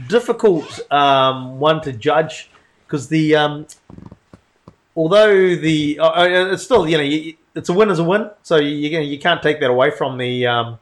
difficult 0.09 0.81
um, 0.93 1.59
one 1.59 1.81
to 1.83 1.93
judge 1.93 2.51
because 2.87 3.09
the 3.09 3.35
um, 3.35 3.67
although 4.97 5.57
the 5.57 5.99
uh, 5.99 6.09
uh, 6.09 6.53
it's 6.53 6.63
still 6.63 6.89
you 6.89 6.99
know 6.99 7.33
it's 7.55 7.69
a 7.69 7.73
win 7.73 7.91
is 7.91 7.99
a 7.99 8.05
win, 8.05 8.31
so 8.43 8.57
you 8.57 8.99
you, 9.01 9.19
can't 9.19 9.43
take 9.43 9.61
that 9.61 9.71
away 9.71 9.91
from 9.91 10.19
the 10.19 10.47
um, 10.47 10.79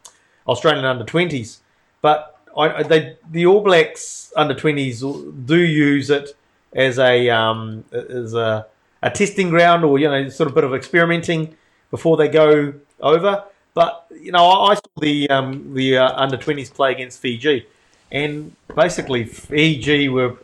Australian 0.47 0.85
under 0.85 1.05
twenties, 1.05 1.61
but 2.01 2.39
I- 2.57 2.83
they 2.83 3.17
the 3.31 3.47
All 3.47 3.61
Blacks 3.61 4.33
under 4.37 4.55
twenties 4.55 5.01
do 5.01 5.57
use 5.57 6.11
it 6.11 6.37
as 6.75 6.99
a 6.99 7.29
um, 7.31 7.85
as 7.93 8.35
a, 8.35 8.67
a 9.03 9.11
testing 9.11 9.51
ground 9.51 9.85
or 9.85 9.99
you 9.99 10.09
know 10.09 10.29
sort 10.29 10.49
of 10.49 10.55
bit 10.55 10.65
of 10.65 10.75
experimenting 10.75 11.55
before 11.91 12.17
they 12.17 12.29
go 12.29 12.75
over. 13.01 13.45
But 13.75 14.07
you 14.21 14.33
know, 14.33 14.45
I 14.45 14.73
I 14.73 14.75
saw 14.75 15.01
the 15.01 15.31
um, 15.31 15.75
the 15.75 15.99
uh, 15.99 16.13
under 16.15 16.37
twenties 16.37 16.71
play 16.71 16.93
against 16.93 17.21
Fiji, 17.21 17.67
and 18.11 18.55
basically 18.75 19.25
Fiji 19.25 20.09
were 20.09 20.37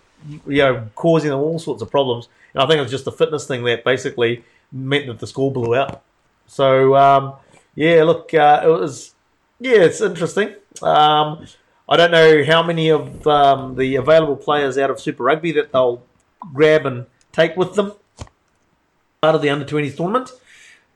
you 0.47 0.63
know 0.63 0.89
causing 0.95 1.31
them 1.31 1.41
all 1.41 1.59
sorts 1.59 1.83
of 1.83 1.91
problems. 1.91 2.29
And 2.55 2.63
I 2.63 2.67
think 2.67 2.79
it 2.79 2.83
was 2.83 2.91
just 2.91 3.07
a 3.07 3.13
fitness 3.13 3.47
thing 3.47 3.65
that 3.65 3.85
basically 3.85 4.45
meant 4.73 5.07
that 5.07 5.19
the 5.19 5.27
score 5.27 5.53
blew 5.53 5.75
out. 5.75 6.03
So 6.47 6.97
um, 6.97 7.35
yeah, 7.75 8.03
look, 8.05 8.33
uh, 8.35 8.63
it 8.65 8.69
was 8.69 9.15
yeah, 9.61 9.83
it's 9.83 10.01
interesting. 10.01 10.55
Um, 10.83 11.47
I 11.89 11.97
don't 11.97 12.11
know 12.11 12.45
how 12.45 12.63
many 12.63 12.91
of 12.91 13.27
um, 13.27 13.77
the 13.77 13.97
available 13.97 14.37
players 14.37 14.77
out 14.77 14.91
of 14.91 15.01
Super 15.01 15.25
Rugby 15.25 15.53
that 15.53 15.73
they'll 15.73 16.03
grab 16.53 16.87
and 16.87 17.07
take 17.33 17.57
with 17.57 17.75
them 17.75 17.93
part 19.21 19.35
of 19.35 19.43
the 19.43 19.51
under 19.51 19.65
twenties 19.65 19.97
tournament. 19.97 20.31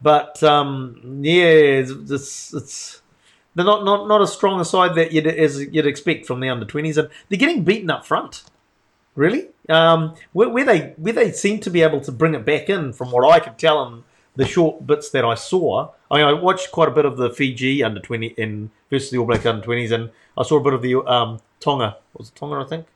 But 0.00 0.42
um, 0.42 1.20
yeah, 1.22 1.44
it's, 1.44 2.52
it's, 2.52 3.02
they're 3.54 3.64
not, 3.64 3.84
not 3.84 4.08
not 4.08 4.20
as 4.20 4.32
strong 4.32 4.60
a 4.60 4.64
side 4.64 4.94
that 4.96 5.12
you'd 5.12 5.26
as 5.26 5.60
you'd 5.60 5.86
expect 5.86 6.26
from 6.26 6.40
the 6.40 6.48
under 6.48 6.66
twenties, 6.66 6.98
and 6.98 7.08
they're 7.28 7.38
getting 7.38 7.64
beaten 7.64 7.90
up 7.90 8.04
front. 8.04 8.44
Really, 9.14 9.48
um, 9.68 10.14
where, 10.32 10.48
where 10.48 10.64
they 10.64 10.94
where 10.96 11.12
they 11.12 11.32
seem 11.32 11.60
to 11.60 11.70
be 11.70 11.82
able 11.82 12.00
to 12.00 12.10
bring 12.10 12.34
it 12.34 12.46
back 12.46 12.70
in, 12.70 12.94
from 12.94 13.10
what 13.10 13.30
I 13.30 13.40
could 13.40 13.58
tell 13.58 13.86
in 13.86 14.04
the 14.36 14.46
short 14.46 14.86
bits 14.86 15.10
that 15.10 15.22
I 15.22 15.34
saw. 15.34 15.90
I 16.10 16.16
mean, 16.16 16.24
I 16.24 16.32
watched 16.32 16.72
quite 16.72 16.88
a 16.88 16.92
bit 16.92 17.04
of 17.04 17.18
the 17.18 17.28
Fiji 17.28 17.84
under 17.84 18.00
twenty 18.00 18.28
in 18.28 18.70
versus 18.88 19.10
the 19.10 19.18
All 19.18 19.26
Black 19.26 19.44
under 19.44 19.62
twenties, 19.62 19.92
and 19.92 20.08
I 20.38 20.44
saw 20.44 20.56
a 20.56 20.62
bit 20.62 20.72
of 20.72 20.80
the 20.80 20.96
um, 21.06 21.40
Tonga. 21.60 21.98
Was 22.16 22.28
it 22.28 22.36
Tonga? 22.36 22.56
I 22.56 22.64
think. 22.64 22.86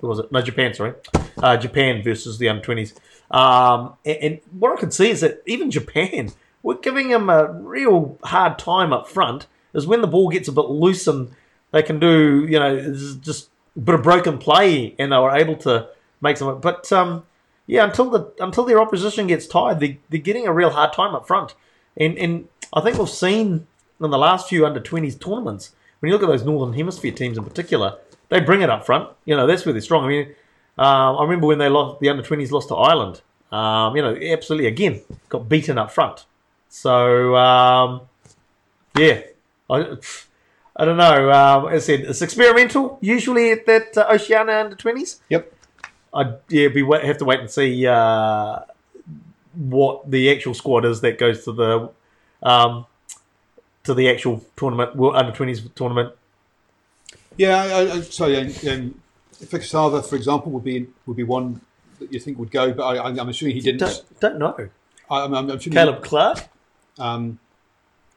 Who 0.00 0.08
was 0.08 0.18
it? 0.18 0.32
No, 0.32 0.40
Japan. 0.40 0.72
Sorry, 0.72 0.94
uh, 1.36 1.58
Japan 1.58 2.02
versus 2.02 2.38
the 2.38 2.48
under 2.48 2.64
twenties. 2.64 2.94
Um, 3.30 3.96
and, 4.06 4.16
and 4.22 4.40
what 4.58 4.72
I 4.78 4.80
can 4.80 4.90
see 4.90 5.10
is 5.10 5.20
that 5.20 5.42
even 5.44 5.70
Japan, 5.70 6.32
we're 6.62 6.78
giving 6.78 7.10
them 7.10 7.28
a 7.28 7.52
real 7.52 8.18
hard 8.24 8.58
time 8.58 8.94
up 8.94 9.08
front. 9.08 9.46
Is 9.74 9.86
when 9.86 10.00
the 10.00 10.06
ball 10.06 10.30
gets 10.30 10.48
a 10.48 10.52
bit 10.52 10.70
loose 10.70 11.06
and 11.06 11.32
they 11.70 11.82
can 11.82 12.00
do, 12.00 12.46
you 12.48 12.58
know, 12.58 12.94
just 13.20 13.50
bit 13.82 13.94
of 13.94 14.02
broken 14.02 14.38
play, 14.38 14.94
and 14.98 15.12
they 15.12 15.16
were 15.16 15.34
able 15.34 15.56
to 15.56 15.88
make 16.20 16.36
some. 16.36 16.60
But 16.60 16.90
um, 16.92 17.24
yeah, 17.66 17.84
until 17.84 18.10
the 18.10 18.32
until 18.38 18.64
their 18.64 18.80
opposition 18.80 19.26
gets 19.26 19.46
tired, 19.46 19.80
they, 19.80 19.98
they're 20.08 20.20
getting 20.20 20.46
a 20.46 20.52
real 20.52 20.70
hard 20.70 20.92
time 20.92 21.14
up 21.14 21.26
front. 21.26 21.54
And 21.96 22.16
and 22.18 22.48
I 22.72 22.80
think 22.80 22.98
we've 22.98 23.08
seen 23.08 23.66
in 24.00 24.10
the 24.10 24.18
last 24.18 24.48
few 24.48 24.66
under 24.66 24.80
twenties 24.80 25.16
tournaments 25.16 25.74
when 26.00 26.10
you 26.10 26.14
look 26.14 26.22
at 26.22 26.28
those 26.28 26.44
Northern 26.44 26.74
Hemisphere 26.74 27.12
teams 27.12 27.38
in 27.38 27.44
particular, 27.44 27.98
they 28.28 28.40
bring 28.40 28.62
it 28.62 28.70
up 28.70 28.84
front. 28.84 29.08
You 29.24 29.36
know, 29.36 29.46
that's 29.46 29.64
where 29.64 29.72
they're 29.72 29.82
strong. 29.82 30.04
I 30.04 30.08
mean, 30.08 30.26
um, 30.78 31.16
I 31.16 31.22
remember 31.22 31.46
when 31.46 31.58
they 31.58 31.68
lost 31.68 32.00
the 32.00 32.08
under 32.08 32.22
twenties 32.22 32.52
lost 32.52 32.68
to 32.68 32.74
Ireland. 32.74 33.22
Um, 33.50 33.96
you 33.96 34.02
know, 34.02 34.16
absolutely 34.16 34.66
again 34.66 35.02
got 35.28 35.48
beaten 35.48 35.78
up 35.78 35.90
front. 35.90 36.26
So 36.68 37.36
um, 37.36 38.02
yeah, 38.98 39.22
I, 39.70 39.96
I 40.78 40.84
don't 40.84 40.98
know. 40.98 41.32
Um, 41.32 41.68
as 41.68 41.84
I 41.84 41.86
said, 41.86 42.00
it's 42.00 42.22
experimental. 42.22 42.98
Usually 43.00 43.50
at 43.50 43.66
that 43.66 43.96
uh, 43.96 44.06
Oceania 44.10 44.60
under 44.60 44.76
twenties. 44.76 45.20
Yep. 45.30 45.52
I'd 46.12 46.38
yeah, 46.48 46.68
be 46.68 46.84
have 46.84 47.18
to 47.18 47.24
wait 47.24 47.40
and 47.40 47.50
see 47.50 47.86
uh, 47.86 48.60
what 49.54 50.10
the 50.10 50.30
actual 50.30 50.54
squad 50.54 50.84
is 50.84 51.00
that 51.00 51.18
goes 51.18 51.44
to 51.44 51.52
the 51.52 51.90
um, 52.42 52.86
to 53.84 53.94
the 53.94 54.08
actual 54.10 54.44
tournament, 54.56 54.96
well, 54.96 55.16
under 55.16 55.32
twenties 55.32 55.66
tournament. 55.74 56.14
Yeah, 57.36 57.56
I, 57.56 57.92
I, 57.92 58.00
sorry. 58.00 58.38
Um, 58.68 59.00
for 59.50 59.56
example, 59.56 60.52
would 60.52 60.64
be 60.64 60.86
would 61.06 61.16
be 61.16 61.22
one 61.22 61.60
that 61.98 62.12
you 62.12 62.20
think 62.20 62.38
would 62.38 62.50
go, 62.50 62.72
but 62.72 62.84
I, 62.84 63.08
I'm 63.08 63.28
assuming 63.28 63.54
he 63.54 63.60
didn't. 63.60 63.80
Don't 63.80 64.20
don't 64.20 64.38
know. 64.38 64.68
I, 65.10 65.24
I'm, 65.24 65.34
I'm 65.34 65.50
assuming 65.50 65.74
Caleb 65.74 66.02
Clarke. 66.02 66.48
Um, 66.98 67.38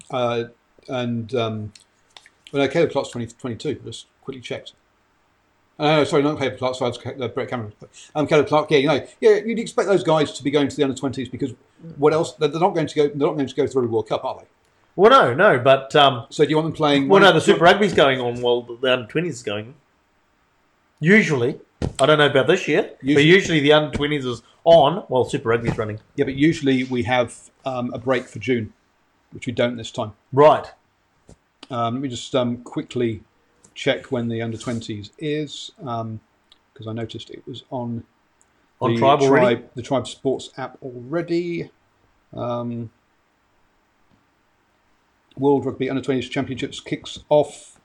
uh, 0.10 0.46
and 0.88 1.36
um, 1.36 1.74
well, 2.52 2.64
no, 2.64 2.68
Caleb 2.70 2.92
Clarke's 2.92 3.10
20, 3.10 3.28
22. 3.28 3.76
Just 3.86 4.08
quickly 4.22 4.42
checked. 4.42 4.74
Uh, 5.78 6.04
sorry, 6.04 6.22
not 6.24 6.38
Caleb 6.38 6.58
Clarke. 6.58 6.76
Sorry, 6.76 6.92
it's 6.92 7.22
uh, 7.22 7.28
Brett 7.30 7.48
Cameron. 7.50 7.72
Um, 8.14 8.28
Caleb 8.28 8.48
Clarke. 8.48 8.70
Yeah, 8.72 8.78
you 8.80 8.88
know, 8.88 9.08
yeah, 9.22 9.36
you'd 9.36 9.60
expect 9.60 9.88
those 9.88 10.04
guys 10.04 10.34
to 10.34 10.44
be 10.44 10.52
going 10.52 10.68
to 10.68 10.76
the 10.76 10.84
under 10.84 10.96
twenties 10.96 11.30
because 11.30 11.54
what 11.98 12.12
else? 12.14 12.34
They're 12.34 12.50
not 12.50 12.74
going 12.76 12.88
to 12.88 12.96
go. 12.96 13.08
They're 13.08 13.16
not 13.28 13.36
going 13.36 13.48
to 13.48 13.56
go 13.56 13.66
through 13.66 13.84
the 13.84 13.88
World 13.88 14.10
Cup, 14.10 14.26
are 14.26 14.40
they? 14.40 14.46
Well, 14.98 15.12
no, 15.12 15.34
no, 15.34 15.60
but 15.60 15.96
um, 15.96 16.26
So 16.30 16.44
do 16.44 16.50
you 16.50 16.58
want 16.58 16.66
them 16.66 16.74
playing? 16.76 17.08
well, 17.08 17.22
no, 17.22 17.32
the 17.32 17.40
Super 17.40 17.64
Rugby's 17.64 17.94
going 17.94 18.20
on 18.20 18.42
while 18.42 18.64
the 18.64 18.92
under 18.92 19.08
twenties 19.08 19.36
is 19.36 19.44
going. 19.44 19.76
Usually, 21.00 21.60
I 22.00 22.06
don't 22.06 22.18
know 22.18 22.26
about 22.26 22.48
this 22.48 22.68
year, 22.68 22.82
but 22.84 23.04
Usually- 23.04 23.26
usually 23.26 23.60
the 23.62 23.72
under 23.74 23.96
twenties 23.96 24.26
is 24.26 24.42
on 24.66 24.98
while 25.08 25.24
Super 25.26 25.50
Rugby's 25.50 25.78
running. 25.78 26.00
Yeah, 26.18 26.26
but 26.26 26.36
usually 26.36 26.84
we 26.84 27.04
have 27.04 27.50
um, 27.66 27.94
a 27.94 27.98
break 27.98 28.28
for 28.28 28.40
June, 28.40 28.74
which 29.32 29.46
we 29.46 29.54
don't 29.54 29.78
this 29.78 29.92
time. 29.92 30.12
Right. 30.34 30.68
Um, 31.70 31.96
let 31.96 32.02
me 32.02 32.10
just 32.10 32.36
um, 32.36 32.58
quickly 32.58 33.22
check 33.76 34.12
when 34.12 34.28
the 34.28 34.42
under 34.42 34.58
twenties 34.58 35.12
is 35.18 35.72
because 35.78 36.88
I 36.88 36.94
noticed 36.94 37.30
it 37.30 37.46
was 37.48 37.64
on 37.70 38.04
On 38.82 38.94
the 38.94 39.00
Tribe? 39.00 39.20
Tribe, 39.22 39.70
the 39.76 39.82
Tribe 39.82 40.08
Sports 40.08 40.50
app 40.58 40.78
already. 40.82 41.70
Um, 42.34 42.90
World 45.38 45.66
Rugby 45.66 45.90
Under 45.90 46.02
20s 46.02 46.30
Championships 46.30 46.80
kicks 46.80 47.20
off 47.30 47.80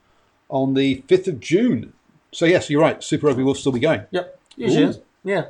on 0.49 0.73
the 0.73 1.03
5th 1.07 1.27
of 1.27 1.39
June. 1.39 1.93
So, 2.31 2.45
yes, 2.45 2.69
you're 2.69 2.81
right. 2.81 3.01
Super 3.01 3.27
Rugby 3.27 3.43
will 3.43 3.55
still 3.55 3.71
be 3.71 3.79
going. 3.79 4.01
Yep. 4.11 4.39
Ooh. 4.59 4.93
Yeah. 5.23 5.45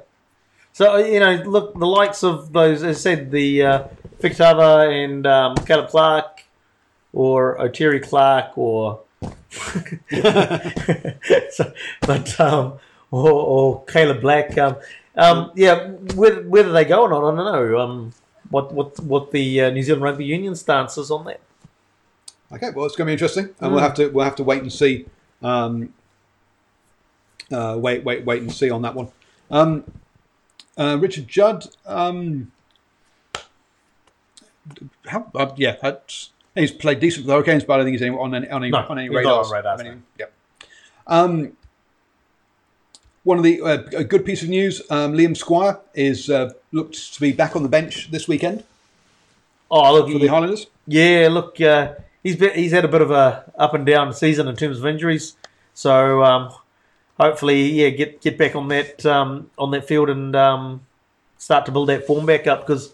So 0.71 0.95
uh, 0.95 0.97
you 0.97 1.19
know, 1.21 1.35
look, 1.45 1.77
the 1.79 1.87
likes 1.87 2.21
of 2.23 2.51
those, 2.51 2.83
as 2.83 2.97
I 2.97 2.99
said, 2.99 3.31
the 3.31 3.63
uh, 3.63 3.83
Fakatava 4.19 5.05
and 5.05 5.25
um, 5.25 5.55
Caleb 5.55 5.89
Clarke, 5.89 6.43
or 7.15 7.59
O'Terry 7.59 7.99
Clark, 7.99 8.57
or 8.57 8.99
so, 9.49 11.73
but 12.01 12.39
um, 12.39 12.73
or, 13.09 13.31
or 13.31 13.83
Caleb 13.85 14.21
Black. 14.21 14.55
Um, 14.57 14.75
um, 15.15 15.51
yeah, 15.55 15.87
whether, 16.13 16.47
whether 16.47 16.71
they 16.71 16.85
go 16.85 17.03
or 17.03 17.09
not, 17.09 17.23
I 17.23 17.35
don't 17.35 17.71
know. 17.71 17.79
Um, 17.79 18.13
what 18.49 18.71
what 18.73 18.99
what 18.99 19.31
the 19.31 19.61
uh, 19.61 19.69
New 19.71 19.81
Zealand 19.81 20.03
Rugby 20.03 20.25
Union 20.25 20.55
stance 20.55 20.97
is 20.97 21.09
on 21.09 21.25
that? 21.25 21.39
Okay, 22.51 22.69
well, 22.75 22.85
it's 22.85 22.95
going 22.95 23.07
to 23.07 23.09
be 23.09 23.13
interesting, 23.13 23.49
and 23.59 23.71
we'll 23.71 23.81
have 23.81 23.95
to 23.95 24.09
we'll 24.09 24.25
have 24.25 24.35
to 24.35 24.43
wait 24.43 24.61
and 24.61 24.71
see. 24.71 25.05
Um, 25.41 25.93
uh, 27.51 27.77
wait, 27.79 28.03
wait, 28.03 28.25
wait 28.25 28.41
and 28.41 28.51
see 28.51 28.69
on 28.69 28.81
that 28.81 28.95
one. 28.95 29.09
Um, 29.49 29.83
uh, 30.77 30.97
Richard 30.99 31.27
Judd, 31.27 31.65
um, 31.85 32.51
how? 35.07 35.31
Uh, 35.33 35.53
yeah, 35.55 35.77
that's, 35.81 36.31
he's 36.55 36.71
played 36.71 36.99
decent 36.99 37.23
for 37.25 37.27
the 37.27 37.33
Hurricanes, 37.33 37.63
but 37.63 37.73
I 37.73 37.77
don't 37.77 37.85
think 37.85 37.95
he's 37.99 38.01
any, 38.01 38.15
on 38.15 38.33
any 38.33 38.49
on 38.49 38.63
any, 38.63 38.71
No, 38.71 38.79
on 38.89 38.97
any 38.97 39.07
he's 39.07 39.13
not 39.13 39.19
radars. 39.19 39.47
on 39.47 39.53
radars, 39.53 39.79
of 39.81 39.85
any- 39.85 39.95
no. 39.95 40.01
Yep. 40.19 40.33
Um, 41.07 41.51
one 43.23 43.37
of 43.37 43.43
the 43.43 43.61
uh, 43.61 43.83
a 43.97 44.03
good 44.03 44.25
piece 44.25 44.43
of 44.43 44.49
news: 44.49 44.81
um, 44.89 45.13
Liam 45.13 45.35
Squire 45.35 45.79
is 45.93 46.29
uh, 46.29 46.51
looked 46.71 47.13
to 47.15 47.19
be 47.21 47.31
back 47.31 47.55
on 47.55 47.63
the 47.63 47.69
bench 47.69 48.11
this 48.11 48.27
weekend 48.27 48.63
Oh, 49.71 49.93
look, 49.93 50.11
for 50.11 50.19
the 50.19 50.27
Highlanders. 50.27 50.67
Yeah, 50.87 51.29
look, 51.31 51.59
uh, 51.59 51.95
he's 52.21 52.35
been, 52.35 52.53
he's 52.53 52.71
had 52.71 52.85
a 52.85 52.87
bit 52.87 53.01
of 53.01 53.09
a 53.09 53.51
up 53.57 53.73
and 53.73 53.83
down 53.85 54.13
season 54.13 54.47
in 54.47 54.55
terms 54.55 54.77
of 54.77 54.85
injuries. 54.85 55.35
So 55.73 56.23
um, 56.23 56.53
hopefully, 57.19 57.63
yeah, 57.71 57.89
get 57.89 58.21
get 58.21 58.37
back 58.37 58.55
on 58.55 58.67
that 58.67 59.03
um, 59.05 59.49
on 59.57 59.71
that 59.71 59.87
field 59.87 60.09
and 60.11 60.35
um, 60.35 60.81
start 61.39 61.65
to 61.65 61.71
build 61.71 61.89
that 61.89 62.05
form 62.05 62.25
back 62.27 62.45
up 62.45 62.61
because 62.65 62.93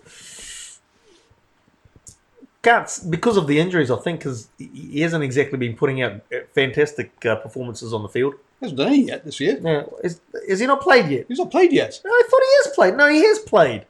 can't 2.63 2.99
because 3.09 3.37
of 3.37 3.47
the 3.47 3.59
injuries. 3.59 3.89
I 3.91 3.97
think 3.97 4.19
because 4.19 4.49
he 4.57 5.01
hasn't 5.01 5.23
exactly 5.23 5.57
been 5.57 5.75
putting 5.75 6.01
out 6.01 6.21
fantastic 6.53 7.11
uh, 7.25 7.35
performances 7.37 7.93
on 7.93 8.03
the 8.03 8.09
field. 8.09 8.35
He 8.59 8.65
hasn't 8.65 8.77
done 8.77 8.87
any 8.89 9.03
yet 9.07 9.25
this 9.25 9.39
year. 9.39 9.59
Yeah, 9.61 9.83
is, 10.03 10.21
is 10.47 10.59
he 10.59 10.67
not 10.67 10.81
played 10.81 11.07
yet? 11.09 11.25
He's 11.27 11.39
not 11.39 11.49
played 11.49 11.71
yet. 11.73 11.99
No, 12.05 12.11
I 12.11 12.21
thought 12.29 12.41
he 12.43 12.53
has 12.63 12.75
played. 12.75 12.95
No, 12.97 13.07
he 13.09 13.23
has 13.25 13.39
played. 13.39 13.85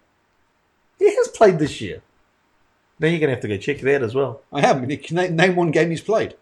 He 1.00 1.14
has 1.16 1.28
played 1.30 1.60
this 1.60 1.82
year. 1.82 2.02
Now 3.00 3.08
you're 3.08 3.20
gonna 3.20 3.34
have 3.34 3.42
to 3.42 3.48
go 3.48 3.58
check 3.58 3.80
that 3.80 4.04
as 4.04 4.14
well. 4.16 4.42
I 4.54 4.62
have. 4.62 4.88
Name- 4.88 5.36
name 5.36 5.56
one 5.56 5.72
game 5.72 5.90
he's 5.90 6.02
played? 6.02 6.36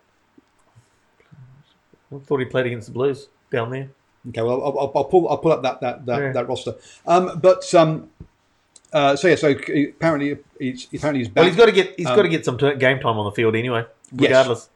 I 2.13 2.17
thought 2.19 2.39
he 2.39 2.45
played 2.45 2.65
against 2.65 2.87
the 2.87 2.93
Blues 2.93 3.27
down 3.51 3.69
there. 3.71 3.89
Okay, 4.27 4.41
well, 4.41 4.61
I'll, 4.63 4.79
I'll, 4.79 4.91
I'll 4.95 5.03
pull 5.05 5.29
I'll 5.29 5.37
pull 5.37 5.53
up 5.53 5.61
that 5.63 5.79
that 5.81 6.05
that, 6.05 6.21
Yeah. 6.21 6.31
that 6.33 6.47
roster. 6.47 6.75
Um, 7.07 7.39
but 7.39 7.73
um, 7.73 8.09
uh, 8.93 9.15
so 9.15 9.27
yeah, 9.27 9.35
so 9.35 9.49
apparently 9.51 10.37
he's 10.59 10.87
apparently 10.93 11.19
he's 11.19 11.29
back. 11.29 11.35
Well, 11.43 11.45
he's 11.45 11.55
got 11.55 11.65
to 11.67 11.71
get 11.71 11.95
he's 11.97 12.07
Um, 12.07 12.15
got 12.15 12.23
to 12.23 12.29
get 12.29 12.45
some 12.45 12.57
t- 12.57 12.75
game 12.75 12.99
time 12.99 13.17
on 13.17 13.25
the 13.25 13.31
field 13.31 13.55
anyway, 13.55 13.85
regardless. 14.11 14.69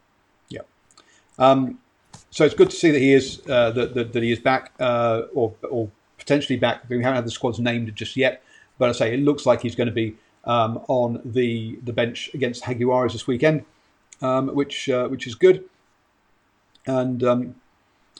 Um, 1.40 1.80
so 2.30 2.46
it's 2.46 2.54
good 2.54 2.70
to 2.70 2.76
see 2.76 2.92
that 2.92 3.00
he 3.00 3.12
is 3.12 3.42
uh, 3.50 3.72
that, 3.72 3.96
that, 3.96 4.14
that 4.14 4.22
he 4.22 4.32
is 4.32 4.40
back 4.40 4.72
uh, 4.80 5.24
or 5.34 5.56
or 5.68 5.90
potentially 6.20 6.60
back. 6.60 6.88
We 6.88 6.98
haven't 7.02 7.16
had 7.16 7.26
the 7.26 7.32
squads 7.32 7.60
named 7.60 7.96
just 7.96 8.16
yet, 8.16 8.44
but 8.78 8.88
I 8.88 8.92
say 8.92 9.14
it 9.16 9.20
looks 9.20 9.46
like 9.48 9.62
he's 9.62 9.76
going 9.76 9.88
to 9.88 9.94
be 9.94 10.16
um, 10.46 10.84
on 10.88 11.22
the 11.26 11.80
the 11.84 11.92
bench 11.92 12.30
against 12.36 12.64
Jaguares 12.66 13.14
this 13.14 13.26
weekend, 13.26 13.66
um, 14.22 14.50
which 14.50 14.90
uh, 14.90 15.08
which 15.08 15.26
is 15.26 15.34
good. 15.34 15.66
and 16.86 17.24
um, 17.24 17.56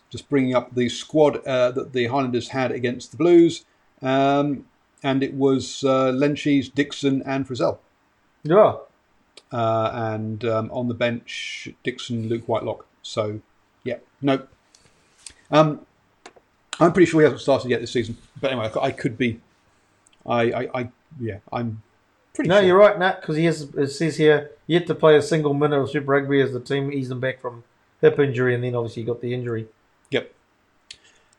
just 0.10 0.30
bringing 0.30 0.56
up 0.56 0.74
the 0.76 0.90
squad 0.90 1.46
uh, 1.46 1.72
that 1.72 1.94
the 1.94 2.08
Highlanders 2.08 2.50
had 2.50 2.72
against 2.72 3.12
the 3.12 3.18
Blues, 3.18 3.66
um, 4.02 4.66
and 5.04 5.22
it 5.22 5.34
was 5.34 5.84
uh, 5.84 6.12
Lentjes, 6.12 6.74
Dixon, 6.74 7.22
and 7.26 7.48
Frizell. 7.48 7.80
Yeah. 8.44 8.76
Uh, 9.52 9.92
and 9.94 10.44
um, 10.46 10.72
on 10.72 10.88
the 10.88 10.94
bench, 10.94 11.70
Dixon, 11.84 12.30
Luke 12.30 12.46
Whitelock. 12.46 12.86
So, 13.02 13.42
yeah, 13.84 13.98
no. 14.22 14.48
Um, 15.52 15.86
I'm 16.80 16.92
pretty 16.92 17.10
sure 17.10 17.22
he 17.22 17.26
hasn't 17.26 17.42
started 17.42 17.70
yet 17.70 17.82
this 17.82 17.92
season. 17.92 18.18
But 18.42 18.52
anyway, 18.52 18.72
I 18.82 18.92
could 18.92 19.18
be. 19.18 19.40
I, 20.26 20.42
I, 20.42 20.70
I 20.74 20.90
yeah, 21.20 21.40
I'm 21.52 21.84
pretty 22.34 22.50
No, 22.50 22.58
sure. 22.58 22.66
you're 22.66 22.78
right, 22.78 22.98
Nat, 22.98 23.22
because 23.22 23.36
he 23.36 23.46
has, 23.46 23.62
it 23.62 23.90
says 23.90 24.18
here, 24.18 24.52
yet 24.66 24.88
to 24.88 24.96
play 24.96 25.16
a 25.16 25.22
single 25.22 25.54
minute 25.54 25.80
of 25.80 25.90
Super 25.92 26.12
Rugby 26.12 26.42
as 26.42 26.54
the 26.54 26.60
team 26.60 26.92
eased 26.92 27.12
him 27.12 27.20
back 27.20 27.40
from 27.42 27.64
hip 28.02 28.18
injury, 28.20 28.56
and 28.56 28.64
then 28.64 28.74
obviously 28.74 29.04
he 29.04 29.06
got 29.06 29.22
the 29.22 29.34
injury. 29.34 29.68
Yep. 30.10 30.34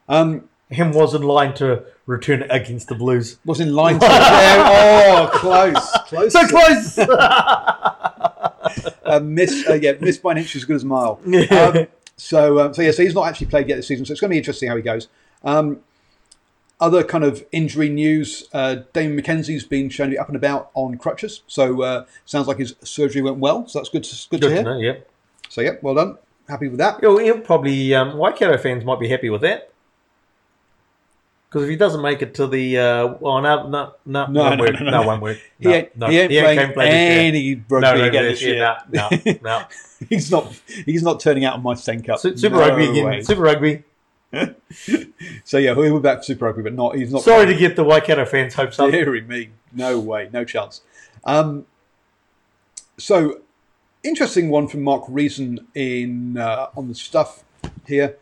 Um, 0.08 0.48
Him 0.70 0.92
was 0.92 1.14
in 1.14 1.22
line 1.22 1.54
to 1.54 1.84
return 2.06 2.42
against 2.50 2.88
the 2.88 2.94
Blues. 2.94 3.38
was 3.44 3.60
in 3.60 3.74
line 3.74 3.98
to 4.00 4.06
yeah, 4.10 5.28
Oh, 5.30 5.38
close. 5.38 5.90
Close. 6.06 6.32
So 6.32 6.46
close! 6.48 6.98
uh, 9.04 9.20
miss, 9.22 9.66
uh, 9.68 9.74
yeah, 9.74 9.92
missed 10.00 10.22
by 10.22 10.32
an 10.32 10.38
inch 10.38 10.56
as 10.56 10.64
good 10.64 10.76
as 10.76 10.82
a 10.82 10.86
mile. 10.86 11.20
Yeah. 11.26 11.44
Um, 11.54 11.86
so, 12.16 12.60
um, 12.60 12.74
so 12.74 12.82
yeah, 12.82 12.92
so 12.92 13.02
he's 13.02 13.14
not 13.14 13.26
actually 13.26 13.48
played 13.48 13.68
yet 13.68 13.74
this 13.76 13.88
season, 13.88 14.04
so 14.06 14.12
it's 14.12 14.20
going 14.20 14.28
to 14.30 14.34
be 14.34 14.38
interesting 14.38 14.68
how 14.68 14.76
he 14.76 14.82
goes. 14.82 15.08
Um, 15.42 15.80
other 16.80 17.02
kind 17.02 17.24
of 17.24 17.44
injury 17.50 17.88
news: 17.88 18.44
uh, 18.52 18.76
Damian 18.92 19.20
McKenzie's 19.20 19.64
been 19.64 19.88
shown 19.90 20.08
to 20.08 20.10
be 20.12 20.18
up 20.18 20.28
and 20.28 20.36
about 20.36 20.70
on 20.74 20.96
crutches, 20.96 21.42
so 21.48 21.82
uh, 21.82 22.04
sounds 22.24 22.46
like 22.46 22.58
his 22.58 22.76
surgery 22.82 23.20
went 23.20 23.38
well. 23.38 23.66
So 23.66 23.78
that's 23.80 23.88
good. 23.88 24.04
To, 24.04 24.28
good, 24.30 24.40
Good 24.40 24.40
to 24.42 24.48
to 24.48 24.54
hear. 24.54 24.62
know, 24.64 24.78
yeah. 24.78 24.94
So 25.48 25.60
yeah, 25.60 25.72
well 25.82 25.94
done. 25.94 26.18
Happy 26.48 26.68
with 26.68 26.78
that. 26.78 27.00
He'll, 27.00 27.18
he'll 27.18 27.40
probably, 27.40 27.94
um, 27.94 28.16
Waikato 28.18 28.58
fans 28.58 28.84
might 28.84 29.00
be 29.00 29.08
happy 29.08 29.30
with 29.30 29.40
that. 29.42 29.72
Because 31.54 31.68
if 31.68 31.70
he 31.70 31.76
doesn't 31.76 32.02
make 32.02 32.20
it 32.20 32.34
to 32.34 32.48
the, 32.48 32.76
uh, 32.78 33.06
well, 33.20 33.40
no, 33.40 33.68
no, 33.68 33.92
no, 34.04 34.26
No, 34.26 34.42
won't 34.42 34.56
no, 34.58 34.64
work. 34.64 34.72
no, 34.74 34.78
no, 34.80 34.90
no, 34.90 35.00
no. 35.02 35.06
won't 35.06 35.22
work. 35.22 35.38
He 35.60 35.68
ain't, 35.68 35.96
no, 35.96 36.08
he 36.08 36.18
ain't 36.18 36.30
playing 36.32 36.58
can't 36.58 36.74
play 36.74 36.88
any 37.28 37.54
rugby 37.68 37.86
No, 37.86 37.94
no, 37.96 38.04
again 38.08 38.24
this 38.24 38.42
year. 38.42 38.76
no, 38.92 39.08
no, 39.24 39.34
no. 39.40 39.64
he's 40.08 40.32
not. 40.32 40.52
He's 40.84 41.04
not 41.04 41.20
turning 41.20 41.44
out 41.44 41.54
on 41.54 41.62
Mitre 41.62 41.80
10 41.80 42.02
Cup. 42.02 42.18
Super 42.18 42.48
No 42.48 42.58
Rugby 42.58 42.90
again. 42.90 43.04
way. 43.04 43.22
Super 43.22 43.42
Rugby. 43.42 43.84
So 45.44 45.58
yeah, 45.58 45.74
he'll 45.76 45.98
be 46.00 46.02
back 46.02 46.18
to 46.18 46.24
Super 46.24 46.46
Rugby, 46.46 46.62
but 46.62 46.74
not. 46.74 46.96
He's 46.96 47.12
not. 47.12 47.22
Sorry 47.22 47.46
to 47.46 47.54
get 47.54 47.76
the 47.76 47.84
Waikato 47.84 48.24
fans' 48.24 48.54
hopes 48.54 48.80
up. 48.80 48.90
Deary 48.90 49.20
me, 49.20 49.50
no 49.72 50.00
way, 50.00 50.28
no 50.32 50.44
chance. 50.44 50.80
Um, 51.22 51.66
so, 52.98 53.42
interesting 54.02 54.48
one 54.50 54.66
from 54.66 54.82
Mark 54.82 55.04
Reason 55.08 55.68
in 55.76 56.36
uh, 56.36 56.66
on 56.76 56.88
the 56.88 56.96
stuff 56.96 57.44
here, 57.86 58.16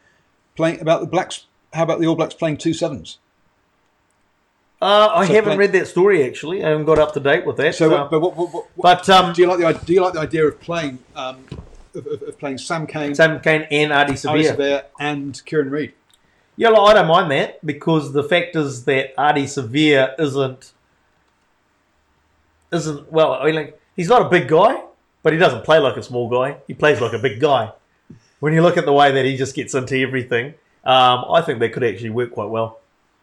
playing 0.54 0.80
about 0.82 1.00
the 1.00 1.06
Blacks. 1.06 1.46
How 1.72 1.84
about 1.84 1.98
the 2.00 2.06
All 2.06 2.14
Blacks 2.16 2.34
playing 2.34 2.58
two 2.58 2.74
sevens? 2.74 3.16
Uh, 4.82 5.12
I 5.14 5.26
So 5.26 5.34
haven't 5.34 5.50
play- 5.50 5.56
read 5.58 5.72
that 5.72 5.86
story 5.86 6.24
actually. 6.24 6.64
I 6.64 6.70
haven't 6.70 6.86
got 6.86 6.98
up 6.98 7.12
to 7.14 7.20
date 7.20 7.46
with 7.46 7.56
that. 7.58 7.74
So, 7.76 7.88
So, 7.88 8.08
but 8.10 8.20
what, 8.20 8.36
what, 8.36 8.52
what, 8.52 8.66
but 8.76 9.08
um, 9.08 9.32
do 9.32 9.42
you 9.42 9.48
like 9.48 9.58
the 9.60 9.86
do 9.86 9.92
you 9.94 10.02
like 10.02 10.14
the 10.14 10.20
idea 10.20 10.44
of 10.46 10.60
playing 10.60 10.98
um, 11.14 11.44
of, 11.94 12.04
of, 12.06 12.22
of 12.22 12.38
playing 12.38 12.58
Sam 12.58 12.86
Cane, 12.88 13.14
Sam 13.14 13.40
Cane 13.40 13.66
and 13.70 13.92
Ardie. 13.92 14.18
Savea, 14.18 14.84
and 14.98 15.40
Kieran 15.44 15.70
Read? 15.70 15.92
Yeah, 16.56 16.70
well, 16.70 16.86
I 16.86 16.94
don't 16.94 17.06
mind 17.06 17.30
that 17.30 17.64
because 17.64 18.12
the 18.12 18.24
fact 18.24 18.56
is 18.56 18.84
that 18.86 19.16
Ardie 19.16 19.44
Savea 19.44 20.18
isn't 20.18 20.72
isn't 22.72 23.12
well. 23.12 23.34
I 23.34 23.44
mean, 23.46 23.54
like, 23.54 23.80
he's 23.96 24.08
not 24.08 24.22
a 24.22 24.28
big 24.28 24.48
guy, 24.48 24.82
but 25.22 25.32
he 25.32 25.38
doesn't 25.38 25.64
play 25.64 25.78
like 25.78 25.96
a 25.96 26.02
small 26.02 26.28
guy. 26.28 26.56
He 26.66 26.74
plays 26.74 27.00
like 27.00 27.12
a 27.12 27.18
big 27.18 27.40
guy. 27.40 27.72
When 28.40 28.52
you 28.52 28.62
look 28.62 28.76
at 28.76 28.84
the 28.84 28.92
way 28.92 29.12
that 29.12 29.24
he 29.24 29.36
just 29.36 29.54
gets 29.54 29.74
into 29.74 29.96
everything, 29.96 30.54
um, 30.84 31.24
I 31.30 31.42
think 31.46 31.60
they 31.60 31.68
could 31.68 31.84
actually 31.84 32.10
work 32.10 32.32
quite 32.32 32.50
well. 32.50 32.80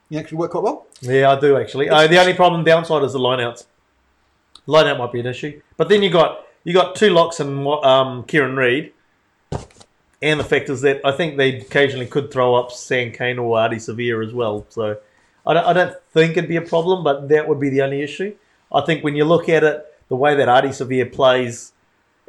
You 0.10 0.18
actually 0.20 0.40
work 0.40 0.52
quite 0.52 0.64
well. 0.64 0.88
Yeah, 1.02 1.32
I 1.32 1.40
do 1.40 1.58
actually. 1.58 1.90
Uh, 1.90 2.08
the 2.08 2.20
only 2.20 2.34
problem 2.34 2.64
downside 2.64 3.04
is 3.04 3.14
the 3.14 3.20
lineouts. 3.20 3.66
Lineout 4.68 4.98
might 4.98 5.12
be 5.12 5.20
an 5.20 5.28
issue, 5.28 5.62
but 5.78 5.90
then 5.90 6.04
you 6.04 6.10
got 6.10 6.46
you 6.64 6.74
got 6.74 6.96
two 6.96 7.12
locks 7.12 7.40
and 7.40 7.66
um, 7.68 8.24
Kieran 8.24 8.56
Read, 8.56 8.92
and 10.22 10.40
the 10.40 10.44
fact 10.44 10.70
is 10.70 10.82
that 10.82 11.02
I 11.06 11.12
think 11.12 11.38
they 11.38 11.58
occasionally 11.58 12.08
could 12.08 12.32
throw 12.32 12.56
up 12.56 12.72
Sam 12.72 13.12
Cane 13.12 13.40
or 13.40 13.58
Ardie 13.58 13.76
Savea 13.76 14.26
as 14.26 14.34
well. 14.34 14.66
So 14.70 14.98
I 15.46 15.54
don't, 15.54 15.66
I 15.66 15.74
don't 15.74 15.96
think 16.12 16.38
it'd 16.38 16.50
be 16.50 16.58
a 16.58 16.62
problem, 16.62 17.04
but 17.04 17.30
that 17.30 17.48
would 17.48 17.60
be 17.60 17.70
the 17.70 17.82
only 17.82 18.02
issue. 18.02 18.36
I 18.72 18.82
think 18.82 19.04
when 19.04 19.16
you 19.16 19.26
look 19.26 19.50
at 19.50 19.64
it, 19.64 19.86
the 20.10 20.16
way 20.16 20.36
that 20.36 20.48
Ardie 20.48 20.70
Savea 20.70 21.12
plays 21.12 21.72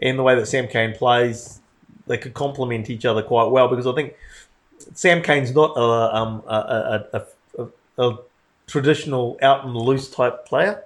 and 0.01 0.19
the 0.19 0.23
way 0.23 0.35
that 0.35 0.47
Sam 0.47 0.69
Cane 0.69 0.95
plays, 0.95 1.61
they 2.07 2.19
could 2.19 2.35
complement 2.35 2.89
each 2.89 3.05
other 3.05 3.23
quite 3.23 3.51
well 3.51 3.69
because 3.69 3.87
I 3.87 3.95
think 3.95 4.15
Sam 4.95 5.23
Cane's 5.23 5.55
not 5.55 5.77
a 5.77 6.17
um, 6.17 6.43
a, 6.47 6.55
a, 6.55 7.19
a, 7.19 7.23
a, 8.03 8.17
traditional 8.67 9.37
out 9.43 9.65
and 9.65 9.75
loose 9.77 10.09
type 10.09 10.47
player. 10.47 10.85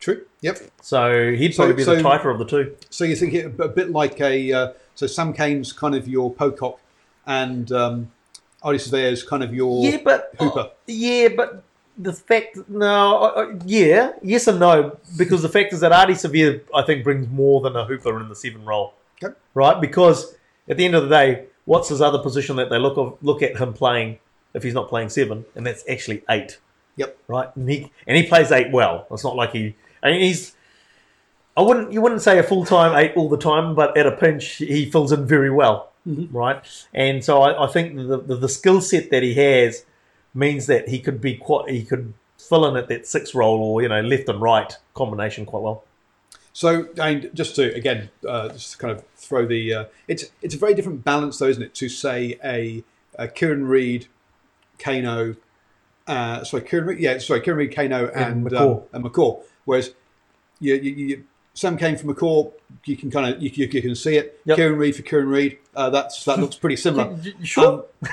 True. 0.00 0.22
Yep. 0.40 0.58
So 0.82 1.32
he'd 1.32 1.52
So- 1.54 1.58
probably 1.62 1.76
be 1.76 1.84
so- 1.84 1.94
the 1.94 2.02
tighter 2.02 2.28
of 2.30 2.38
the 2.38 2.44
two. 2.44 2.74
So 2.90 3.04
you 3.04 3.14
think 3.14 3.34
it 3.34 3.54
a 3.60 3.68
bit 3.68 3.90
like 3.92 4.20
a 4.20 4.52
uh, 4.52 4.72
so 4.94 5.06
Sam 5.06 5.32
Cane's 5.32 5.72
kind 5.72 5.94
of 5.94 6.08
your 6.08 6.32
Pocock, 6.32 6.80
and 7.26 7.70
um, 7.72 8.10
Savea's 8.64 9.22
kind 9.22 9.42
of 9.44 9.54
your 9.54 9.84
Yeah, 9.84 9.98
but 10.04 10.32
Hooper. 10.40 10.70
yeah, 10.86 11.28
but 11.36 11.62
the 11.96 12.12
fact 12.12 12.58
no, 12.68 13.18
uh, 13.18 13.26
uh, 13.26 13.54
yeah, 13.64 14.12
yes 14.22 14.46
and 14.48 14.58
no, 14.58 14.96
because 15.16 15.42
the 15.42 15.48
fact 15.48 15.72
is 15.72 15.80
that 15.80 15.92
Ardie 15.92 16.12
Savea, 16.24 16.60
I 16.74 16.82
think, 16.82 17.04
brings 17.04 17.28
more 17.28 17.60
than 17.60 17.76
a 17.76 17.84
Hooper 17.84 18.18
in 18.20 18.28
the 18.28 18.34
seven 18.36 18.64
role, 18.64 18.94
Okay. 19.22 19.34
right? 19.54 19.80
Because 19.80 20.34
at 20.68 20.76
the 20.78 20.84
end 20.84 20.94
of 20.94 21.04
the 21.04 21.08
day, 21.10 21.44
what's 21.66 21.88
his 21.90 22.00
other 22.00 22.18
position 22.18 22.56
that 22.56 22.70
they 22.70 22.78
look 22.78 22.96
of, 22.96 23.18
look 23.22 23.42
at 23.42 23.56
him 23.56 23.72
playing 23.74 24.18
if 24.54 24.62
he's 24.62 24.74
not 24.74 24.88
playing 24.88 25.08
seven, 25.08 25.44
and 25.54 25.66
that's 25.66 25.84
actually 25.88 26.22
eight. 26.28 26.58
Yep. 26.96 27.18
right? 27.28 27.56
And 27.56 27.68
he 27.68 27.90
and 28.06 28.16
he 28.16 28.24
plays 28.24 28.52
eight 28.52 28.70
well. 28.72 29.06
It's 29.10 29.24
not 29.24 29.36
like 29.36 29.52
he. 29.52 29.74
I 30.02 30.10
mean, 30.10 30.20
he's. 30.20 30.54
I 31.56 31.62
wouldn't. 31.62 31.92
You 31.92 32.00
wouldn't 32.00 32.22
say 32.22 32.38
a 32.38 32.42
full 32.42 32.64
time 32.64 32.96
eight 32.96 33.12
all 33.16 33.28
the 33.28 33.38
time, 33.38 33.74
but 33.74 33.96
at 33.96 34.06
a 34.06 34.12
pinch, 34.12 34.56
he 34.56 34.90
fills 34.90 35.12
in 35.12 35.26
very 35.26 35.50
well, 35.50 35.92
right? 36.06 36.62
And 36.94 37.24
so 37.24 37.42
I, 37.42 37.64
I 37.64 37.66
think 37.68 37.96
the 37.96 38.18
the, 38.18 38.36
the 38.36 38.48
skill 38.48 38.80
set 38.80 39.10
that 39.10 39.22
he 39.22 39.34
has 39.34 39.84
means 40.34 40.66
that 40.66 40.88
he 40.88 41.00
could 41.00 41.20
be 41.20 41.36
quite. 41.36 41.70
He 41.70 41.84
could 41.84 42.14
fill 42.38 42.66
in 42.66 42.76
at 42.76 42.88
that 42.88 43.06
six 43.06 43.34
role 43.34 43.62
or 43.62 43.82
you 43.82 43.88
know 43.88 44.00
left 44.00 44.28
and 44.28 44.40
right 44.40 44.72
combination 44.94 45.46
quite 45.46 45.62
well. 45.62 45.84
So, 46.52 46.88
and 47.00 47.30
just 47.32 47.54
to 47.56 47.72
again, 47.74 48.10
uh, 48.26 48.48
just 48.48 48.72
to 48.72 48.78
kind 48.78 48.92
of 48.92 49.04
throw 49.16 49.46
the, 49.46 49.74
uh, 49.74 49.84
it's 50.08 50.30
it's 50.42 50.54
a 50.54 50.58
very 50.58 50.74
different 50.74 51.04
balance, 51.04 51.38
though, 51.38 51.48
isn't 51.48 51.62
it? 51.62 51.74
To 51.74 51.88
say 51.88 52.38
a, 52.44 52.82
a 53.18 53.28
Kieran 53.28 53.66
Read, 53.66 54.08
Kaino, 54.80 55.36
uh, 56.06 56.44
sorry, 56.44 56.62
Kieran 56.64 56.88
Read, 56.88 56.98
yeah, 56.98 57.18
sorry, 57.18 57.40
Kieran 57.40 57.58
Read, 57.58 57.72
Kaino, 57.72 58.10
and 58.14 58.46
And 58.46 58.54
um, 58.54 58.82
and 58.92 59.04
McCaw. 59.04 59.42
Whereas, 59.64 59.94
you, 60.58 60.74
you, 60.74 60.92
you 60.92 61.24
Sam 61.54 61.76
Cane 61.76 61.96
for 61.96 62.06
McCaw, 62.06 62.52
you 62.84 62.96
can 62.96 63.10
kind 63.10 63.34
of 63.34 63.42
you, 63.42 63.50
you, 63.52 63.68
you 63.70 63.82
can 63.82 63.94
see 63.94 64.16
it. 64.16 64.40
Yep. 64.44 64.56
Kieran 64.56 64.78
Read 64.78 64.96
for 64.96 65.02
Kieran 65.02 65.28
Read, 65.28 65.58
uh, 65.74 65.90
that's 65.90 66.24
that 66.24 66.38
looks 66.38 66.56
pretty 66.56 66.76
similar. 66.86 67.16
Sure. 67.42 67.84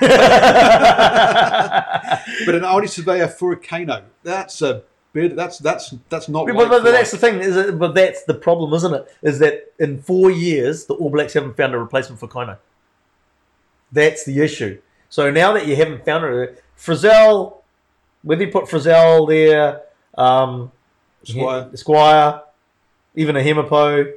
But 2.44 2.54
an 2.54 2.62
Ardie 2.62 2.84
Savea 2.84 3.30
for 3.30 3.52
a 3.52 3.56
Kaino, 3.56 4.02
that's 4.22 4.60
a 4.62 4.82
bit. 5.12 5.36
That's 5.36 5.58
that's 5.58 5.94
that's 6.08 6.28
not. 6.28 6.46
But, 6.46 6.56
like 6.56 6.68
but, 6.68 6.82
but 6.82 6.92
that's 6.92 7.10
the 7.10 7.16
thing, 7.16 7.40
is 7.40 7.56
it, 7.56 7.78
but 7.78 7.94
that's 7.94 8.24
the 8.24 8.34
problem, 8.34 8.72
isn't 8.74 8.94
it? 8.94 9.16
Is 9.22 9.38
that 9.38 9.72
in 9.78 10.02
four 10.02 10.30
years 10.30 10.86
the 10.86 10.94
All 10.94 11.10
Blacks 11.10 11.32
haven't 11.32 11.56
found 11.56 11.74
a 11.74 11.78
replacement 11.78 12.20
for 12.20 12.28
Kaino. 12.28 12.58
That's 13.92 14.24
the 14.24 14.40
issue. 14.40 14.80
So 15.08 15.30
now 15.30 15.52
that 15.52 15.66
you 15.66 15.76
haven't 15.76 16.04
found 16.04 16.24
it, 16.24 16.62
Frizell, 16.78 17.56
whether 18.22 18.44
you 18.44 18.50
put 18.50 18.64
Frizell 18.64 19.28
there, 19.28 19.82
um, 20.16 20.72
Squire. 21.24 21.70
Squire, 21.74 22.42
even 23.14 23.36
a 23.36 23.40
Hemapo, 23.40 24.14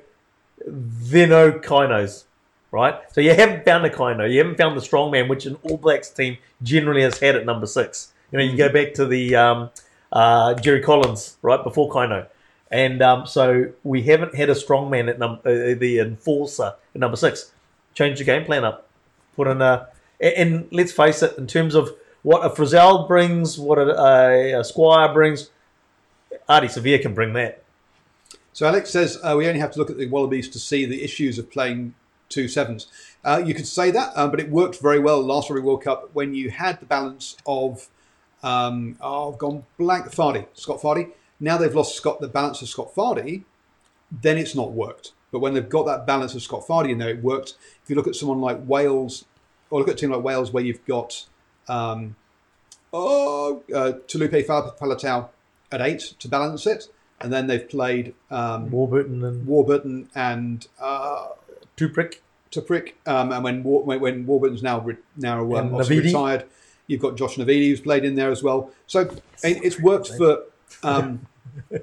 they're 0.65 1.27
no 1.27 1.51
Kainos, 1.51 2.25
right? 2.71 2.99
So 3.11 3.21
you 3.21 3.33
haven't 3.33 3.65
found 3.65 3.85
a 3.85 3.89
Kaino. 3.89 4.31
You 4.31 4.37
haven't 4.39 4.57
found 4.57 4.77
the 4.77 4.81
strongman, 4.81 5.27
which 5.27 5.45
an 5.45 5.57
All 5.63 5.77
Blacks 5.77 6.09
team 6.09 6.37
generally 6.61 7.01
has 7.01 7.19
had 7.19 7.35
at 7.35 7.45
number 7.45 7.65
six. 7.65 8.13
You 8.31 8.37
know, 8.37 8.45
you 8.45 8.57
go 8.57 8.69
back 8.69 8.93
to 8.95 9.05
the 9.05 9.35
um, 9.35 9.69
uh, 10.11 10.53
Jerry 10.55 10.81
Collins, 10.81 11.37
right, 11.41 11.61
before 11.63 11.89
Kaino. 11.89 12.27
And 12.69 13.01
um, 13.01 13.27
so 13.27 13.71
we 13.83 14.03
haven't 14.03 14.35
had 14.35 14.49
a 14.49 14.53
strongman 14.53 15.09
at 15.09 15.19
num- 15.19 15.39
uh, 15.43 15.75
the 15.77 15.99
enforcer 15.99 16.75
at 16.95 16.99
number 16.99 17.17
six. 17.17 17.51
Change 17.93 18.19
the 18.19 18.23
game 18.23 18.45
plan 18.45 18.63
up. 18.63 18.87
Put 19.35 19.47
in 19.47 19.61
a. 19.61 19.87
And, 20.21 20.33
and 20.35 20.67
let's 20.71 20.91
face 20.91 21.21
it, 21.23 21.37
in 21.37 21.47
terms 21.47 21.75
of 21.75 21.89
what 22.23 22.45
a 22.45 22.49
Frizell 22.49 23.07
brings, 23.07 23.59
what 23.59 23.77
a, 23.77 23.99
a, 23.99 24.59
a 24.59 24.63
Squire 24.63 25.11
brings, 25.13 25.49
Ardie 26.47 26.67
Savea 26.67 27.01
can 27.01 27.13
bring 27.13 27.33
that. 27.33 27.63
So 28.53 28.67
Alex 28.67 28.89
says 28.89 29.17
uh, 29.23 29.35
we 29.37 29.47
only 29.47 29.59
have 29.59 29.71
to 29.71 29.79
look 29.79 29.89
at 29.89 29.97
the 29.97 30.07
Wallabies 30.07 30.49
to 30.49 30.59
see 30.59 30.85
the 30.85 31.03
issues 31.03 31.39
of 31.39 31.49
playing 31.49 31.95
two 32.29 32.47
sevens. 32.47 32.87
Uh, 33.23 33.41
you 33.45 33.53
could 33.53 33.67
say 33.67 33.91
that, 33.91 34.11
uh, 34.15 34.27
but 34.27 34.39
it 34.39 34.49
worked 34.49 34.79
very 34.79 34.99
well 34.99 35.21
last 35.21 35.49
Rugby 35.49 35.65
World 35.65 35.83
Cup 35.83 36.09
when 36.13 36.33
you 36.33 36.49
had 36.49 36.79
the 36.79 36.85
balance 36.85 37.37
of 37.45 37.87
um, 38.43 38.97
oh, 39.01 39.31
I've 39.31 39.37
gone 39.37 39.65
blank 39.77 40.07
Fardy, 40.07 40.47
Scott 40.53 40.81
Fardy. 40.81 41.11
Now 41.39 41.57
they've 41.57 41.73
lost 41.73 41.95
Scott 41.95 42.19
the 42.19 42.27
balance 42.27 42.61
of 42.61 42.69
Scott 42.69 42.93
Fardy, 42.95 43.43
then 44.11 44.37
it's 44.37 44.55
not 44.55 44.71
worked. 44.71 45.13
But 45.31 45.39
when 45.39 45.53
they've 45.53 45.67
got 45.67 45.85
that 45.85 46.05
balance 46.05 46.35
of 46.35 46.41
Scott 46.41 46.65
Fardy 46.67 46.91
in 46.91 46.97
there, 46.97 47.09
it 47.09 47.23
worked. 47.23 47.55
If 47.83 47.89
you 47.89 47.95
look 47.95 48.07
at 48.07 48.15
someone 48.15 48.41
like 48.41 48.59
Wales 48.67 49.25
or 49.71 49.79
look 49.79 49.87
at 49.87 49.95
a 49.95 49.97
team 49.97 50.11
like 50.11 50.21
Wales 50.21 50.51
where 50.51 50.63
you've 50.63 50.85
got 50.85 51.25
um, 51.67 52.15
oh 52.93 53.63
uh, 53.73 53.93
Taulupe 54.07 54.45
Faletau 54.45 55.29
at 55.71 55.81
eight 55.81 56.13
to 56.19 56.27
balance 56.27 56.67
it, 56.67 56.87
and 57.19 57.33
then 57.33 57.47
they've 57.47 57.67
played 57.67 58.13
um, 58.29 58.69
Warburton 58.69 59.23
and 59.23 59.47
Warburton 59.47 60.09
and 60.13 60.67
uh, 60.79 61.29
Tipuric. 61.77 62.17
Tipuric, 62.51 62.93
um, 63.07 63.31
and 63.31 63.43
when 63.43 63.63
War, 63.63 63.83
when, 63.83 64.25
Warburton's 64.25 64.61
now 64.61 64.81
re- 64.81 64.97
now 65.15 65.41
um, 65.41 65.53
And 65.53 65.71
obviously 65.71 65.99
Navidi. 65.99 66.03
retired, 66.03 66.45
you've 66.87 67.01
got 67.01 67.15
Josh 67.15 67.37
Navidi 67.37 67.69
who's 67.69 67.79
played 67.79 68.03
in 68.03 68.15
there 68.15 68.29
as 68.29 68.43
well. 68.43 68.71
So 68.87 69.01
it, 69.01 69.23
it's 69.63 69.79
worked 69.79 70.09
for. 70.09 70.43
Um, 70.83 71.27
uh, 71.73 71.77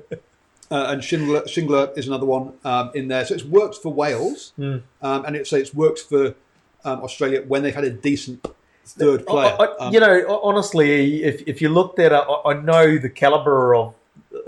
and 0.70 1.00
Shingler, 1.00 1.44
Shingler 1.44 1.96
is 1.96 2.06
another 2.06 2.26
one 2.26 2.52
um, 2.64 2.90
in 2.94 3.08
there. 3.08 3.24
So 3.24 3.34
it's 3.34 3.44
worked 3.44 3.76
for 3.76 3.92
Wales, 3.92 4.52
um, 5.00 5.24
and 5.24 5.36
it's, 5.36 5.48
so 5.48 5.56
it's 5.56 5.72
worked 5.72 6.00
for 6.00 6.34
um, 6.88 7.02
Australia 7.02 7.42
when 7.46 7.62
they've 7.62 7.74
had 7.74 7.84
a 7.84 7.90
decent 7.90 8.44
third 8.84 9.26
player. 9.26 9.54
I- 9.58 9.64
I- 9.64 9.86
Um, 9.86 9.94
you 9.94 10.00
know, 10.00 10.40
honestly, 10.42 11.22
if, 11.22 11.42
if 11.46 11.60
you 11.62 11.68
looked 11.68 11.98
at 11.98 12.12
it, 12.12 12.24
I, 12.28 12.50
I 12.50 12.54
know 12.54 12.98
the 12.98 13.10
caliber 13.10 13.74
of 13.74 13.94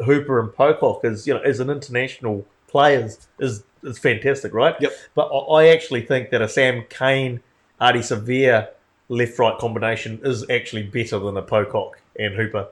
Hooper 0.04 0.40
and 0.40 0.54
Pocock 0.54 1.04
as 1.04 1.26
you 1.26 1.34
know 1.34 1.40
as 1.40 1.60
an 1.60 1.70
international 1.70 2.46
players 2.68 3.28
is 3.38 3.64
is 3.82 3.98
fantastic, 3.98 4.52
right? 4.54 4.74
Yep. 4.80 4.92
But 5.14 5.26
I, 5.28 5.62
I 5.62 5.66
actually 5.68 6.02
think 6.02 6.30
that 6.30 6.42
a 6.42 6.48
Sam 6.48 6.84
Cane, 6.90 7.40
Ardie 7.80 8.00
Savea 8.00 8.68
left 9.08 9.38
right 9.38 9.56
combination 9.58 10.20
is 10.22 10.48
actually 10.50 10.82
better 10.84 11.18
than 11.18 11.36
a 11.36 11.42
Pocock 11.42 11.98
and 12.18 12.34
Hooper, 12.34 12.68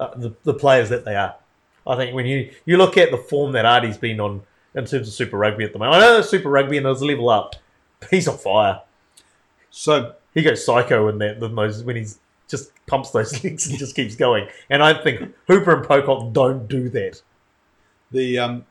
uh, 0.00 0.14
the, 0.16 0.34
the 0.44 0.54
players 0.54 0.88
that 0.88 1.04
they 1.04 1.14
are. 1.14 1.34
I 1.86 1.96
think 1.96 2.14
when 2.14 2.26
you, 2.26 2.50
you 2.66 2.76
look 2.76 2.96
at 2.96 3.10
the 3.10 3.16
form 3.18 3.52
that 3.52 3.64
Ardie's 3.64 3.98
been 3.98 4.18
on 4.20 4.42
in 4.74 4.84
terms 4.86 5.08
of 5.08 5.14
Super 5.14 5.36
Rugby 5.38 5.64
at 5.64 5.72
the 5.72 5.78
moment, 5.78 5.96
I 5.96 6.00
know 6.00 6.22
Super 6.22 6.48
Rugby 6.50 6.76
and 6.78 6.86
a 6.86 6.92
level 6.92 7.28
up, 7.28 7.54
he's 8.10 8.26
on 8.28 8.38
fire 8.38 8.80
so 9.70 10.14
he 10.34 10.42
goes 10.42 10.64
psycho 10.64 11.08
in 11.08 11.18
that 11.18 11.42
in 11.42 11.54
those 11.54 11.82
when 11.82 11.96
he's 11.96 12.18
just 12.48 12.72
pumps 12.86 13.10
those 13.10 13.32
legs 13.44 13.68
and 13.68 13.78
just 13.78 13.94
keeps 13.96 14.16
going. 14.16 14.48
And 14.68 14.82
I 14.82 14.94
think 15.02 15.32
Hooper 15.46 15.74
and 15.76 15.86
Pocock 15.86 16.32
don't 16.32 16.66
do 16.68 16.88
that. 16.90 17.22
the 18.10 18.38
um, 18.38 18.64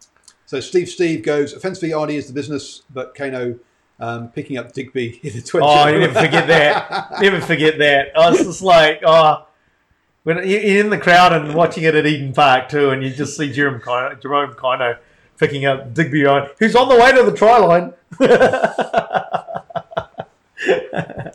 so 0.45 0.59
Steve 0.59 0.89
Steve 0.89 1.23
goes 1.23 1.53
offensively. 1.53 1.89
Arnie 1.89 2.15
is 2.17 2.27
the 2.27 2.33
business, 2.33 2.81
but 2.89 3.15
Kaino 3.15 3.59
um, 3.99 4.29
picking 4.29 4.57
up 4.57 4.73
Digby 4.73 5.19
in 5.23 5.33
the 5.33 5.41
twenty. 5.41 5.65
Oh, 5.67 5.87
you 5.87 5.99
never 5.99 6.13
forget 6.19 6.47
that. 6.47 7.21
never 7.21 7.39
forget 7.41 7.77
that. 7.79 8.17
I 8.17 8.29
was 8.31 8.39
just 8.39 8.61
like, 8.61 9.01
oh, 9.05 9.45
when 10.23 10.37
you- 10.47 10.57
you're 10.59 10.79
in 10.83 10.89
the 10.89 10.97
crowd 10.97 11.33
and 11.33 11.53
watching 11.55 11.83
it 11.83 11.95
at 11.95 12.05
Eden 12.05 12.33
Park 12.33 12.67
too, 12.69 12.89
and 12.89 13.03
you 13.03 13.11
just 13.11 13.37
see 13.37 13.51
Jerome 13.51 13.79
Kaino, 13.79 14.21
Jerome 14.21 14.53
Kaino 14.55 14.97
picking 15.37 15.65
up 15.65 15.93
Digby 15.93 16.25
on, 16.25 16.49
who's 16.59 16.75
on 16.75 16.89
the 16.89 16.95
way 16.95 17.11
to 17.13 17.23
the 17.23 17.31
try 17.37 17.57
line. 17.59 17.93
Uh, 20.67 21.31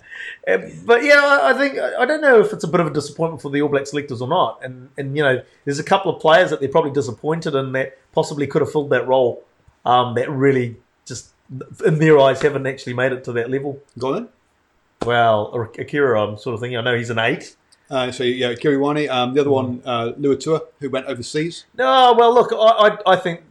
but 0.84 1.02
yeah, 1.04 1.40
I 1.42 1.54
think 1.54 1.78
I 1.78 2.04
don't 2.04 2.20
know 2.20 2.40
if 2.40 2.52
it's 2.52 2.64
a 2.64 2.68
bit 2.68 2.80
of 2.80 2.86
a 2.86 2.90
disappointment 2.90 3.42
for 3.42 3.50
the 3.50 3.62
All 3.62 3.68
Black 3.68 3.86
selectors 3.86 4.20
or 4.20 4.28
not. 4.28 4.60
And 4.62 4.90
and 4.96 5.16
you 5.16 5.22
know, 5.22 5.42
there's 5.64 5.78
a 5.78 5.84
couple 5.84 6.14
of 6.14 6.20
players 6.20 6.50
that 6.50 6.60
they're 6.60 6.68
probably 6.68 6.92
disappointed 6.92 7.54
in 7.54 7.72
that 7.72 7.98
possibly 8.12 8.46
could 8.46 8.62
have 8.62 8.72
filled 8.72 8.90
that 8.90 9.06
role. 9.06 9.44
Um, 9.84 10.14
that 10.14 10.30
really 10.30 10.76
just 11.04 11.32
in 11.84 11.98
their 11.98 12.18
eyes 12.18 12.40
haven't 12.40 12.66
actually 12.66 12.94
made 12.94 13.12
it 13.12 13.24
to 13.24 13.32
that 13.32 13.50
level. 13.50 13.80
Go 13.98 14.08
on 14.08 14.14
then. 14.14 14.28
Well, 15.04 15.68
Akira, 15.78 16.22
I'm 16.22 16.38
sort 16.38 16.54
of 16.54 16.60
thinking. 16.60 16.78
I 16.78 16.82
know 16.82 16.96
he's 16.96 17.10
an 17.10 17.18
eight. 17.18 17.56
Uh, 17.90 18.10
so 18.10 18.24
yeah, 18.24 18.52
Kiriwani. 18.54 19.10
Um, 19.10 19.34
the 19.34 19.40
other 19.40 19.50
one, 19.50 19.82
uh, 19.84 20.12
Luatua, 20.18 20.62
who 20.80 20.88
went 20.88 21.06
overseas. 21.06 21.66
No, 21.76 22.14
well, 22.16 22.32
look, 22.32 22.52
I, 22.52 22.56
I, 22.56 23.12
I 23.12 23.16
think 23.16 23.42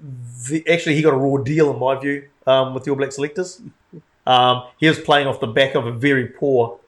the, 0.49 0.67
actually 0.67 0.95
he 0.95 1.01
got 1.01 1.13
a 1.13 1.17
raw 1.17 1.37
deal 1.41 1.71
in 1.71 1.79
my 1.79 1.99
view 1.99 2.27
um, 2.47 2.73
with 2.73 2.83
the 2.83 2.91
All 2.91 2.97
Black 2.97 3.11
selectors. 3.11 3.61
Um, 4.25 4.63
he 4.79 4.87
was 4.87 4.99
playing 4.99 5.27
off 5.27 5.39
the 5.39 5.47
back 5.47 5.75
of 5.75 5.85
a 5.85 5.91
very 5.91 6.27
poor 6.27 6.79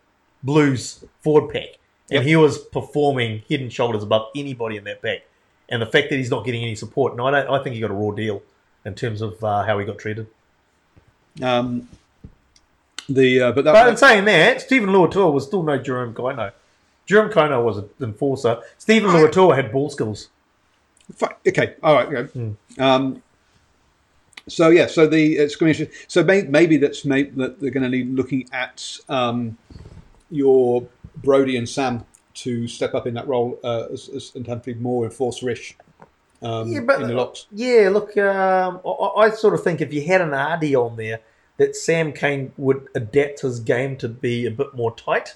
Blues 0.44 1.04
forward 1.22 1.52
pack, 1.52 1.80
and 2.10 2.18
Yep. 2.20 2.24
he 2.24 2.36
was 2.36 2.60
performing 2.60 3.42
head 3.50 3.62
and 3.62 3.74
shoulders 3.74 4.04
above 4.04 4.30
anybody 4.36 4.78
in 4.78 4.84
that 4.84 5.02
pack. 5.02 5.24
And 5.70 5.82
the 5.82 5.88
fact 5.88 6.12
that 6.12 6.18
he's 6.18 6.30
not 6.30 6.46
getting 6.46 6.62
any 6.62 6.76
support, 6.76 7.16
no, 7.16 7.26
I 7.26 7.32
don't. 7.32 7.50
I 7.50 7.64
think 7.64 7.74
he 7.74 7.82
got 7.82 7.90
a 7.90 7.96
raw 7.96 8.12
deal 8.12 8.44
in 8.86 8.94
terms 8.94 9.22
of 9.22 9.44
uh, 9.44 9.64
how 9.64 9.80
he 9.80 9.86
got 9.86 9.98
treated. 9.98 10.28
Um, 11.42 11.90
the 13.10 13.42
uh, 13.42 13.52
but 13.52 13.66
that, 13.66 13.74
But 13.74 13.90
in 13.90 13.98
saying 13.98 14.26
that, 14.26 14.62
Steven 14.62 14.90
Luatua 14.90 15.32
was 15.34 15.46
still 15.46 15.64
no 15.64 15.78
Jerome 15.78 16.14
Kaino. 16.14 16.52
Jerome 17.08 17.32
Kaino 17.32 17.64
was 17.64 17.78
an 17.78 17.90
enforcer. 18.02 18.62
Steven 18.78 19.10
Luatua 19.10 19.56
had 19.56 19.72
ball 19.72 19.90
skills. 19.90 20.30
Okay. 21.48 21.76
All 21.84 21.94
right. 21.96 22.08
Okay. 22.08 22.32
Hmm. 22.32 22.82
Um, 22.82 23.24
so 24.48 24.70
yeah. 24.70 24.88
So 24.88 25.08
the 25.08 25.38
it's 25.38 25.56
going 25.56 25.74
to 25.74 25.86
be. 25.86 25.91
So 26.08 26.24
may, 26.24 26.43
maybe 26.43 26.78
that's 26.78 27.06
may, 27.06 27.24
that 27.24 27.60
they're 27.60 27.72
going 27.72 27.84
to 27.84 27.89
be 27.89 28.04
looking 28.04 28.48
at 28.52 28.98
um, 29.10 29.58
your 30.30 30.88
Brodie 31.18 31.58
and 31.58 31.68
Sam 31.68 32.06
to 32.36 32.68
step 32.68 32.93
up 32.93 33.08
in 33.08 33.14
that 33.14 33.28
role 33.28 33.60
uh, 33.64 33.88
as, 33.91 34.10
as 34.10 34.34
and 34.36 34.46
have 34.48 34.62
to 34.64 34.74
be 34.74 34.80
more 34.80 35.06
enforcer-ish 35.06 35.78
um, 36.41 36.70
Yeah, 36.70 36.82
but 36.82 37.02
in 37.02 37.08
the 37.08 37.14
locks. 37.14 37.48
yeah, 37.52 37.89
look, 37.89 38.18
um, 38.18 38.82
I, 38.86 39.22
I 39.22 39.30
sort 39.30 39.54
of 39.54 39.64
think 39.64 39.80
if 39.80 39.93
you 39.93 40.06
had 40.06 40.20
an 40.22 40.32
Ardie 40.32 40.76
on 40.76 40.98
there, 40.98 41.22
that 41.58 41.76
Sam 41.78 42.12
Cane 42.12 42.52
would 42.58 42.89
adapt 42.93 43.39
his 43.41 43.62
game 43.62 43.96
to 43.98 44.10
be 44.10 44.46
a 44.46 44.52
bit 44.52 44.74
more 44.76 44.93
tight 44.96 45.36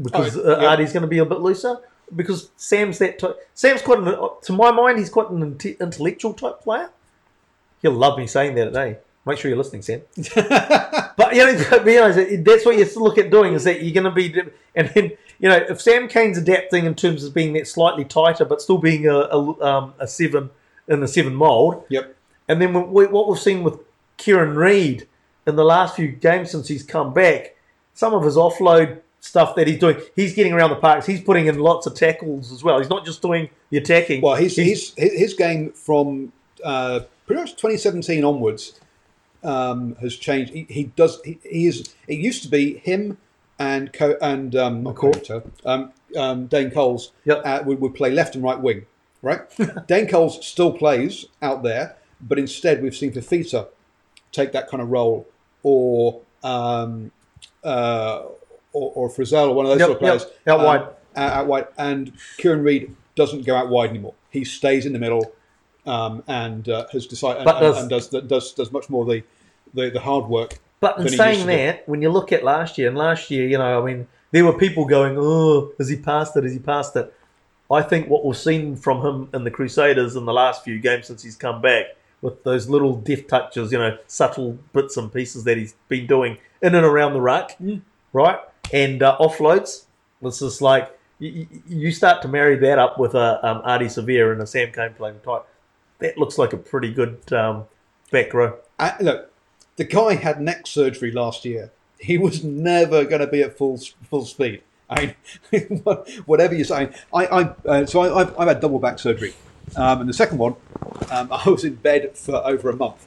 because 0.00 0.36
Oh, 0.36 0.52
uh, 0.52 0.60
yeah. 0.60 0.76
Ardie's 0.76 0.92
going 0.92 1.02
to 1.02 1.08
be 1.08 1.18
a 1.18 1.24
bit 1.24 1.40
looser. 1.40 1.78
Because 2.16 2.50
Sam's 2.56 2.98
that 3.00 3.18
type. 3.18 3.36
Sam's 3.52 3.82
quite, 3.82 3.98
an, 3.98 4.14
to 4.42 4.52
my 4.54 4.70
mind, 4.70 4.98
he's 4.98 5.10
quite 5.10 5.28
an 5.28 5.40
inte- 5.54 5.78
intellectual 5.78 6.32
type 6.32 6.60
player. 6.62 6.88
He'll 7.82 7.92
love 7.92 8.18
me 8.18 8.26
saying 8.26 8.54
that 8.56 8.66
today. 8.66 8.98
Make 9.26 9.38
sure 9.38 9.50
you're 9.50 9.58
listening, 9.58 9.82
Sam. 9.82 10.02
But 11.18 11.34
you 11.34 11.44
know, 11.44 11.58
to 11.64 11.82
be 11.82 11.98
honest, 11.98 12.44
that's 12.44 12.64
what 12.64 12.76
you 12.76 12.84
have 12.84 12.92
to 12.92 13.00
look 13.00 13.18
at 13.18 13.28
doing 13.28 13.52
is 13.54 13.64
that 13.64 13.82
you're 13.82 13.92
going 13.92 14.04
to 14.04 14.10
be, 14.12 14.40
and 14.76 14.88
then 14.90 15.10
you 15.40 15.48
know, 15.48 15.56
if 15.68 15.80
Sam 15.80 16.06
Cane's 16.08 16.38
adapting 16.38 16.86
in 16.86 16.94
terms 16.94 17.24
of 17.24 17.34
being 17.34 17.54
that 17.54 17.66
slightly 17.66 18.04
tighter, 18.04 18.44
but 18.44 18.62
still 18.62 18.78
being 18.78 19.06
a 19.08 19.14
a, 19.16 19.60
um, 19.64 19.94
a 19.98 20.06
seven 20.06 20.50
in 20.86 21.00
the 21.00 21.08
seven 21.08 21.34
mold, 21.34 21.84
Yep. 21.88 22.14
and 22.46 22.62
then 22.62 22.92
we, 22.92 23.06
what 23.06 23.28
we've 23.28 23.38
seen 23.38 23.64
with 23.64 23.80
Kieran 24.16 24.54
Read 24.54 25.08
in 25.44 25.56
the 25.56 25.64
last 25.64 25.96
few 25.96 26.06
games 26.08 26.52
since 26.52 26.68
he's 26.68 26.84
come 26.84 27.12
back, 27.12 27.56
some 27.94 28.14
of 28.14 28.22
his 28.22 28.36
offload 28.36 29.00
stuff 29.20 29.56
that 29.56 29.66
he's 29.66 29.80
doing, 29.80 30.00
he's 30.14 30.34
getting 30.34 30.52
around 30.52 30.70
the 30.70 30.76
parks, 30.76 31.04
he's 31.04 31.20
putting 31.20 31.46
in 31.46 31.58
lots 31.58 31.86
of 31.86 31.94
tackles 31.94 32.52
as 32.52 32.62
well. 32.62 32.78
He's 32.78 32.88
not 32.88 33.04
just 33.04 33.20
doing 33.20 33.50
the 33.70 33.78
attacking. 33.78 34.20
Well, 34.22 34.36
he's, 34.36 34.54
he's, 34.54 34.94
his 34.94 35.12
his 35.18 35.34
game 35.34 35.72
from 35.72 36.32
uh, 36.62 37.00
pretty 37.28 37.42
much 37.42 37.52
2017 37.52 38.24
onwards 38.24 38.80
um, 39.44 39.94
has 40.00 40.16
changed. 40.16 40.52
He, 40.52 40.66
he 40.68 40.84
does. 40.84 41.20
He, 41.24 41.38
he 41.44 41.66
is. 41.68 41.94
It 42.08 42.18
used 42.18 42.42
to 42.42 42.48
be 42.48 42.78
him 42.78 43.18
and 43.60 43.92
Co- 43.92 44.18
and 44.20 44.56
um, 44.56 44.84
Coulter, 44.94 45.42
um, 45.64 45.92
um, 46.16 46.46
Dane 46.46 46.70
Coles 46.70 47.12
Yep. 47.24 47.42
uh, 47.44 47.62
would, 47.66 47.80
would 47.80 47.94
play 47.94 48.10
left 48.10 48.34
and 48.34 48.42
right 48.42 48.58
wing. 48.60 48.86
Right. 49.22 49.40
Dane 49.86 50.08
Coles 50.08 50.44
still 50.44 50.72
plays 50.72 51.26
out 51.42 51.62
there, 51.62 51.96
but 52.20 52.38
instead 52.38 52.82
we've 52.82 52.96
seen 52.96 53.12
Fifita 53.12 53.68
take 54.32 54.52
that 54.52 54.68
kind 54.68 54.80
of 54.82 54.90
role, 54.90 55.26
or 55.62 56.20
um, 56.42 57.10
uh, 57.64 58.22
or, 58.72 58.92
or 58.94 59.08
Frizell, 59.10 59.48
or 59.50 59.54
one 59.54 59.66
of 59.66 59.70
those 59.70 59.80
Yep, 59.80 59.86
sort 59.88 59.96
of 59.96 60.00
players 60.00 60.22
yep, 60.46 60.54
out 60.54 60.60
um, 60.60 60.66
wide. 60.66 60.80
out, 61.16 61.32
out 61.32 61.46
wide. 61.46 61.66
And 61.76 62.12
Kieran 62.38 62.62
Read 62.62 62.94
doesn't 63.16 63.44
go 63.44 63.54
out 63.56 63.68
wide 63.68 63.90
anymore. 63.90 64.14
He 64.30 64.44
stays 64.44 64.86
in 64.86 64.92
the 64.92 64.98
middle 64.98 65.32
um, 65.88 66.22
and 66.28 66.68
uh, 66.68 66.86
has 66.92 67.06
decided 67.06 67.44
But 67.44 67.56
and, 67.56 67.88
does- 67.90 68.12
and 68.12 68.22
does, 68.22 68.28
does 68.28 68.52
does 68.52 68.72
much 68.72 68.88
more 68.90 69.04
the 69.04 69.22
the, 69.74 69.90
the 69.90 70.00
hard 70.00 70.26
work. 70.26 70.58
But 70.80 71.00
in 71.00 71.08
saying 71.08 71.40
to 71.40 71.42
do. 71.42 71.46
that, 71.56 71.88
when 71.88 72.02
you 72.02 72.10
look 72.10 72.30
at 72.32 72.44
last 72.44 72.78
year, 72.78 72.88
and 72.88 72.96
last 72.96 73.30
year, 73.30 73.48
you 73.48 73.58
know, 73.58 73.82
I 73.82 73.84
mean, 73.84 74.06
there 74.30 74.44
were 74.44 74.56
people 74.56 74.84
going, 74.84 75.16
"Oh, 75.18 75.72
has 75.78 75.88
he 75.88 75.96
passed 75.96 76.36
it? 76.36 76.44
Has 76.44 76.52
he 76.52 76.58
passed 76.60 76.94
it?" 76.96 77.12
I 77.70 77.82
think 77.82 78.08
what 78.08 78.24
we've 78.24 78.36
seen 78.36 78.76
from 78.76 79.04
him 79.04 79.28
in 79.34 79.44
the 79.44 79.50
Crusaders 79.50 80.16
in 80.16 80.24
the 80.24 80.32
last 80.32 80.64
few 80.64 80.78
games 80.78 81.06
since 81.08 81.22
he's 81.22 81.36
come 81.36 81.60
back, 81.60 81.86
with 82.22 82.44
those 82.44 82.68
little 82.68 82.96
deft 82.96 83.28
touches, 83.28 83.72
you 83.72 83.78
know, 83.78 83.98
subtle 84.06 84.58
bits 84.72 84.96
and 84.96 85.12
pieces 85.12 85.44
that 85.44 85.56
he's 85.58 85.74
been 85.88 86.06
doing 86.06 86.38
in 86.62 86.74
and 86.74 86.84
around 86.86 87.12
the 87.12 87.20
ruck, 87.20 87.52
right, 88.12 88.38
and 88.72 89.02
uh, 89.02 89.16
offloads, 89.20 89.84
it's 90.22 90.38
just 90.40 90.62
like 90.62 90.96
you, 91.18 91.46
you 91.68 91.92
start 91.92 92.22
to 92.22 92.28
marry 92.28 92.56
that 92.56 92.78
up 92.78 92.98
with 92.98 93.14
a 93.14 93.46
um, 93.46 93.62
Ardie 93.62 93.86
Savea 93.86 94.32
and 94.32 94.40
a 94.40 94.46
Sam 94.46 94.72
Cane 94.72 94.94
playing 94.96 95.20
tight. 95.24 95.42
That 95.98 96.16
looks 96.16 96.38
like 96.38 96.52
a 96.52 96.56
pretty 96.56 96.92
good 96.92 97.32
um, 97.32 97.64
back 98.10 98.32
row. 98.32 98.58
Uh, 98.78 98.92
look, 99.00 99.32
the 99.76 99.84
guy 99.84 100.14
had 100.14 100.40
neck 100.40 100.66
surgery 100.66 101.10
last 101.10 101.44
year. 101.44 101.72
He 101.98 102.18
was 102.18 102.44
never 102.44 103.04
going 103.04 103.20
to 103.20 103.26
be 103.26 103.42
at 103.42 103.58
full 103.58 103.78
full 104.08 104.24
speed. 104.24 104.62
I 104.90 105.14
mean, 105.52 105.82
whatever 106.26 106.54
you're 106.54 106.64
saying. 106.64 106.94
I, 107.12 107.26
I 107.26 107.42
uh, 107.66 107.86
so 107.86 108.00
I, 108.00 108.20
I've, 108.20 108.38
I've 108.38 108.48
had 108.48 108.60
double 108.60 108.78
back 108.78 108.98
surgery, 108.98 109.34
um, 109.76 110.00
and 110.00 110.08
the 110.08 110.14
second 110.14 110.38
one, 110.38 110.54
um, 111.10 111.28
I 111.32 111.48
was 111.48 111.64
in 111.64 111.74
bed 111.74 112.16
for 112.16 112.36
over 112.36 112.70
a 112.70 112.76
month, 112.76 113.04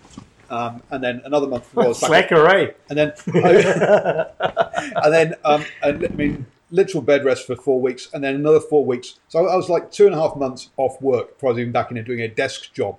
um, 0.50 0.84
and 0.92 1.04
then 1.04 1.22
another 1.26 1.48
month 1.48 1.74
was 1.74 2.00
Slacker, 2.06 2.48
eh? 2.48 2.72
and 2.90 2.98
then 2.98 3.14
and 3.26 5.14
then 5.14 5.36
um, 5.44 5.66
and, 5.82 6.06
I 6.06 6.10
mean 6.10 6.46
literal 6.72 7.02
bed 7.04 7.24
rest 7.26 7.46
for 7.46 7.56
four 7.56 7.80
weeks, 7.82 8.10
and 8.14 8.24
then 8.24 8.36
another 8.36 8.60
four 8.60 8.86
weeks. 8.86 9.20
So 9.28 9.46
I 9.48 9.56
was 9.56 9.70
like 9.70 9.92
two 9.92 10.06
and 10.06 10.16
a 10.16 10.18
half 10.20 10.36
months 10.36 10.70
off 10.78 11.00
work, 11.02 11.38
probably 11.38 11.62
even 11.62 11.74
back 11.74 11.92
in 11.92 11.98
and 11.98 12.06
doing 12.06 12.22
a 12.22 12.28
desk 12.28 12.74
job, 12.74 12.98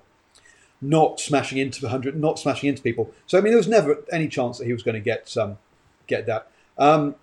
not 0.81 1.19
smashing 1.21 1.59
into 1.59 1.81
the 1.81 1.89
hundred, 1.89 2.19
not 2.21 2.39
smashing 2.39 2.69
into 2.69 2.83
people. 2.83 3.13
So 3.27 3.39
I 3.39 3.41
mean, 3.41 3.51
there 3.53 3.59
was 3.59 3.69
never 3.69 4.05
any 4.13 4.29
chance 4.29 4.59
that 4.59 4.67
he 4.67 4.73
was 4.73 4.83
going 4.83 4.95
to 4.95 5.01
get 5.01 5.35
um, 5.37 5.59
get 6.07 6.27
that. 6.27 6.49
Um, 6.79 7.17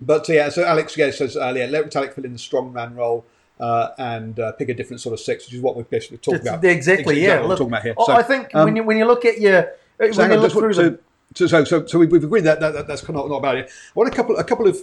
but 0.00 0.28
yeah, 0.28 0.48
so 0.48 0.64
Alex 0.64 0.96
yeah, 0.96 1.10
says 1.10 1.36
earlier, 1.36 1.66
let 1.66 1.84
Retallick 1.84 2.14
fill 2.14 2.24
in 2.24 2.32
the 2.32 2.38
strongman 2.38 2.96
role 2.96 3.24
uh, 3.58 3.88
and 3.98 4.38
uh, 4.38 4.52
pick 4.52 4.68
a 4.68 4.74
different 4.74 5.00
sort 5.00 5.12
of 5.12 5.20
six, 5.20 5.46
which 5.46 5.54
is 5.54 5.60
what 5.60 5.76
we've 5.76 5.90
basically 5.90 6.18
talked 6.18 6.36
It's- 6.36 6.54
about. 6.54 6.64
exactly, 6.64 7.20
yeah. 7.22 7.40
what 7.40 7.48
we're 7.48 7.56
talking 7.56 7.66
about 7.68 7.82
here. 7.82 7.94
I- 7.98 8.04
So, 8.04 8.12
I 8.12 8.22
think 8.22 8.54
um, 8.54 8.64
when 8.66 8.76
you 8.76 8.84
when 8.84 8.96
you 8.96 9.04
look 9.04 9.24
at 9.24 9.40
your 9.40 9.72
when 9.96 10.12
so, 10.12 10.22
hang 10.22 10.32
you 10.32 10.38
look 10.38 10.52
through 10.52 10.68
what- 10.68 10.76
the, 10.76 10.98
so, 11.34 11.46
so, 11.64 11.84
so, 11.86 11.98
we've, 11.98 12.10
agreed 12.24 12.44
that, 12.44 12.58
that, 12.60 12.72
that 12.72 12.86
that's 12.86 13.02
kind 13.02 13.18
of 13.18 13.28
not 13.28 13.36
about 13.36 13.56
it. 13.58 13.66
I 13.68 13.92
want 13.94 14.10
a 14.10 14.16
couple 14.16 14.36
a 14.36 14.44
couple 14.44 14.66
of 14.66 14.78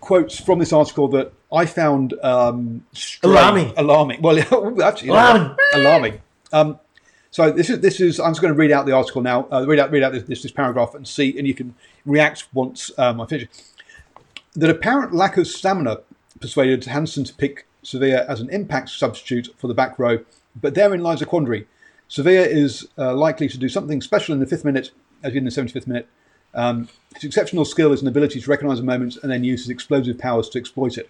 quotes 0.00 0.38
from 0.40 0.58
this 0.58 0.72
article 0.72 1.08
that 1.08 1.32
I 1.52 1.66
found 1.66 2.14
um, 2.22 2.84
strange- 2.92 3.32
Alarming. 3.36 3.72
Alarming. 3.76 4.22
Well, 4.22 4.38
actually, 4.82 5.08
you 5.08 5.14
know, 5.14 5.20
Alarming. 5.20 5.56
alarming. 5.74 6.20
Um, 6.52 6.78
so 7.30 7.50
this 7.50 7.68
is 7.70 7.80
this 7.80 8.00
is 8.00 8.18
I'm 8.18 8.30
just 8.30 8.40
going 8.40 8.52
to 8.54 8.58
read 8.58 8.72
out 8.72 8.86
the 8.86 8.92
article 8.92 9.20
now. 9.22 9.46
Uh, 9.52 9.64
read 9.66 9.78
out 9.78 9.90
read 9.90 10.02
out 10.02 10.12
this, 10.12 10.22
this 10.24 10.42
this 10.42 10.52
paragraph 10.52 10.94
and 10.94 11.06
see, 11.06 11.36
and 11.36 11.46
you 11.46 11.54
can 11.54 11.74
react 12.06 12.46
once 12.54 12.90
um, 12.98 13.20
I 13.20 13.26
finish. 13.26 13.48
That 14.54 14.70
apparent 14.70 15.12
lack 15.14 15.36
of 15.36 15.46
stamina 15.46 15.98
persuaded 16.40 16.84
Hansen 16.86 17.24
to 17.24 17.34
pick 17.34 17.66
Savea 17.84 18.26
as 18.26 18.40
an 18.40 18.48
impact 18.50 18.88
substitute 18.90 19.48
for 19.58 19.66
the 19.68 19.74
back 19.74 19.98
row, 19.98 20.24
but 20.60 20.74
therein 20.74 21.02
lies 21.02 21.20
a 21.20 21.26
quandary. 21.26 21.66
Savea 22.08 22.46
is 22.46 22.88
uh, 22.96 23.14
likely 23.14 23.48
to 23.48 23.58
do 23.58 23.68
something 23.68 24.00
special 24.00 24.32
in 24.32 24.40
the 24.40 24.46
fifth 24.46 24.64
minute, 24.64 24.92
as 25.22 25.34
in 25.34 25.44
the 25.44 25.50
75th 25.50 25.86
minute. 25.86 26.08
Um, 26.56 26.88
his 27.14 27.24
exceptional 27.24 27.64
skill 27.64 27.92
is 27.92 28.02
an 28.02 28.08
ability 28.08 28.40
to 28.40 28.50
recognise 28.50 28.80
a 28.80 28.82
moment 28.82 29.18
and 29.22 29.30
then 29.30 29.44
use 29.44 29.62
his 29.62 29.70
explosive 29.70 30.18
powers 30.18 30.48
to 30.50 30.58
exploit 30.58 30.98
it. 30.98 31.08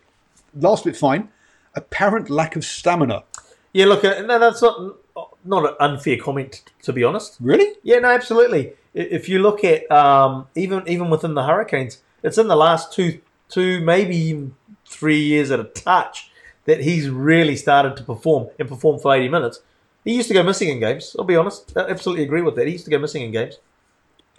Last 0.55 0.85
bit 0.85 0.97
fine. 0.97 1.29
Apparent 1.75 2.29
lack 2.29 2.57
of 2.57 2.65
stamina. 2.65 3.25
yeah, 3.73 3.87
look, 3.87 4.05
uh, 4.05 4.23
no, 4.23 4.39
that's 4.39 4.63
not 4.63 4.97
not 5.45 5.65
an 5.65 5.77
unfair 5.79 6.19
comment 6.19 6.63
to 6.83 6.93
be 6.93 7.05
honest. 7.05 7.37
Really? 7.41 7.75
Yeah, 7.83 8.01
no, 8.01 8.09
absolutely. 8.09 8.73
If 8.95 9.29
you 9.29 9.39
look 9.39 9.65
at 9.65 9.91
um, 9.91 10.49
even 10.55 10.83
even 10.89 11.11
within 11.11 11.35
the 11.35 11.45
Hurricanes, 11.45 12.03
it's 12.23 12.39
in 12.39 12.49
the 12.49 12.57
last 12.57 12.93
two 12.93 13.21
two 13.49 13.81
maybe 13.81 14.17
even 14.17 14.57
three 14.87 15.21
years 15.21 15.51
at 15.51 15.61
a 15.61 15.65
touch 15.65 16.31
that 16.65 16.81
he's 16.81 17.09
really 17.09 17.57
started 17.57 17.97
to 17.97 18.03
perform 18.03 18.49
and 18.59 18.69
perform 18.69 18.99
for 18.99 19.15
eighty 19.15 19.29
minutes. 19.29 19.61
He 20.05 20.15
used 20.15 20.29
to 20.29 20.35
go 20.35 20.43
missing 20.43 20.69
in 20.69 20.81
games. 20.81 21.15
I'll 21.19 21.25
be 21.25 21.37
honest. 21.37 21.77
I 21.77 21.89
absolutely 21.89 22.25
agree 22.25 22.43
with 22.43 22.55
that. 22.57 22.67
He 22.67 22.73
used 22.73 22.85
to 22.87 22.91
go 22.91 22.99
missing 22.99 23.23
in 23.23 23.33
games. 23.33 23.59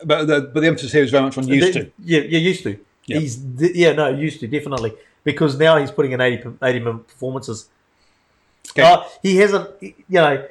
But 0.03 0.25
the, 0.25 0.41
but 0.53 0.59
the 0.61 0.67
emphasis 0.67 0.91
here 0.91 1.03
is 1.03 1.11
very 1.11 1.23
much 1.23 1.37
on 1.37 1.47
used 1.47 1.73
to. 1.73 1.91
Yeah, 2.03 2.21
yeah, 2.21 2.39
used 2.39 2.63
to. 2.63 2.77
Yeah. 3.05 3.19
He's 3.19 3.39
yeah, 3.57 3.93
no, 3.93 4.09
used 4.09 4.39
to 4.41 4.47
definitely 4.47 4.93
because 5.23 5.57
now 5.57 5.77
he's 5.77 5.91
putting 5.91 6.11
in 6.11 6.21
80, 6.21 6.49
80 6.61 6.79
minute 6.79 7.07
performances. 7.07 7.69
Okay. 8.71 8.81
Uh, 8.83 9.03
he 9.23 9.37
hasn't, 9.37 9.69
you 9.81 9.95
know. 10.09 10.45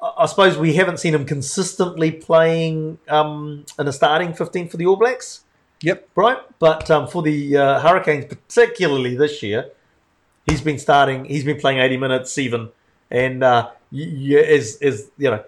I 0.00 0.26
suppose 0.26 0.56
we 0.56 0.74
haven't 0.74 0.98
seen 0.98 1.12
him 1.12 1.24
consistently 1.24 2.12
playing 2.12 2.98
um, 3.08 3.64
in 3.80 3.88
a 3.88 3.92
starting 3.92 4.32
fifteen 4.32 4.68
for 4.68 4.76
the 4.76 4.86
All 4.86 4.94
Blacks, 4.94 5.42
Yep. 5.82 6.08
right? 6.14 6.38
But 6.60 6.88
um, 6.88 7.08
for 7.08 7.20
the 7.20 7.56
uh, 7.56 7.80
Hurricanes, 7.80 8.26
particularly 8.26 9.16
this 9.16 9.42
year, 9.42 9.72
he's 10.46 10.60
been 10.60 10.78
starting. 10.78 11.24
He's 11.24 11.42
been 11.42 11.58
playing 11.58 11.78
eighty 11.80 11.96
minutes 11.96 12.38
even, 12.38 12.68
and 13.10 13.42
uh, 13.42 13.70
y- 13.90 14.06
y- 14.08 14.36
as 14.36 14.78
as 14.80 15.10
you 15.18 15.32
know, 15.32 15.42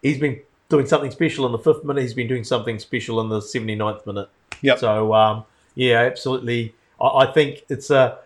he's 0.00 0.18
been 0.20 0.42
doing 0.68 0.86
something 0.86 1.10
special 1.10 1.46
in 1.46 1.52
the 1.52 1.58
fifth 1.58 1.84
minute. 1.84 2.02
He's 2.02 2.14
been 2.14 2.28
doing 2.28 2.44
something 2.44 2.78
special 2.78 3.20
in 3.20 3.28
the 3.28 3.40
79th 3.40 4.06
minute. 4.06 4.28
Yep. 4.62 4.78
So 4.78 5.14
um, 5.14 5.44
yeah, 5.74 6.00
absolutely. 6.00 6.74
I, 7.00 7.06
I 7.06 7.32
think 7.32 7.64
it's 7.68 7.90
a 7.90 8.18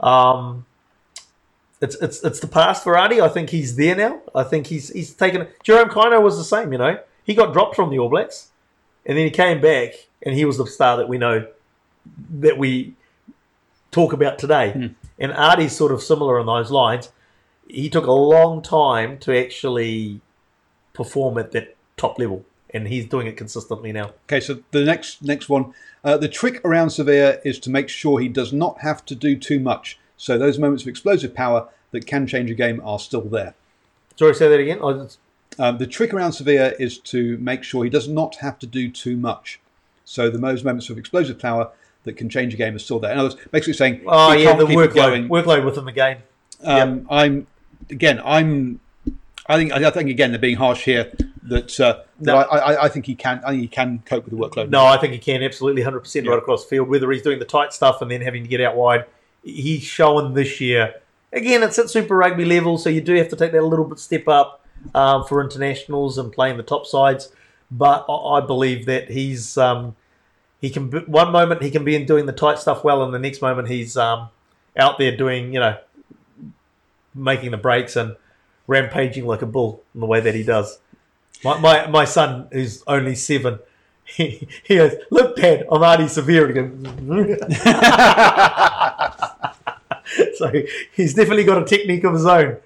um, 0.00 0.66
it's 1.80 1.96
it's 1.96 2.22
it's 2.22 2.40
the 2.40 2.48
past 2.48 2.82
for 2.82 2.94
Ardie. 2.94 3.20
I 3.20 3.28
think 3.28 3.50
he's 3.50 3.76
there 3.76 3.96
now. 3.96 4.20
I 4.34 4.42
think 4.42 4.66
he's 4.66 4.90
he's 4.90 5.12
taken. 5.14 5.48
Jerome 5.62 5.88
Kaino 5.88 6.22
was 6.22 6.36
the 6.36 6.44
same. 6.44 6.72
You 6.72 6.78
know, 6.78 7.00
he 7.24 7.34
got 7.34 7.52
dropped 7.52 7.76
from 7.76 7.90
the 7.90 7.98
All 7.98 8.08
Blacks, 8.08 8.50
and 9.06 9.16
then 9.16 9.24
he 9.24 9.30
came 9.30 9.60
back, 9.60 9.92
and 10.22 10.34
he 10.34 10.44
was 10.44 10.58
the 10.58 10.66
star 10.66 10.96
that 10.96 11.08
we 11.08 11.18
know 11.18 11.46
that 12.30 12.58
we 12.58 12.94
talk 13.90 14.12
about 14.12 14.38
today. 14.38 14.94
And 15.18 15.32
Ardie's 15.32 15.76
sort 15.76 15.92
of 15.92 16.02
similar 16.02 16.38
in 16.38 16.46
those 16.46 16.70
lines. 16.70 17.10
He 17.66 17.90
took 17.90 18.06
a 18.06 18.12
long 18.12 18.62
time 18.62 19.18
to 19.18 19.38
actually 19.38 20.20
perform 20.92 21.38
at 21.38 21.52
that 21.52 21.76
top 21.98 22.18
level, 22.18 22.44
and 22.72 22.88
he's 22.88 23.04
doing 23.06 23.26
it 23.26 23.36
consistently 23.36 23.92
now. 23.92 24.12
Okay, 24.26 24.40
so 24.40 24.60
the 24.70 24.84
next 24.84 25.22
next 25.22 25.48
one, 25.48 25.74
uh, 26.04 26.16
the 26.16 26.28
trick 26.28 26.60
around 26.64 26.88
Savea 26.88 27.40
is 27.44 27.58
to 27.60 27.70
make 27.70 27.88
sure 27.88 28.18
he 28.20 28.28
does 28.28 28.52
not 28.52 28.78
have 28.80 29.04
to 29.06 29.14
do 29.14 29.36
too 29.36 29.60
much. 29.60 29.98
So 30.16 30.38
those 30.38 30.58
moments 30.58 30.82
of 30.84 30.88
explosive 30.88 31.34
power 31.34 31.68
that 31.90 32.06
can 32.06 32.26
change 32.26 32.50
a 32.50 32.54
game 32.54 32.80
are 32.84 32.98
still 32.98 33.22
there. 33.22 33.54
Sorry, 34.16 34.34
say 34.34 34.48
that 34.48 34.60
again. 34.60 34.80
Was- 34.80 35.18
Um, 35.58 35.78
the 35.78 35.86
trick 35.86 36.12
around 36.14 36.32
Savea 36.32 36.74
is 36.78 36.98
to 37.12 37.36
make 37.38 37.62
sure 37.64 37.82
he 37.82 37.90
does 37.90 38.06
not 38.06 38.36
have 38.36 38.58
to 38.60 38.66
do 38.66 38.90
too 38.90 39.16
much. 39.16 39.58
So 40.04 40.30
the 40.30 40.38
most 40.38 40.64
moments 40.64 40.88
of 40.90 40.98
explosive 40.98 41.38
power 41.38 41.70
that 42.04 42.16
can 42.16 42.28
change 42.28 42.54
a 42.54 42.56
game 42.56 42.74
are 42.76 42.78
still 42.78 42.98
there. 43.00 43.12
In 43.12 43.18
other 43.18 43.30
words, 43.30 43.40
basically 43.50 43.72
saying, 43.74 44.02
Oh 44.06 44.32
yeah, 44.32 44.54
the 44.54 44.64
workload, 44.64 45.28
workload 45.28 45.64
within 45.64 45.84
the 45.84 45.92
game. 45.92 46.18
Um, 46.62 47.06
I'm 47.10 47.46
again. 47.90 48.20
I'm. 48.24 48.80
I 49.48 49.56
think. 49.56 49.72
I 49.72 49.90
think 49.90 50.10
again 50.10 50.30
they're 50.30 50.38
being 50.38 50.56
harsh 50.56 50.84
here. 50.84 51.10
That, 51.48 51.80
uh, 51.80 52.02
that 52.20 52.32
No. 52.32 52.36
I, 52.36 52.58
I, 52.58 52.84
I 52.84 52.88
think 52.88 53.06
he 53.06 53.14
can. 53.14 53.40
I 53.44 53.50
think 53.50 53.62
he 53.62 53.68
can 53.68 54.02
cope 54.04 54.24
with 54.24 54.32
the 54.32 54.38
workload. 54.38 54.70
No, 54.70 54.84
I 54.84 54.98
think 54.98 55.12
he 55.12 55.18
can 55.18 55.42
absolutely 55.42 55.82
100% 55.82 56.28
right 56.28 56.38
across 56.38 56.64
the 56.64 56.68
field. 56.70 56.88
Whether 56.88 57.10
he's 57.10 57.22
doing 57.22 57.38
the 57.38 57.44
tight 57.44 57.72
stuff 57.72 58.02
and 58.02 58.10
then 58.10 58.20
having 58.20 58.42
to 58.42 58.48
get 58.48 58.60
out 58.60 58.76
wide, 58.76 59.04
he's 59.42 59.82
shown 59.82 60.34
this 60.34 60.60
year. 60.60 60.94
Again, 61.32 61.62
it's 61.62 61.78
at 61.78 61.90
Super 61.90 62.16
Rugby 62.16 62.44
level, 62.44 62.78
so 62.78 62.88
you 62.90 63.00
do 63.00 63.14
have 63.16 63.28
to 63.28 63.36
take 63.36 63.52
that 63.52 63.60
a 63.60 63.66
little 63.66 63.84
bit 63.84 63.98
step 63.98 64.26
up 64.28 64.64
um, 64.94 65.24
for 65.24 65.42
internationals 65.42 66.18
and 66.18 66.32
playing 66.32 66.56
the 66.56 66.62
top 66.62 66.86
sides. 66.86 67.30
But 67.70 68.06
I, 68.08 68.38
I 68.38 68.40
believe 68.40 68.86
that 68.86 69.10
he's 69.10 69.56
um, 69.58 69.94
he 70.60 70.70
can. 70.70 70.88
be- 70.88 70.98
One 71.00 71.30
moment 71.32 71.62
he 71.62 71.70
can 71.70 71.84
be 71.84 71.94
in 71.94 72.06
doing 72.06 72.26
the 72.26 72.32
tight 72.32 72.58
stuff 72.58 72.82
well, 72.84 73.02
and 73.04 73.12
the 73.12 73.18
next 73.18 73.42
moment 73.42 73.68
he's 73.68 73.96
um, 73.96 74.28
out 74.76 74.98
there 74.98 75.16
doing 75.16 75.52
you 75.52 75.60
know 75.60 75.76
making 77.14 77.50
the 77.50 77.56
breaks 77.56 77.96
and 77.96 78.16
rampaging 78.66 79.26
like 79.26 79.42
a 79.42 79.46
bull 79.46 79.82
in 79.94 80.00
the 80.00 80.06
way 80.06 80.20
that 80.20 80.34
he 80.34 80.42
does. 80.42 80.78
My, 81.44 81.58
my, 81.58 81.86
my 81.86 82.04
son, 82.04 82.48
who's 82.52 82.82
only 82.86 83.14
seven, 83.14 83.58
he, 84.04 84.48
he 84.64 84.76
goes, 84.76 84.94
Look, 85.10 85.36
Dad, 85.36 85.66
I'm 85.70 85.80
Ardie 85.82 86.08
Savea. 86.08 86.52
Goes, 86.54 86.68
so 90.38 90.52
he's 90.92 91.14
definitely 91.14 91.44
got 91.44 91.62
a 91.62 91.64
technique 91.64 92.04
of 92.04 92.14
his 92.14 92.26
own. 92.26 92.56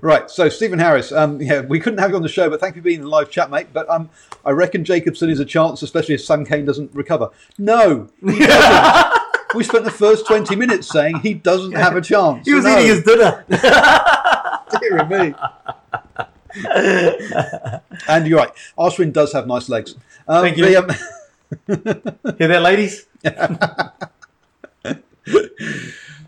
Right. 0.00 0.30
So 0.30 0.48
Stephen 0.48 0.78
Harris. 0.78 1.10
Um, 1.12 1.40
yeah, 1.40 1.60
we 1.62 1.80
couldn't 1.80 1.98
have 1.98 2.10
you 2.10 2.16
on 2.16 2.22
the 2.22 2.28
show, 2.28 2.48
but 2.48 2.60
thank 2.60 2.76
you 2.76 2.82
for 2.82 2.84
being 2.86 2.98
in 3.00 3.04
the 3.04 3.10
live 3.10 3.30
chat, 3.30 3.50
mate. 3.50 3.66
But 3.72 3.88
um, 3.90 4.08
I 4.44 4.50
reckon 4.52 4.84
Jacobson 4.84 5.30
is 5.30 5.40
a 5.40 5.44
chance, 5.44 5.82
especially 5.82 6.14
if 6.14 6.20
Sun 6.20 6.44
Kane 6.46 6.64
doesn't 6.64 6.94
recover. 6.94 7.30
No, 7.58 8.08
we 8.22 9.64
spent 9.64 9.84
the 9.84 9.90
first 9.90 10.26
twenty 10.28 10.54
minutes 10.54 10.88
saying 10.88 11.20
he 11.20 11.34
doesn't 11.34 11.72
have 11.72 11.96
a 11.96 12.00
chance. 12.00 12.46
He 12.46 12.54
was 12.54 12.64
No, 12.64 12.78
eating 12.78 12.86
his 12.86 13.02
dinner. 13.02 13.44
dear 14.80 15.04
me. 15.06 15.34
and 18.08 18.26
you're 18.26 18.38
right. 18.38 18.50
Arswin 18.78 19.12
does 19.12 19.32
have 19.32 19.46
nice 19.46 19.68
legs. 19.68 19.94
Um, 20.26 20.42
Thank 20.42 20.56
you. 20.56 20.64
the, 20.66 20.76
um, 20.76 20.88
Hear 22.38 22.48
that, 22.48 22.62
ladies? 22.62 23.06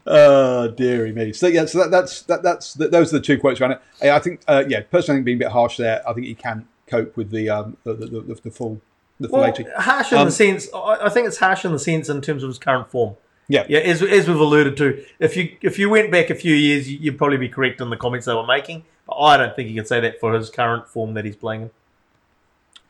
Oh, 0.06 0.68
dearie 0.68 1.12
me. 1.12 1.32
So 1.32 1.46
yeah, 1.46 1.66
so 1.66 1.78
that, 1.80 1.90
that's 1.90 2.22
that, 2.22 2.42
that's 2.42 2.74
that, 2.74 2.90
those 2.90 3.12
are 3.12 3.18
the 3.18 3.24
two 3.24 3.38
quotes 3.38 3.60
around 3.60 3.72
it. 3.72 3.80
I 4.02 4.10
I 4.10 4.18
think, 4.18 4.40
uh, 4.48 4.64
yeah, 4.66 4.80
personally, 4.90 5.16
I 5.16 5.18
think 5.18 5.24
being 5.26 5.36
a 5.36 5.44
bit 5.44 5.52
harsh 5.52 5.76
there. 5.76 6.06
I 6.08 6.12
think 6.14 6.26
he 6.26 6.34
can 6.34 6.66
cope 6.86 7.16
with 7.16 7.30
the 7.30 7.50
um, 7.50 7.76
the, 7.84 7.94
the, 7.94 8.06
the, 8.06 8.40
the 8.44 8.50
full 8.50 8.80
the 9.20 9.28
full 9.28 9.40
Well, 9.40 9.48
eighty. 9.50 9.66
harsh 9.76 10.10
in 10.12 10.18
Um, 10.18 10.24
the 10.26 10.32
sense, 10.32 10.68
I 10.74 10.98
I 11.02 11.08
think 11.10 11.28
it's 11.28 11.36
harsh 11.36 11.64
in 11.64 11.72
the 11.72 11.78
sense 11.78 12.08
in 12.08 12.20
terms 12.22 12.42
of 12.42 12.48
his 12.48 12.58
current 12.58 12.90
form. 12.90 13.16
Yeah. 13.48 13.66
Yeah, 13.68 13.80
as, 13.80 14.02
as 14.02 14.26
we've 14.26 14.40
alluded 14.40 14.76
to, 14.78 15.04
if 15.20 15.36
you 15.36 15.56
if 15.60 15.78
you 15.78 15.90
went 15.90 16.10
back 16.10 16.30
a 16.30 16.34
few 16.34 16.54
years, 16.54 16.90
you- 16.90 16.98
you'd 16.98 17.18
probably 17.18 17.36
be 17.36 17.48
correct 17.48 17.80
in 17.80 17.90
the 17.90 17.96
comments 17.96 18.26
they 18.26 18.34
were 18.34 18.46
making. 18.46 18.84
I 19.18 19.36
don't 19.36 19.54
think 19.54 19.68
you 19.68 19.74
can 19.74 19.86
say 19.86 20.00
that 20.00 20.20
for 20.20 20.34
his 20.34 20.50
current 20.50 20.88
form 20.88 21.14
that 21.14 21.24
he's 21.24 21.36
playing 21.36 21.62
in. 21.62 21.70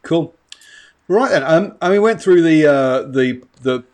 Cool. 0.02 0.34
Right 1.08 1.30
then. 1.30 1.42
Um, 1.42 1.76
and 1.82 1.92
we 1.92 1.98
went 1.98 2.22
through 2.22 2.42
the 2.42 2.66
uh, 2.66 3.02
the 3.02 3.42
the 3.62 3.84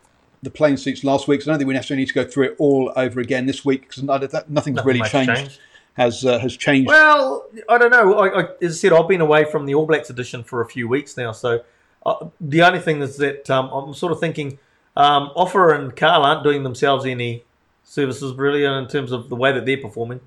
the 0.42 0.50
plane 0.50 0.76
seats 0.76 1.02
last 1.02 1.26
week, 1.26 1.42
so 1.42 1.50
I 1.50 1.52
don't 1.52 1.58
think 1.58 1.68
we 1.68 1.74
necessarily 1.74 2.02
need 2.02 2.08
to 2.08 2.14
go 2.14 2.24
through 2.24 2.44
it 2.44 2.56
all 2.58 2.92
over 2.94 3.20
again 3.20 3.46
this 3.46 3.64
week 3.64 3.88
because 3.88 4.02
nothing's 4.02 4.48
Nothing 4.48 4.74
really 4.76 5.00
changed. 5.02 5.34
changed. 5.34 5.60
Has 5.94 6.26
uh, 6.26 6.38
has 6.38 6.56
changed. 6.56 6.88
Well, 6.88 7.46
I 7.70 7.78
don't 7.78 7.90
know. 7.90 8.18
I, 8.18 8.42
I, 8.42 8.48
as 8.60 8.72
I 8.72 8.76
said, 8.76 8.92
I've 8.92 9.08
been 9.08 9.22
away 9.22 9.44
from 9.50 9.64
the 9.64 9.74
All 9.74 9.86
Blacks 9.86 10.10
edition 10.10 10.44
for 10.44 10.60
a 10.60 10.66
few 10.66 10.86
weeks 10.86 11.16
now, 11.16 11.32
so 11.32 11.64
uh, 12.04 12.26
the 12.38 12.62
only 12.62 12.80
thing 12.80 13.00
is 13.00 13.16
that 13.16 13.48
um, 13.48 13.70
I'm 13.70 13.94
sort 13.94 14.12
of 14.12 14.20
thinking 14.20 14.58
um, 14.94 15.30
Ofa 15.34 15.74
and 15.74 15.96
Karl 15.96 16.22
aren't 16.22 16.44
doing 16.44 16.64
themselves 16.64 17.06
any 17.06 17.44
services 17.82 18.34
really 18.34 18.64
in 18.64 18.88
terms 18.88 19.10
of 19.10 19.30
the 19.30 19.36
way 19.36 19.52
that 19.52 19.64
they're 19.64 19.80
performing. 19.80 20.20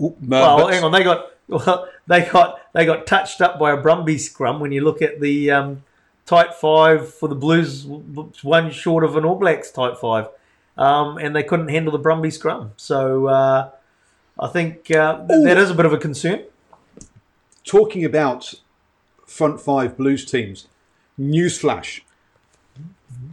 Uh, 0.00 0.08
Well, 0.56 0.68
hang 0.68 0.84
on, 0.84 0.92
they 0.92 1.02
got 1.04 1.26
well, 1.48 1.88
they 2.06 2.22
got 2.22 2.60
they 2.72 2.86
got 2.86 3.06
touched 3.06 3.40
up 3.40 3.58
by 3.58 3.72
a 3.72 3.76
Brumby 3.76 4.18
scrum. 4.18 4.60
When 4.60 4.72
you 4.72 4.82
look 4.82 5.02
at 5.02 5.20
the 5.20 5.50
um, 5.50 5.82
tight 6.26 6.54
five 6.54 7.12
for 7.12 7.28
the 7.28 7.34
Blues, 7.34 7.84
one 8.42 8.70
short 8.70 9.04
of 9.04 9.16
an 9.16 9.24
All 9.24 9.36
Blacks 9.36 9.70
tight 9.70 9.98
five, 9.98 10.28
um, 10.76 11.18
and 11.18 11.34
they 11.36 11.42
couldn't 11.42 11.68
handle 11.68 11.92
the 11.92 12.00
Brumby 12.00 12.32
scrum. 12.32 12.72
So 12.76 13.26
uh, 13.26 13.70
I 14.38 14.48
think 14.48 14.90
uh, 14.90 15.24
that 15.28 15.56
is 15.58 15.70
a 15.70 15.74
bit 15.74 15.86
of 15.86 15.92
a 15.92 15.98
concern. 15.98 16.44
talking 17.64 18.04
about 18.04 18.54
front 19.26 19.60
five 19.60 19.96
Blues 19.96 20.24
teams. 20.24 20.66
Newsflash: 21.20 22.00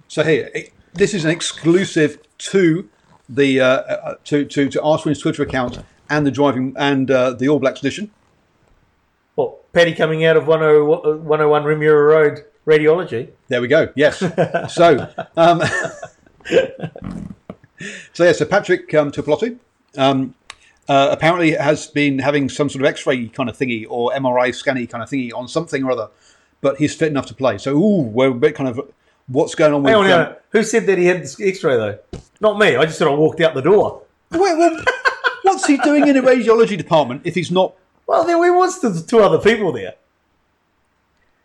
So 0.07 0.24
here, 0.24 0.51
it, 0.53 0.74
this 0.93 1.14
is 1.14 1.26
an 1.26 1.32
exclusive 1.32 2.20
to 2.38 2.89
the 3.28 3.59
uh, 3.62 3.66
uh, 3.66 4.16
to 4.26 4.45
to 4.45 4.70
to 4.70 4.82
Arsenal's 4.82 5.20
Twitter 5.20 5.41
account 5.43 5.80
and 6.12 6.28
the 6.28 6.32
driving 6.32 6.76
and 6.78 7.09
uh, 7.09 7.32
the 7.32 7.47
All 7.47 7.57
Blacks 7.57 7.80
edition. 7.80 8.12
What, 9.36 9.72
Paddy 9.72 9.95
coming 9.95 10.26
out 10.26 10.38
of 10.38 10.45
10 10.45 10.59
101 10.59 11.64
Remuera 11.64 12.09
Road 12.09 12.45
Radiology? 12.68 13.30
There 13.47 13.62
we 13.62 13.70
go. 13.70 13.88
Yes. 13.95 14.20
so, 14.74 15.09
um, 15.38 15.62
so 18.14 18.26
yeah. 18.26 18.34
So 18.34 18.45
Patrick 18.45 18.93
um, 18.93 19.12
Tuipulotu, 19.12 19.57
um, 19.97 20.36
uh, 20.89 21.07
apparently 21.12 21.51
has 21.51 21.88
been 21.88 22.20
having 22.20 22.49
some 22.49 22.70
sort 22.70 22.84
of 22.84 22.89
X-ray 22.89 23.30
kind 23.30 23.49
of 23.49 23.57
thingy 23.57 23.86
or 23.89 24.12
MRI 24.12 24.53
scanny 24.53 24.86
kind 24.86 25.01
of 25.01 25.09
thingy 25.09 25.32
on 25.34 25.47
something 25.47 25.84
or 25.84 25.91
other, 25.91 26.09
but 26.59 26.78
he's 26.78 26.93
fit 26.93 27.07
enough 27.07 27.26
to 27.28 27.34
play. 27.34 27.57
So, 27.57 27.78
ooh, 27.78 28.01
we're 28.01 28.32
a 28.32 28.34
bit 28.34 28.53
kind 28.53 28.68
of 28.68 28.82
what's 29.28 29.55
going 29.55 29.74
on 29.74 29.84
with. 29.84 29.93
Hang 29.93 30.12
on, 30.12 30.28
um. 30.28 30.36
Who 30.49 30.64
said 30.64 30.86
that 30.88 30.97
he 30.97 31.05
had 31.05 31.22
this 31.22 31.39
X-ray 31.39 31.78
though? 31.78 31.99
Not 32.41 32.59
me. 32.59 32.76
I 32.76 32.86
just 32.86 32.97
sort 32.97 33.14
of 33.14 33.18
walked 33.18 33.39
out 33.39 33.53
the 33.53 33.62
door. 33.62 34.03
Wait, 34.32 34.57
well, 34.57 34.84
what's 35.44 35.66
he 35.66 35.78
doing 35.78 36.08
in 36.08 36.18
a 36.18 36.22
radiology 36.22 36.78
department 36.78 37.22
if 37.26 37.36
he's 37.36 37.52
not? 37.52 37.74
Well, 38.08 38.26
there 38.26 38.38
we 38.38 38.50
was 38.50 38.80
the 38.82 39.02
two 39.02 39.20
other 39.20 39.39
people 39.39 39.72
there. 39.72 39.96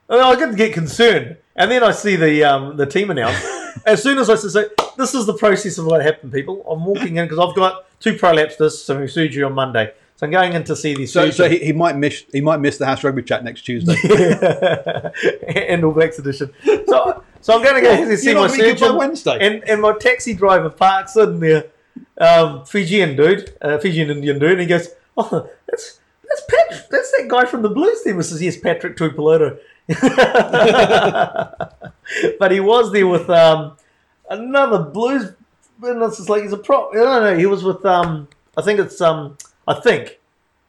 And 0.09 0.21
I 0.21 0.35
didn't 0.37 0.57
get 0.57 0.73
concerned, 0.73 1.37
and 1.57 1.71
then 1.71 1.83
I 1.83 1.91
see 1.91 2.15
the 2.17 2.45
um, 2.45 2.77
the 2.77 2.87
team 2.87 3.11
announce. 3.11 3.45
as 3.87 4.03
soon 4.03 4.19
as 4.19 4.31
I 4.31 4.37
say, 4.37 4.67
"This 4.97 5.15
is 5.15 5.27
the 5.27 5.35
process 5.35 5.79
of 5.79 5.87
what 5.87 6.01
happened, 6.03 6.33
people," 6.33 6.65
I'm 6.71 6.85
walking 6.85 7.17
in 7.17 7.25
because 7.27 7.39
I've 7.41 7.57
got 7.57 7.87
two 7.99 8.17
prolapse 8.17 8.57
discs 8.57 8.89
and 8.89 9.11
surgery 9.11 9.43
on 9.43 9.53
Monday, 9.55 9.93
so 10.17 10.27
I'm 10.27 10.33
going 10.33 10.53
in 10.53 10.65
to 10.65 10.77
see 10.77 10.95
the 10.95 11.07
So, 11.07 11.23
surgeon. 11.31 11.35
so 11.37 11.49
he, 11.49 11.59
he 11.59 11.73
might 11.73 11.97
miss 11.97 12.25
he 12.33 12.41
might 12.41 12.59
miss 12.59 12.79
the 12.79 12.87
House 12.87 13.03
Rugby 13.03 13.23
chat 13.23 13.43
next 13.43 13.63
Tuesday. 13.63 13.97
and 15.49 15.85
All 15.85 15.93
Blacks 15.93 16.19
edition. 16.19 16.53
So, 16.65 17.23
so 17.41 17.55
I'm 17.55 17.63
going 17.63 17.75
to 17.75 17.81
go 17.81 17.97
to 17.97 18.17
see 18.17 18.33
my 18.33 18.43
not 18.43 18.51
really 18.53 18.73
by 18.73 18.79
surgeon. 18.79 18.97
Wednesday. 18.97 19.39
And, 19.41 19.69
and 19.69 19.83
my 19.83 19.93
taxi 19.99 20.35
driver 20.35 20.71
parks 20.71 21.17
in 21.17 21.41
there, 21.41 21.67
um, 22.19 22.65
Fijian 22.65 23.17
dude, 23.17 23.55
uh, 23.61 23.79
Fijian 23.79 24.11
Indian 24.11 24.39
dude, 24.39 24.53
and 24.53 24.61
he 24.61 24.67
goes, 24.67 24.89
"Oh, 25.17 25.49
that's 25.67 26.01
that's 26.29 26.43
Patrick. 26.49 26.89
That's 26.91 27.13
that 27.17 27.29
guy 27.29 27.45
from 27.45 27.63
the 27.63 27.71
Blues 27.71 28.03
team." 28.03 28.19
I 28.19 28.23
says, 28.23 28.43
"Yes, 28.43 28.57
Patrick 28.57 28.97
Tuipulotu." 28.97 29.59
but 32.39 32.51
he 32.51 32.59
was 32.59 32.93
there 32.93 33.07
with 33.07 33.31
um, 33.31 33.77
another 34.29 34.81
Blues. 34.81 35.33
And 35.83 36.03
it's 36.03 36.17
just 36.17 36.29
like 36.29 36.43
he's 36.43 36.53
a 36.53 36.57
prop. 36.57 36.91
I 36.93 36.97
don't 36.97 37.23
know. 37.23 37.37
He 37.37 37.47
was 37.47 37.63
with 37.63 37.85
um, 37.85 38.29
I 38.57 38.63
think 38.63 38.81
it's 38.81 39.01
um, 39.01 39.37
I 39.69 39.75
think 39.75 40.19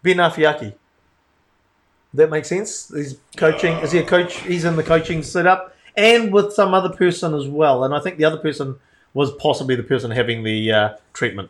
Ben 0.04 0.18
Afeaki. 0.18 0.76
That 2.14 2.30
makes 2.30 2.50
sense. 2.50 2.92
He's 2.94 3.18
coaching. 3.36 3.74
Is 3.78 3.92
he 3.92 4.00
a 4.00 4.06
coach? 4.06 4.40
He's 4.42 4.66
in 4.66 4.76
the 4.76 4.84
coaching 4.84 5.24
setup, 5.24 5.76
and 5.96 6.34
with 6.34 6.54
some 6.54 6.74
other 6.74 6.90
person 6.90 7.34
as 7.34 7.48
well. 7.48 7.84
And 7.84 7.94
I 7.94 8.00
think 8.00 8.18
the 8.18 8.26
other 8.26 8.38
person 8.38 8.78
was 9.18 9.32
possibly 9.34 9.76
the 9.76 9.82
person 9.84 10.12
having 10.12 10.44
the 10.44 10.72
uh, 10.72 10.90
treatment. 11.12 11.50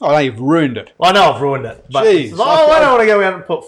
oh, 0.00 0.18
you've 0.18 0.40
ruined 0.40 0.76
it. 0.76 0.92
I 1.00 1.12
know 1.12 1.32
I've 1.32 1.40
ruined 1.40 1.64
it, 1.64 1.86
but 1.88 2.04
Jeez, 2.04 2.32
oh, 2.36 2.42
I- 2.42 2.76
I, 2.76 2.80
don't 2.80 2.90
want 2.94 3.00
to 3.02 3.06
go 3.06 3.22
out 3.22 3.34
and 3.34 3.44
put. 3.46 3.64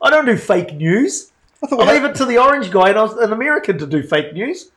I 0.00 0.08
don't 0.08 0.24
do 0.24 0.36
fake 0.36 0.74
news. 0.74 1.32
I 1.62 1.66
thought 1.66 1.80
I 1.88 1.92
leave 1.92 2.04
it 2.04 2.14
to 2.16 2.24
the 2.24 2.38
orange 2.38 2.70
guy 2.70 2.90
and 2.90 2.98
I 2.98 3.02
was 3.02 3.12
an 3.16 3.32
American 3.32 3.76
to 3.78 3.86
do 3.86 4.02
fake 4.04 4.32
news. 4.32 4.70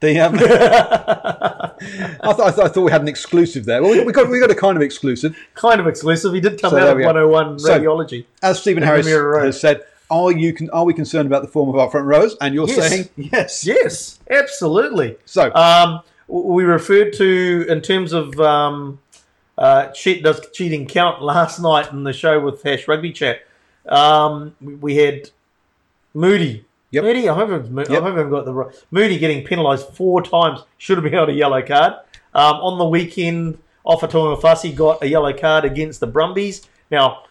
the, 0.00 0.18
um, 0.20 0.34
I, 0.40 2.32
thought, 2.32 2.40
I, 2.40 2.50
thought, 2.52 2.64
I 2.66 2.68
thought 2.68 2.84
we 2.84 2.90
had 2.92 3.02
an 3.02 3.08
exclusive 3.08 3.64
there. 3.64 3.82
Well, 3.82 3.90
we, 3.92 4.00
we 4.04 4.12
got 4.12 4.30
we 4.30 4.38
got 4.40 4.50
a 4.50 4.54
kind 4.54 4.76
of 4.76 4.82
exclusive. 4.82 5.36
Kind 5.54 5.80
of 5.80 5.86
exclusive. 5.88 6.32
He 6.32 6.40
did 6.40 6.60
come 6.62 6.70
So 6.70 6.78
out 6.78 6.88
of 6.88 6.96
we 6.96 7.02
go. 7.02 7.08
101 7.08 7.58
So- 7.58 7.78
radiology. 7.78 8.24
As 8.42 8.60
Stephen 8.60 8.82
Harris 8.82 9.06
has 9.08 9.60
said, 9.60 9.82
are 10.10 10.30
you 10.32 10.52
con- 10.54 10.70
are 10.70 10.84
we 10.84 10.94
concerned 10.94 11.26
about 11.26 11.42
the 11.42 11.48
form 11.48 11.68
of 11.68 11.76
our 11.76 11.90
front 11.90 12.06
rows? 12.06 12.36
And 12.40 12.54
you're 12.54 12.68
Yes. 12.68 12.88
saying 12.88 13.08
yes. 13.16 13.66
Yes, 13.66 14.20
absolutely. 14.30 15.16
So 15.24 15.52
Um, 15.54 16.00
we 16.28 16.64
referred 16.64 17.12
to 17.14 17.66
in 17.68 17.80
terms 17.80 18.12
of 18.12 18.38
um, 18.40 19.00
uh, 19.58 19.88
cheat 19.88 20.22
does 20.22 20.40
cheating 20.52 20.86
count 20.86 21.22
last 21.32 21.60
night 21.60 21.92
in 21.92 22.04
the 22.04 22.12
show 22.12 22.40
with 22.40 22.62
Hash 22.62 22.88
Rugby 22.88 23.12
Chat. 23.12 23.40
Um, 23.86 24.54
we- 24.60 24.96
had 24.96 25.30
Moody. 26.14 26.64
Yep. 26.92 27.04
Moody, 27.04 27.28
I 27.28 27.34
hope, 27.34 27.50
I've, 27.50 27.70
Mo- 27.72 27.82
I 27.82 27.94
hope 27.94 28.16
I've 28.16 28.30
got 28.30 28.44
the 28.44 28.54
right. 28.54 28.84
Moody 28.92 29.18
getting 29.18 29.44
penalised 29.44 29.88
four 29.88 30.22
times 30.22 30.60
should 30.78 30.96
have 30.96 31.02
been 31.02 31.12
got 31.12 31.28
a 31.28 31.32
yellow 31.32 31.60
card. 31.60 31.94
Um, 32.34 32.56
on 32.56 32.78
the 32.78 32.84
weekend, 32.84 33.58
Ofa 33.84 34.08
Tu'ungafasi 34.08 34.76
got 34.76 35.02
a 35.02 35.08
yellow 35.08 35.32
card 35.32 35.64
against 35.64 35.98
the 35.98 36.06
Brumbies. 36.06 36.68
Now, 36.92 37.24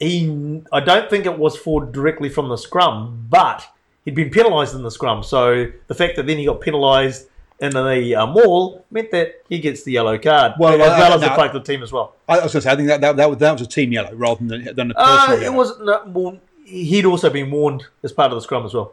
he, 0.00 0.62
I 0.72 0.80
don't 0.80 1.10
think 1.10 1.26
it 1.26 1.38
was 1.38 1.56
for 1.56 1.84
directly 1.84 2.30
from 2.30 2.48
the 2.48 2.56
scrum, 2.56 3.26
but 3.28 3.66
he'd 4.06 4.14
been 4.14 4.30
penalised 4.30 4.74
in 4.74 4.82
the 4.82 4.90
scrum. 4.90 5.22
So 5.22 5.70
the 5.86 5.94
fact 5.94 6.16
that 6.16 6.26
then 6.26 6.38
he 6.38 6.46
got 6.46 6.62
penalised 6.62 7.28
in 7.60 7.70
the 7.70 8.14
uh, 8.14 8.26
maul 8.26 8.84
meant 8.90 9.10
that 9.10 9.42
he 9.48 9.58
gets 9.58 9.82
the 9.82 9.92
yellow 9.92 10.16
card, 10.18 10.52
Well, 10.58 10.74
as 10.74 10.80
uh, 10.80 10.96
well 10.98 11.12
as 11.14 11.20
no. 11.20 11.28
the 11.28 11.34
fact 11.34 11.54
of 11.54 11.64
the 11.64 11.72
team 11.72 11.82
as 11.82 11.90
well. 11.92 12.14
I 12.28 12.34
was 12.40 12.40
going 12.40 12.48
to 12.52 12.60
say 12.62 12.70
I 12.70 12.76
think 12.76 12.88
that 12.88 13.00
that, 13.00 13.16
that, 13.16 13.28
was, 13.28 13.38
that 13.38 13.52
was 13.52 13.62
a 13.62 13.66
team 13.66 13.92
yellow 13.92 14.14
rather 14.14 14.44
than 14.44 14.64
than 14.74 14.90
a 14.92 14.94
personal 14.94 15.04
Uh, 15.04 15.32
it 15.34 15.42
yellow. 15.42 15.56
was 15.56 15.78
no, 15.80 16.02
well, 16.06 16.38
he'd 16.64 17.04
also 17.04 17.30
been 17.30 17.50
warned 17.50 17.84
as 18.02 18.12
part 18.12 18.30
of 18.30 18.36
the 18.36 18.42
scrum 18.42 18.64
as 18.64 18.74
well. 18.74 18.92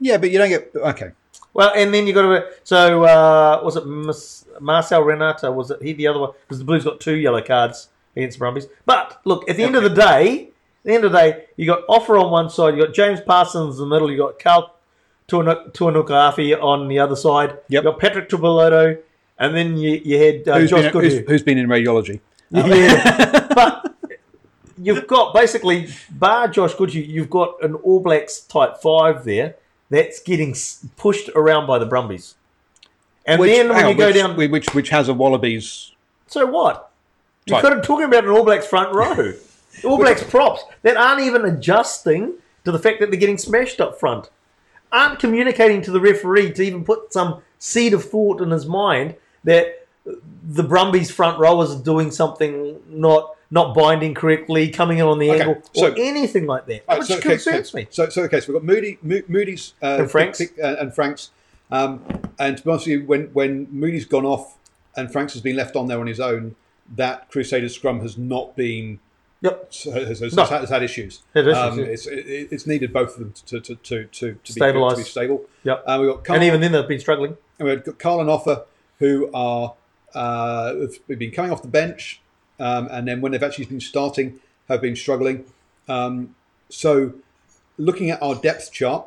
yeah, 0.00 0.16
but 0.16 0.30
you 0.30 0.38
don't 0.38 0.48
get 0.48 0.70
okay. 0.74 1.10
Well, 1.52 1.72
and 1.76 1.94
then 1.94 2.06
you 2.08 2.12
got 2.12 2.22
to 2.22 2.46
so 2.64 3.04
uh, 3.04 3.60
was 3.62 3.76
it 3.76 3.86
Mas- 3.86 4.44
Marcel 4.60 5.02
Renata? 5.02 5.52
Was 5.52 5.70
it 5.70 5.80
he 5.82 5.92
the 5.92 6.08
other 6.08 6.18
one? 6.18 6.30
Because 6.42 6.58
the 6.58 6.64
Blues 6.64 6.82
got 6.84 6.98
two 7.00 7.14
yellow 7.14 7.42
cards 7.42 7.88
against 8.16 8.38
the 8.38 8.40
Brumbies. 8.40 8.66
But 8.86 9.20
look, 9.24 9.48
at 9.48 9.56
the 9.56 9.62
end 9.62 9.76
of 9.76 9.84
the 9.84 9.88
day, 9.90 10.48
at 10.48 10.84
the 10.84 10.94
end 10.94 11.04
of 11.04 11.12
the 11.12 11.18
day, 11.18 11.44
you 11.56 11.66
got 11.66 11.86
Ofa 11.86 12.20
on 12.24 12.30
one 12.32 12.50
side, 12.50 12.76
you 12.76 12.84
got 12.84 12.92
James 12.94 13.20
Parsons 13.20 13.76
in 13.78 13.88
the 13.88 13.94
middle, 13.94 14.10
you 14.10 14.18
got 14.18 14.38
Karl 14.40 14.73
Tu'inukuafe 15.28 16.62
on 16.62 16.88
the 16.88 16.98
other 16.98 17.16
side, 17.16 17.50
Yep. 17.68 17.82
you 17.84 17.90
got 17.90 17.98
Patrick 17.98 18.28
Tuipulotu, 18.28 18.98
and 19.38 19.54
then 19.56 19.76
you, 19.76 20.00
you 20.04 20.18
had 20.22 20.48
uh, 20.48 20.58
Who's 20.58 20.70
Josh 20.70 20.82
been, 20.82 20.92
Goodhue. 20.92 21.10
who's, 21.20 21.28
who's 21.28 21.42
been 21.42 21.58
in 21.58 21.66
radiology? 21.68 22.20
Yeah, 22.50 23.48
but 23.54 23.94
you've 24.78 25.06
got 25.06 25.34
basically 25.34 25.88
bar 26.10 26.46
Josh 26.48 26.74
Goodhue, 26.74 27.00
you've 27.02 27.30
got 27.30 27.54
an 27.62 27.74
All 27.76 28.00
Blacks 28.00 28.40
type 28.40 28.76
five 28.82 29.24
there 29.24 29.56
that's 29.90 30.20
getting 30.20 30.54
pushed 30.96 31.30
around 31.34 31.66
by 31.66 31.78
the 31.78 31.86
Brumbies. 31.86 32.34
And 33.26 33.42
then 33.42 33.68
when 33.70 33.76
hang 33.76 33.84
you 33.86 33.90
on, 33.92 33.96
go 33.96 34.06
which, 34.06 34.14
down, 34.16 34.50
which 34.50 34.74
which 34.74 34.88
has 34.90 35.08
a 35.08 35.14
Wallabies. 35.14 35.92
so 36.26 36.44
what? 36.46 36.90
You're 37.46 37.60
kind 37.60 37.74
of 37.74 37.82
talking 37.84 38.04
about 38.06 38.24
an 38.24 38.30
All 38.30 38.44
Blacks 38.44 38.66
front 38.66 38.94
row, 38.94 39.32
All 39.84 39.96
Blacks 39.98 40.22
props 40.22 40.62
that 40.82 40.96
aren't 40.96 41.22
even 41.22 41.44
adjusting 41.44 42.34
to 42.64 42.70
the 42.72 42.78
fact 42.78 43.00
that 43.00 43.10
they're 43.10 43.18
getting 43.20 43.38
smashed 43.38 43.80
up 43.80 43.98
front, 43.98 44.30
aren't 44.94 45.18
communicating 45.18 45.82
to 45.82 45.90
the 45.90 46.00
referee 46.00 46.52
to 46.52 46.62
even 46.62 46.84
put 46.84 47.12
some 47.12 47.42
seed 47.58 47.92
of 47.92 48.04
thought 48.04 48.40
in 48.40 48.50
his 48.50 48.64
mind 48.66 49.16
that 49.42 49.86
the 50.46 50.62
Brumbies 50.62 51.10
front 51.10 51.38
rowers 51.38 51.72
are 51.72 51.82
doing 51.82 52.10
something 52.10 52.80
not 52.88 53.30
not 53.50 53.74
binding 53.74 54.14
correctly, 54.14 54.68
coming 54.68 54.98
in 54.98 55.04
on 55.06 55.18
the 55.18 55.30
Okay, 55.30 55.40
angle, 55.42 55.62
so- 55.74 55.92
or 55.92 55.94
anything 55.96 56.46
like 56.46 56.66
that, 56.66 56.82
Right, 56.88 56.98
which 56.98 57.08
so, 57.08 57.20
concerns 57.20 57.68
okay. 57.72 57.82
me. 57.84 57.88
So, 57.90 58.08
so 58.08 58.22
okay, 58.22 58.40
so 58.40 58.52
we've 58.52 58.60
got 58.60 58.64
Moody, 58.64 58.98
Mo- 59.02 59.22
Moody's 59.28 59.74
uh, 59.80 59.98
And 60.00 60.10
Franks. 60.10 60.38
pick- 60.38 60.58
uh, 60.60 60.76
and 60.80 60.92
Franks. 60.94 61.30
Um, 61.70 62.02
and 62.38 62.56
to 62.56 62.64
be 62.64 62.70
honest 62.70 62.86
with 62.86 62.92
you, 63.00 63.06
when 63.06 63.22
when 63.32 63.68
Moody's 63.70 64.06
gone 64.06 64.24
off 64.24 64.56
and 64.96 65.12
Franks 65.12 65.34
has 65.34 65.42
been 65.42 65.56
left 65.56 65.76
on 65.76 65.86
there 65.88 66.00
on 66.00 66.06
his 66.06 66.20
own, 66.20 66.56
that 66.96 67.30
Crusaders 67.30 67.74
scrum 67.74 68.00
has 68.00 68.18
not 68.18 68.56
been 68.56 68.98
Yep. 69.44 69.72
has, 69.92 70.20
has, 70.20 70.34
No. 70.34 70.44
has, 70.44 70.70
had, 70.70 70.82
issues. 70.82 71.20
Had 71.34 71.46
issues, 71.46 71.56
um, 71.56 71.78
it's, 71.80 72.06
it, 72.06 72.48
it's 72.50 72.66
needed 72.66 72.94
both 72.94 73.12
of 73.12 73.18
them 73.18 73.34
to 73.44 73.60
to 73.60 73.74
to 73.74 74.04
to, 74.04 74.06
to, 74.06 74.52
be, 74.54 74.60
to 74.60 74.94
be 74.96 75.02
stable. 75.02 75.44
Yep. 75.64 75.84
Uh, 75.86 75.98
we've 76.00 76.10
got 76.10 76.24
Karl, 76.24 76.36
And 76.36 76.44
even 76.44 76.60
then, 76.62 76.72
they've 76.72 76.88
been 76.88 76.98
struggling. 76.98 77.36
and 77.58 77.68
we've 77.68 77.84
got 77.84 77.98
Karl 77.98 78.20
and 78.20 78.30
Ofa, 78.30 78.64
who 79.00 79.30
are 79.34 79.74
uh, 80.14 80.74
have 80.76 81.18
been 81.18 81.30
coming 81.30 81.50
off 81.50 81.60
the 81.60 81.68
bench, 81.68 82.22
um, 82.58 82.88
and 82.90 83.06
then 83.06 83.20
when 83.20 83.32
they've 83.32 83.42
actually 83.42 83.66
been 83.66 83.80
starting, 83.80 84.40
have 84.68 84.80
been 84.80 84.96
struggling. 84.96 85.44
Um, 85.88 86.34
so, 86.70 87.12
looking 87.76 88.10
at 88.10 88.22
our 88.22 88.36
depth 88.36 88.72
chart, 88.72 89.06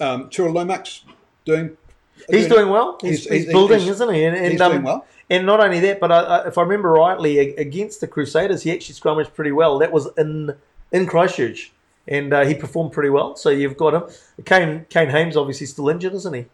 um, 0.00 0.30
Tyrel 0.30 0.54
Lomax 0.54 1.04
doing. 1.44 1.76
He's 2.30 2.48
doing 2.48 2.68
well. 2.68 2.98
He's, 3.00 3.20
He's- 3.20 3.32
he's, 3.32 3.42
he's- 3.44 3.52
building, 3.52 3.86
isn't 3.86 4.14
he? 4.14 4.24
And, 4.24 4.36
and, 4.36 4.52
he's 4.52 4.60
um, 4.60 4.72
doing 4.72 4.82
well. 4.84 5.06
And 5.30 5.46
not 5.46 5.60
only 5.60 5.80
that, 5.80 6.00
but 6.00 6.12
I, 6.12 6.18
I, 6.20 6.46
if 6.48 6.58
I 6.58 6.62
remember 6.62 6.90
rightly, 6.92 7.38
against 7.56 8.00
the 8.00 8.06
Crusaders, 8.06 8.62
he 8.62 8.70
actually 8.72 8.94
scrummaged 8.94 9.32
pretty 9.34 9.52
well. 9.52 9.78
That 9.78 9.90
was 9.90 10.08
in 10.18 10.54
in 10.92 11.06
Christchurch, 11.06 11.72
and 12.06 12.32
uh, 12.34 12.44
he 12.44 12.54
performed 12.54 12.92
pretty 12.92 13.08
well. 13.08 13.34
So 13.36 13.48
you've 13.48 13.76
got 13.76 13.94
him. 13.94 14.02
Kane 14.44 14.84
Kane 14.90 15.08
Hames 15.08 15.36
obviously 15.36 15.66
still 15.66 15.88
injured, 15.88 16.12
isn't 16.14 16.34
he? 16.34 16.44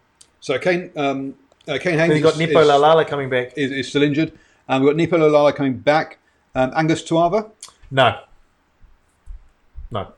So 0.40 0.58
Kane 0.58 0.90
Um, 0.96 1.34
uh, 1.66 1.78
Kane 1.80 1.98
Hames 1.98 2.14
you've 2.14 2.22
got 2.22 2.38
Nepo 2.38 2.62
Laulala 2.62 3.06
coming 3.06 3.28
back. 3.28 3.52
is, 3.56 3.72
is 3.72 3.88
still 3.88 4.02
injured. 4.02 4.32
Um, 4.68 4.82
we've 4.82 4.90
got 4.90 4.96
Nepo 4.96 5.16
Laulala 5.18 5.54
coming 5.54 5.76
back. 5.76 6.18
Um, 6.54 6.72
Angus 6.76 7.02
Tuava. 7.02 7.50
No, 7.90 8.20
no. 9.90 10.12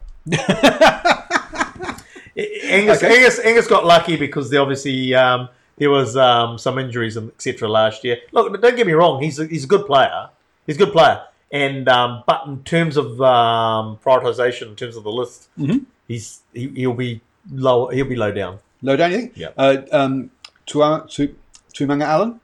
Angus, 2.73 3.03
Okay. 3.03 3.17
Angus, 3.17 3.39
Angus 3.41 3.67
got 3.67 3.85
lucky 3.85 4.17
because 4.17 4.51
there 4.51 4.61
obviously 4.61 5.15
um, 5.15 5.49
there 5.77 5.91
was 5.91 6.17
um, 6.17 6.59
some 6.59 6.79
injuries 6.79 7.17
and 7.17 7.31
etc. 7.31 7.69
last 7.69 8.05
year. 8.05 8.19
Look, 8.33 8.61
don't 8.61 8.77
get 8.77 8.87
me 8.87 8.93
wrong; 8.93 9.23
he's 9.23 9.39
a, 9.39 9.47
he's 9.47 9.65
a 9.65 9.67
good 9.69 9.87
player. 9.87 10.29
He's 10.67 10.77
a 10.77 10.79
good 10.79 10.93
player, 10.93 11.23
and 11.51 11.89
um, 11.89 12.23
but 12.27 12.47
in 12.47 12.63
terms 12.65 12.97
of 12.97 13.21
um, 13.21 13.99
prioritization, 14.05 14.69
in 14.69 14.77
terms 14.77 14.97
of 14.97 15.05
the 15.05 15.11
list, 15.13 15.49
Mhm. 15.59 15.85
he's 16.09 16.41
he, 16.53 16.69
he'll 16.69 16.95
be 16.95 17.21
low. 17.53 17.89
He'll 17.89 18.07
be 18.09 18.17
low 18.17 18.31
down. 18.33 18.59
Low 18.83 18.97
down, 18.97 19.11
you 19.13 19.17
think? 19.19 19.33
Yeah. 19.37 19.49
Uh, 19.57 19.83
um, 19.93 20.31
Tua, 20.67 21.07
Tu- 21.09 21.35
Tumanga 21.75 22.03
Allen, 22.05 22.41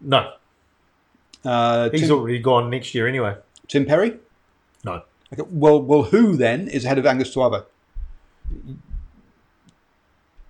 No, 0.00 0.32
uh, 1.44 1.88
he's 1.90 2.02
Tim, 2.02 2.10
already 2.12 2.38
gone 2.38 2.70
next 2.70 2.94
year 2.94 3.06
anyway. 3.08 3.34
Tim 3.66 3.84
Perry. 3.86 4.16
No. 4.84 5.02
Okay, 5.32 5.42
well, 5.50 5.80
well, 5.82 6.04
who 6.04 6.36
then 6.36 6.68
is 6.68 6.84
ahead 6.84 6.98
of 6.98 7.04
Angus 7.06 7.32
Ta'avao? 7.34 7.64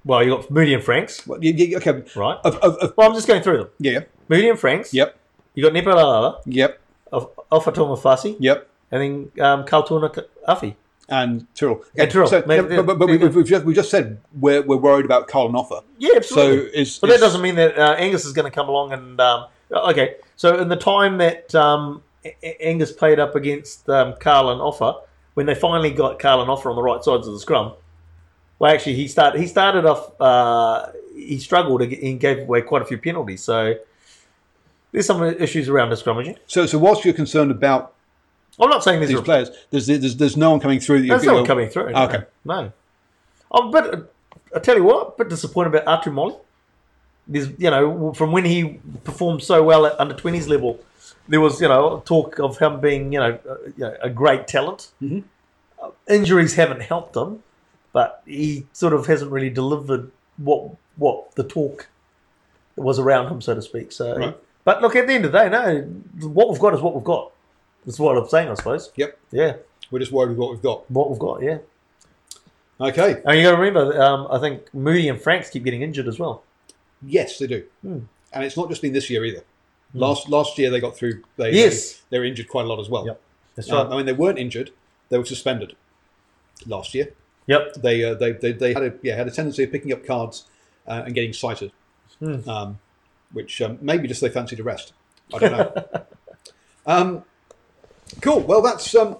Well, 0.05 0.23
you 0.23 0.31
got 0.37 0.51
Moody 0.51 0.75
and 0.75 0.83
Franks, 0.83 1.27
Well, 1.27 1.43
you, 1.43 1.53
you, 1.53 1.77
okay, 1.79 2.03
right? 2.17 2.39
of, 2.45 2.57
of, 2.57 2.77
of, 2.77 2.95
Well, 2.97 3.09
I'm 3.09 3.15
just 3.15 3.27
going 3.29 3.43
through 3.43 3.59
them. 3.59 3.69
yeah, 3.79 3.93
yeah, 3.93 4.01
Moody 4.29 4.49
and 4.49 4.59
Franks. 4.59 4.95
yep, 4.95 5.19
You 5.55 5.63
got 5.65 5.73
Nepalala, 5.73 6.41
yep, 6.47 6.81
Alpha 7.13 7.73
Fasi, 7.73 8.37
yep, 8.39 8.69
and 8.91 9.31
then 9.35 9.45
um, 9.45 9.65
Kaltuna 9.65 10.25
Afi. 10.49 10.75
and 11.09 11.47
Tyrel. 11.55 11.83
And 11.97 12.11
Tyrel. 12.11 12.29
So, 12.29 12.43
Maybe- 12.47 12.75
yeah, 12.77 12.83
but, 12.83 12.99
but 12.99 13.09
we, 13.09 13.17
we've, 13.19 13.47
just, 13.47 13.65
we 13.65 13.75
just 13.75 13.91
said 13.91 14.19
we're, 14.39 14.63
we're 14.63 14.77
worried 14.77 15.05
about 15.05 15.29
Karl 15.29 15.51
Ofa. 15.51 15.83
Yeah, 15.99 16.11
So 16.15 16.17
absolutely. 16.17 16.81
is, 16.81 16.99
but 16.99 17.09
that 17.09 17.15
is- 17.15 17.21
doesn't 17.21 17.43
mean 17.43 17.57
that 17.57 17.79
uh, 17.79 17.95
Angus 17.99 18.25
is 18.25 18.33
going 18.33 18.51
to 18.51 18.55
come 18.55 18.69
along 18.69 18.93
and 18.93 19.21
um, 19.21 19.47
okay. 19.73 20.17
So 20.37 20.57
in 20.59 20.69
the 20.69 20.77
time 20.77 21.19
that 21.19 21.55
um, 21.55 22.03
A- 22.25 22.37
A- 22.43 22.67
Angus 22.67 22.93
played 22.93 23.19
up 23.19 23.35
against 23.35 23.89
um, 23.91 24.15
Karl 24.21 24.51
and 24.51 24.61
Ofa, 24.61 25.01
when 25.35 25.47
they 25.47 25.55
finally 25.55 25.91
got 25.91 26.19
Karl 26.19 26.41
and 26.41 26.49
Ofa 26.51 26.67
on 26.67 26.77
the 26.77 26.83
right 26.83 27.03
sides 27.03 27.27
of 27.27 27.33
the 27.35 27.41
scrum, 27.41 27.73
well, 28.59 28.73
actually 28.73 28.95
he 28.95 29.09
started 29.09 29.41
he 29.41 29.47
started 29.47 29.85
off 29.87 30.21
uh, 30.21 30.91
he 31.15 31.39
struggled 31.39 31.83
and 31.83 31.93
he 31.93 32.15
gave 32.15 32.39
away 32.41 32.63
quite 32.63 32.83
a 32.83 32.85
few 32.85 32.99
penalties. 32.99 33.43
So 33.43 33.75
there's 34.93 35.07
some 35.07 35.23
issues 35.23 35.69
around 35.69 35.91
the 35.91 35.97
scrummaging. 35.97 36.39
So, 36.47 36.67
so 36.67 36.79
whilst 36.79 37.05
you're 37.05 37.15
concerned 37.15 37.51
about 37.51 37.95
I'm 38.61 38.71
not 38.71 38.83
saying 38.83 39.01
there's 39.01 39.13
these 39.13 39.21
players, 39.21 39.51
there's, 39.71 39.87
there's 39.87 40.17
there's 40.17 40.37
no 40.37 40.51
one 40.51 40.61
coming 40.61 40.81
through. 40.81 41.03
That 41.03 41.09
there's 41.09 41.25
you 41.25 41.31
no 41.31 41.37
one 41.37 41.47
coming 41.47 41.69
through. 41.69 41.93
no. 41.93 42.05
Okay. 42.05 42.25
no. 42.45 42.73
Oh, 43.51 43.71
but 43.71 43.95
uh, 43.95 44.01
I 44.55 44.59
tell 44.59 44.77
you 44.77 44.85
what, 44.85 45.15
a 45.15 45.19
bit 45.19 45.29
disappointed 45.29 45.75
about 45.75 46.03
Atu 46.03 46.13
Moli. 46.13 46.39
There's, 47.27 47.49
you 47.59 47.71
know, 47.71 48.13
from 48.15 48.33
when 48.33 48.45
he 48.45 48.81
performed 49.05 49.43
so 49.43 49.63
well 49.63 49.87
at 49.87 49.99
under 50.01 50.15
20s 50.15 50.49
level, 50.49 50.81
there 51.29 51.41
was, 51.41 51.61
you 51.61 51.69
know, 51.69 52.03
talk 52.07 52.39
of 52.39 52.59
him 52.59 52.81
being, 52.81 53.13
you 53.13 53.21
know, 53.21 53.39
uh, 53.49 53.57
you 53.77 53.85
know 53.85 53.97
a 54.01 54.11
great 54.11 54.49
talent. 54.49 54.91
Mhm. 55.03 55.25
Uh, 55.81 55.91
injuries 56.09 56.55
haven't 56.55 56.81
helped 56.81 57.17
him, 57.17 57.43
but 57.93 58.22
he 58.26 58.66
sort 58.72 58.93
of 58.93 59.07
hasn't 59.07 59.30
really 59.30 59.51
delivered 59.51 60.11
what 60.36 60.70
what 60.97 61.34
the 61.36 61.45
talk 61.45 61.89
was 62.76 62.99
around 62.99 63.28
him, 63.28 63.41
so 63.41 63.55
to 63.55 63.62
speak. 63.62 63.93
So, 63.93 64.16
Right. 64.16 64.36
but 64.64 64.82
look, 64.82 64.95
at 64.97 65.07
the 65.07 65.12
end 65.14 65.24
of 65.24 65.32
the 65.32 65.39
day, 65.39 65.49
no, 65.49 65.80
what 66.28 66.49
we've 66.51 66.61
got 66.61 66.74
is 66.74 66.80
what 66.80 66.95
we've 66.95 67.05
got. 67.05 67.32
That's 67.86 67.99
what 67.99 68.16
I'm 68.16 68.28
saying, 68.28 68.49
I 68.49 68.55
suppose. 68.55 68.91
Yep, 68.97 69.18
Yeah, 69.32 69.57
we're 69.91 69.99
just 70.01 70.12
worried 70.12 70.30
with 70.30 70.39
what 70.39 70.51
we've 70.51 70.62
got. 70.62 70.91
what 70.91 71.09
we've 71.11 71.18
got. 71.18 71.43
Yeah. 71.43 71.59
Okay. 72.80 73.20
And 73.24 73.36
you 73.39 73.43
got 73.45 73.53
to 73.53 73.57
remember, 73.61 74.01
um, 74.01 74.28
I 74.30 74.39
think 74.39 74.72
Moody 74.72 75.09
and 75.09 75.20
Franks 75.20 75.51
keep 75.51 75.64
getting 75.64 75.82
injured 75.82 76.07
as 76.07 76.18
well. 76.18 76.43
Yes, 77.05 77.39
they 77.39 77.47
do, 77.47 77.64
Hmm. 77.82 77.99
and 78.32 78.45
it's 78.45 78.57
not 78.57 78.68
just 78.68 78.82
been 78.82 78.93
this 78.93 79.09
year 79.11 79.24
either. 79.24 79.43
Last 79.95 80.28
last 80.28 80.59
year 80.59 80.68
they 80.70 80.80
got 80.80 80.97
through. 80.97 81.22
They, 81.36 81.53
Yes. 81.53 81.95
they, 81.95 82.01
they 82.11 82.18
were 82.18 82.24
injured 82.24 82.49
quite 82.49 82.64
a 82.64 82.68
lot 82.68 82.78
as 82.80 82.89
well. 82.89 83.07
Yep. 83.07 83.20
That's 83.57 83.70
Um, 83.72 83.93
I 83.93 83.97
mean, 83.97 84.07
they 84.07 84.12
weren't 84.12 84.39
injured; 84.39 84.70
they 85.09 85.16
were 85.18 85.24
suspended 85.24 85.74
last 86.66 86.95
year. 86.95 87.12
Yep. 87.49 87.75
They 87.75 88.05
uh, 88.05 88.15
they, 88.15 88.33
they 88.33 88.53
they 88.53 88.73
had 88.73 88.83
a 88.85 88.93
yeah 89.03 89.17
had 89.17 89.27
a 89.27 89.31
tendency 89.33 89.65
of 89.65 89.73
picking 89.73 89.93
up 89.93 90.07
cards 90.07 90.45
uh, 90.87 91.03
and 91.05 91.15
getting 91.15 91.33
cited, 91.33 91.73
Hmm. 92.21 92.49
um, 92.49 92.79
which 93.33 93.61
um, 93.61 93.79
maybe 93.81 94.07
just 94.07 94.21
they 94.21 94.29
fancied 94.29 94.61
a 94.61 94.63
rest. 94.63 94.93
I 95.35 95.39
don't 95.39 95.53
know. 95.53 95.85
um, 96.87 97.25
cool. 98.21 98.41
Well, 98.41 98.63
that's 98.63 98.95
um, 98.95 99.17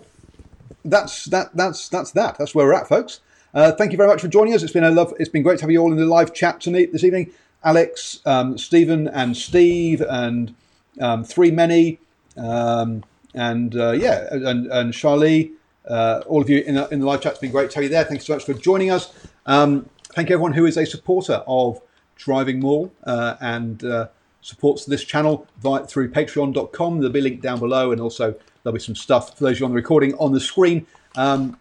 that's 0.85 1.25
that 1.27 1.57
that's 1.57 1.89
that's 1.89 2.13
that. 2.13 2.39
That's 2.39 2.55
where 2.55 2.67
we're 2.67 2.75
at, 2.75 2.89
folks. 2.89 3.21
Uh, 3.55 3.73
thank 3.73 3.93
you 3.93 3.97
very 3.97 4.09
much 4.09 4.21
for 4.21 4.29
joining 4.29 4.55
us. 4.55 4.63
It's 4.63 4.73
been 4.73 4.85
a 4.85 4.91
love. 4.91 5.15
It's 5.19 5.31
been 5.31 5.43
great 5.43 5.59
to 5.59 5.65
have 5.65 5.71
you 5.71 5.81
all 5.81 5.91
in 5.91 5.99
the 5.99 6.07
live 6.07 6.35
chat 6.35 6.61
tonight 6.61 6.93
this 6.93 7.03
evening. 7.03 7.33
Alex, 7.65 8.21
um, 8.27 8.57
Stephen, 8.59 9.09
and 9.09 9.37
Steve, 9.37 10.01
and 10.03 10.55
um, 11.01 11.25
three 11.25 11.51
many, 11.51 11.99
um, 12.37 13.05
and 13.35 13.75
uh, 13.75 13.93
yeah, 13.93 14.29
and 14.31 14.67
and 14.67 14.93
Charlie. 14.93 15.53
Uh, 15.89 16.23
all 16.27 16.43
of 16.43 16.51
you 16.51 16.61
in 16.61 16.75
the, 16.75 16.89
in 16.89 17.01
the 17.01 17.07
live 17.07 17.21
chat. 17.21 17.33
It's 17.33 17.41
been 17.41 17.51
great 17.51 17.71
to 17.71 17.77
have 17.77 17.85
you 17.85 17.91
there. 17.91 18.05
Thanks 18.05 18.27
so 18.27 18.35
much 18.35 18.45
for 18.45 18.55
joining 18.55 18.91
us. 18.91 19.13
Um, 19.47 19.89
thank 20.15 20.29
you 20.29 20.35
everyone 20.35 20.53
who 20.53 20.67
is 20.67 20.77
a 20.77 20.85
supporter 20.85 21.43
of 21.47 21.81
Driving 22.17 22.61
Mall 22.61 22.93
uh, 23.05 23.37
and 23.41 23.83
uh, 23.85 24.09
supports 24.43 24.85
this 24.85 25.05
channel 25.05 25.47
via, 25.59 25.87
through 25.87 26.11
patreon.com. 26.11 26.99
There'll 26.99 27.13
be 27.13 27.21
a 27.21 27.23
link 27.23 27.41
down 27.41 27.59
below, 27.59 27.93
and 27.93 28.01
also 28.01 28.35
there'll 28.63 28.75
be 28.75 28.81
some 28.81 28.97
stuff 28.97 29.37
for 29.39 29.45
those 29.45 29.57
of 29.57 29.61
you 29.61 29.67
on 29.67 29.73
the 29.73 29.77
recording 29.77 30.15
on 30.15 30.33
the 30.33 30.41
screen. 30.41 30.87
Um, 31.17 31.59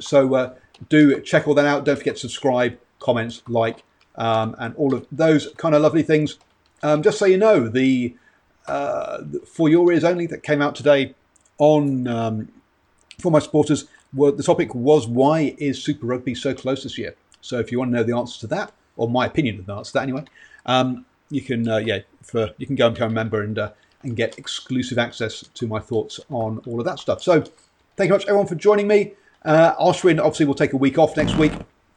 so 0.00 0.34
uh, 0.34 0.54
do 0.88 1.20
check 1.20 1.46
all 1.46 1.54
that 1.54 1.66
out. 1.66 1.84
Don't 1.84 1.96
forget 1.96 2.14
to 2.14 2.20
subscribe, 2.20 2.78
comments, 2.98 3.42
like, 3.46 3.82
um, 4.16 4.56
and 4.58 4.74
all 4.76 4.94
of 4.94 5.06
those 5.12 5.48
kind 5.56 5.74
of 5.74 5.82
lovely 5.82 6.02
things. 6.02 6.38
Um, 6.82 7.02
just 7.02 7.18
so 7.18 7.26
you 7.26 7.36
know, 7.36 7.68
the 7.68 8.16
uh, 8.66 9.22
for 9.46 9.68
your 9.68 9.92
ears 9.92 10.04
only 10.04 10.26
that 10.26 10.42
came 10.42 10.62
out 10.62 10.74
today 10.74 11.14
on 11.58 12.06
um, 12.08 12.48
for 13.20 13.30
my 13.30 13.38
supporters, 13.38 13.86
the 14.12 14.42
topic 14.42 14.74
was 14.74 15.06
why 15.06 15.54
is 15.58 15.82
Super 15.82 16.06
Rugby 16.06 16.34
so 16.34 16.54
close 16.54 16.82
this 16.82 16.98
year? 16.98 17.14
So 17.40 17.58
if 17.58 17.72
you 17.72 17.78
want 17.78 17.92
to 17.92 17.96
know 17.96 18.02
the 18.02 18.16
answer 18.16 18.40
to 18.40 18.46
that, 18.48 18.72
or 18.96 19.08
my 19.08 19.26
opinion 19.26 19.58
of 19.58 19.66
the 19.66 19.74
answer 19.74 19.92
to 19.92 19.94
that 19.94 20.02
anyway, 20.02 20.24
um, 20.66 21.06
you 21.30 21.40
can 21.40 21.68
uh, 21.68 21.78
yeah 21.78 22.00
for 22.22 22.50
you 22.58 22.66
can 22.66 22.76
go 22.76 22.86
and 22.86 22.94
become 22.94 23.10
a 23.10 23.14
member 23.14 23.42
and 23.42 23.58
uh, 23.58 23.70
and 24.02 24.16
get 24.16 24.38
exclusive 24.38 24.98
access 24.98 25.42
to 25.54 25.66
my 25.66 25.78
thoughts 25.78 26.20
on 26.30 26.58
all 26.66 26.78
of 26.78 26.86
that 26.86 26.98
stuff. 26.98 27.22
So 27.22 27.44
thank 27.96 28.08
you 28.08 28.14
much 28.14 28.24
everyone 28.24 28.46
for 28.46 28.54
joining 28.54 28.88
me. 28.88 29.12
Uh, 29.44 29.74
Ashwin 29.76 30.18
obviously 30.18 30.46
will 30.46 30.54
take 30.54 30.72
a 30.72 30.76
week 30.76 30.98
off 30.98 31.16
next 31.16 31.36
week 31.36 31.52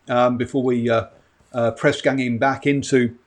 um, 0.07 0.37
before 0.37 0.63
we 0.63 0.89
uh, 0.89 1.07
uh, 1.53 1.71
press 1.71 2.01
ganging 2.01 2.37
back 2.37 2.65
into 2.65 3.17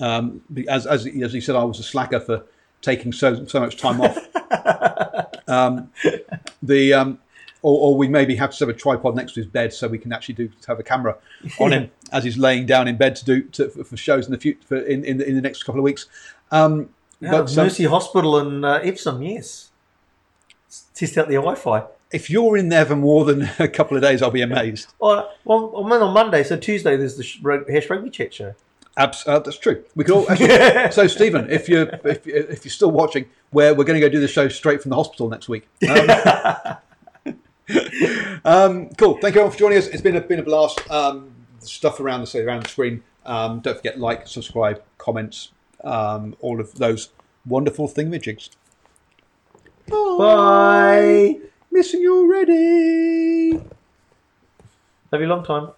um, 0.00 0.42
as, 0.68 0.86
as 0.86 1.06
as 1.06 1.32
he 1.32 1.40
said 1.40 1.56
I 1.56 1.64
was 1.64 1.78
a 1.78 1.82
slacker 1.82 2.20
for 2.20 2.44
taking 2.80 3.12
so 3.12 3.46
so 3.46 3.60
much 3.60 3.76
time 3.76 4.00
off. 4.00 5.48
um, 5.48 5.90
the 6.62 6.92
um, 6.92 7.18
or, 7.62 7.78
or 7.90 7.96
we 7.96 8.08
maybe 8.08 8.36
have 8.36 8.50
to 8.50 8.58
have 8.64 8.68
a 8.68 8.78
tripod 8.78 9.14
next 9.16 9.32
to 9.34 9.40
his 9.40 9.46
bed 9.46 9.72
so 9.72 9.88
we 9.88 9.98
can 9.98 10.12
actually 10.12 10.34
do 10.34 10.50
have 10.66 10.78
a 10.78 10.82
camera 10.82 11.16
on 11.58 11.72
him 11.72 11.90
as 12.12 12.24
he's 12.24 12.36
laying 12.36 12.66
down 12.66 12.88
in 12.88 12.96
bed 12.96 13.16
to 13.16 13.24
do 13.24 13.42
to, 13.42 13.68
for, 13.70 13.96
shows 13.96 14.26
in 14.26 14.32
the 14.32 14.38
future 14.38 14.60
for 14.66 14.76
in, 14.76 15.04
in, 15.04 15.18
the, 15.18 15.28
in 15.28 15.34
the 15.34 15.40
next 15.40 15.62
couple 15.62 15.80
of 15.80 15.84
weeks. 15.84 16.06
Um, 16.50 16.90
But 17.20 17.30
but 17.30 17.58
um, 17.58 17.64
Mercy 17.64 17.84
Hospital 17.84 18.38
in 18.38 18.64
uh, 18.64 18.80
Epsom, 18.82 19.22
yes. 19.22 19.70
Test 20.94 21.16
out 21.18 21.28
the 21.28 21.34
Wi-Fi. 21.34 21.84
if 22.12 22.28
you're 22.30 22.56
in 22.56 22.68
there 22.68 22.84
for 22.84 22.96
more 22.96 23.24
than 23.24 23.42
a 23.58 23.68
couple 23.68 23.96
of 23.96 24.02
days, 24.02 24.22
I'll 24.22 24.30
be 24.30 24.42
amazed. 24.42 24.92
Oh, 25.00 25.30
well, 25.44 25.72
I'm 25.76 25.92
in 25.92 26.02
on 26.02 26.12
Monday, 26.14 26.42
so 26.42 26.56
Tuesday 26.56 26.96
there's 26.96 27.16
the 27.16 27.64
Hash 27.70 27.88
Rugby 27.88 28.10
Chat 28.10 28.34
show. 28.34 28.54
Abs- 28.96 29.26
uh, 29.26 29.38
that's 29.38 29.58
true. 29.58 29.84
We 29.94 30.04
could 30.04 30.14
all 30.14 30.30
actually, 30.30 30.90
so 30.92 31.06
Stephen, 31.06 31.48
if 31.50 31.68
you're 31.68 31.88
if, 32.04 32.26
if 32.26 32.64
you're 32.64 32.72
still 32.72 32.90
watching, 32.90 33.26
where 33.50 33.74
we're 33.74 33.84
going 33.84 33.98
to 34.00 34.06
go 34.06 34.10
do 34.10 34.20
the 34.20 34.28
show 34.28 34.48
straight 34.48 34.82
from 34.82 34.90
the 34.90 34.96
hospital 34.96 35.28
next 35.30 35.48
week. 35.48 35.66
Um, 35.88 36.08
um, 38.44 38.90
cool. 38.98 39.18
Thank 39.18 39.34
you 39.34 39.40
everyone 39.40 39.50
for 39.52 39.58
joining 39.58 39.78
us. 39.78 39.86
It's 39.86 40.02
been 40.02 40.16
a 40.16 40.20
been 40.20 40.40
a 40.40 40.42
blast. 40.42 40.80
Um, 40.90 41.32
stuff 41.60 42.00
around 42.00 42.26
the 42.26 42.40
around 42.44 42.64
the 42.64 42.68
screen. 42.68 43.02
Um, 43.24 43.60
don't 43.60 43.76
forget 43.76 43.98
like, 43.98 44.26
subscribe, 44.26 44.82
comments, 44.98 45.52
um, 45.84 46.36
all 46.40 46.60
of 46.60 46.74
those 46.74 47.10
wonderful 47.46 47.88
thingamajigs. 47.88 48.50
Bye. 49.88 51.38
Missing 51.70 52.00
you 52.02 52.16
already. 52.18 53.62
Have 55.12 55.20
you 55.20 55.26
a 55.26 55.28
long 55.28 55.44
time. 55.44 55.70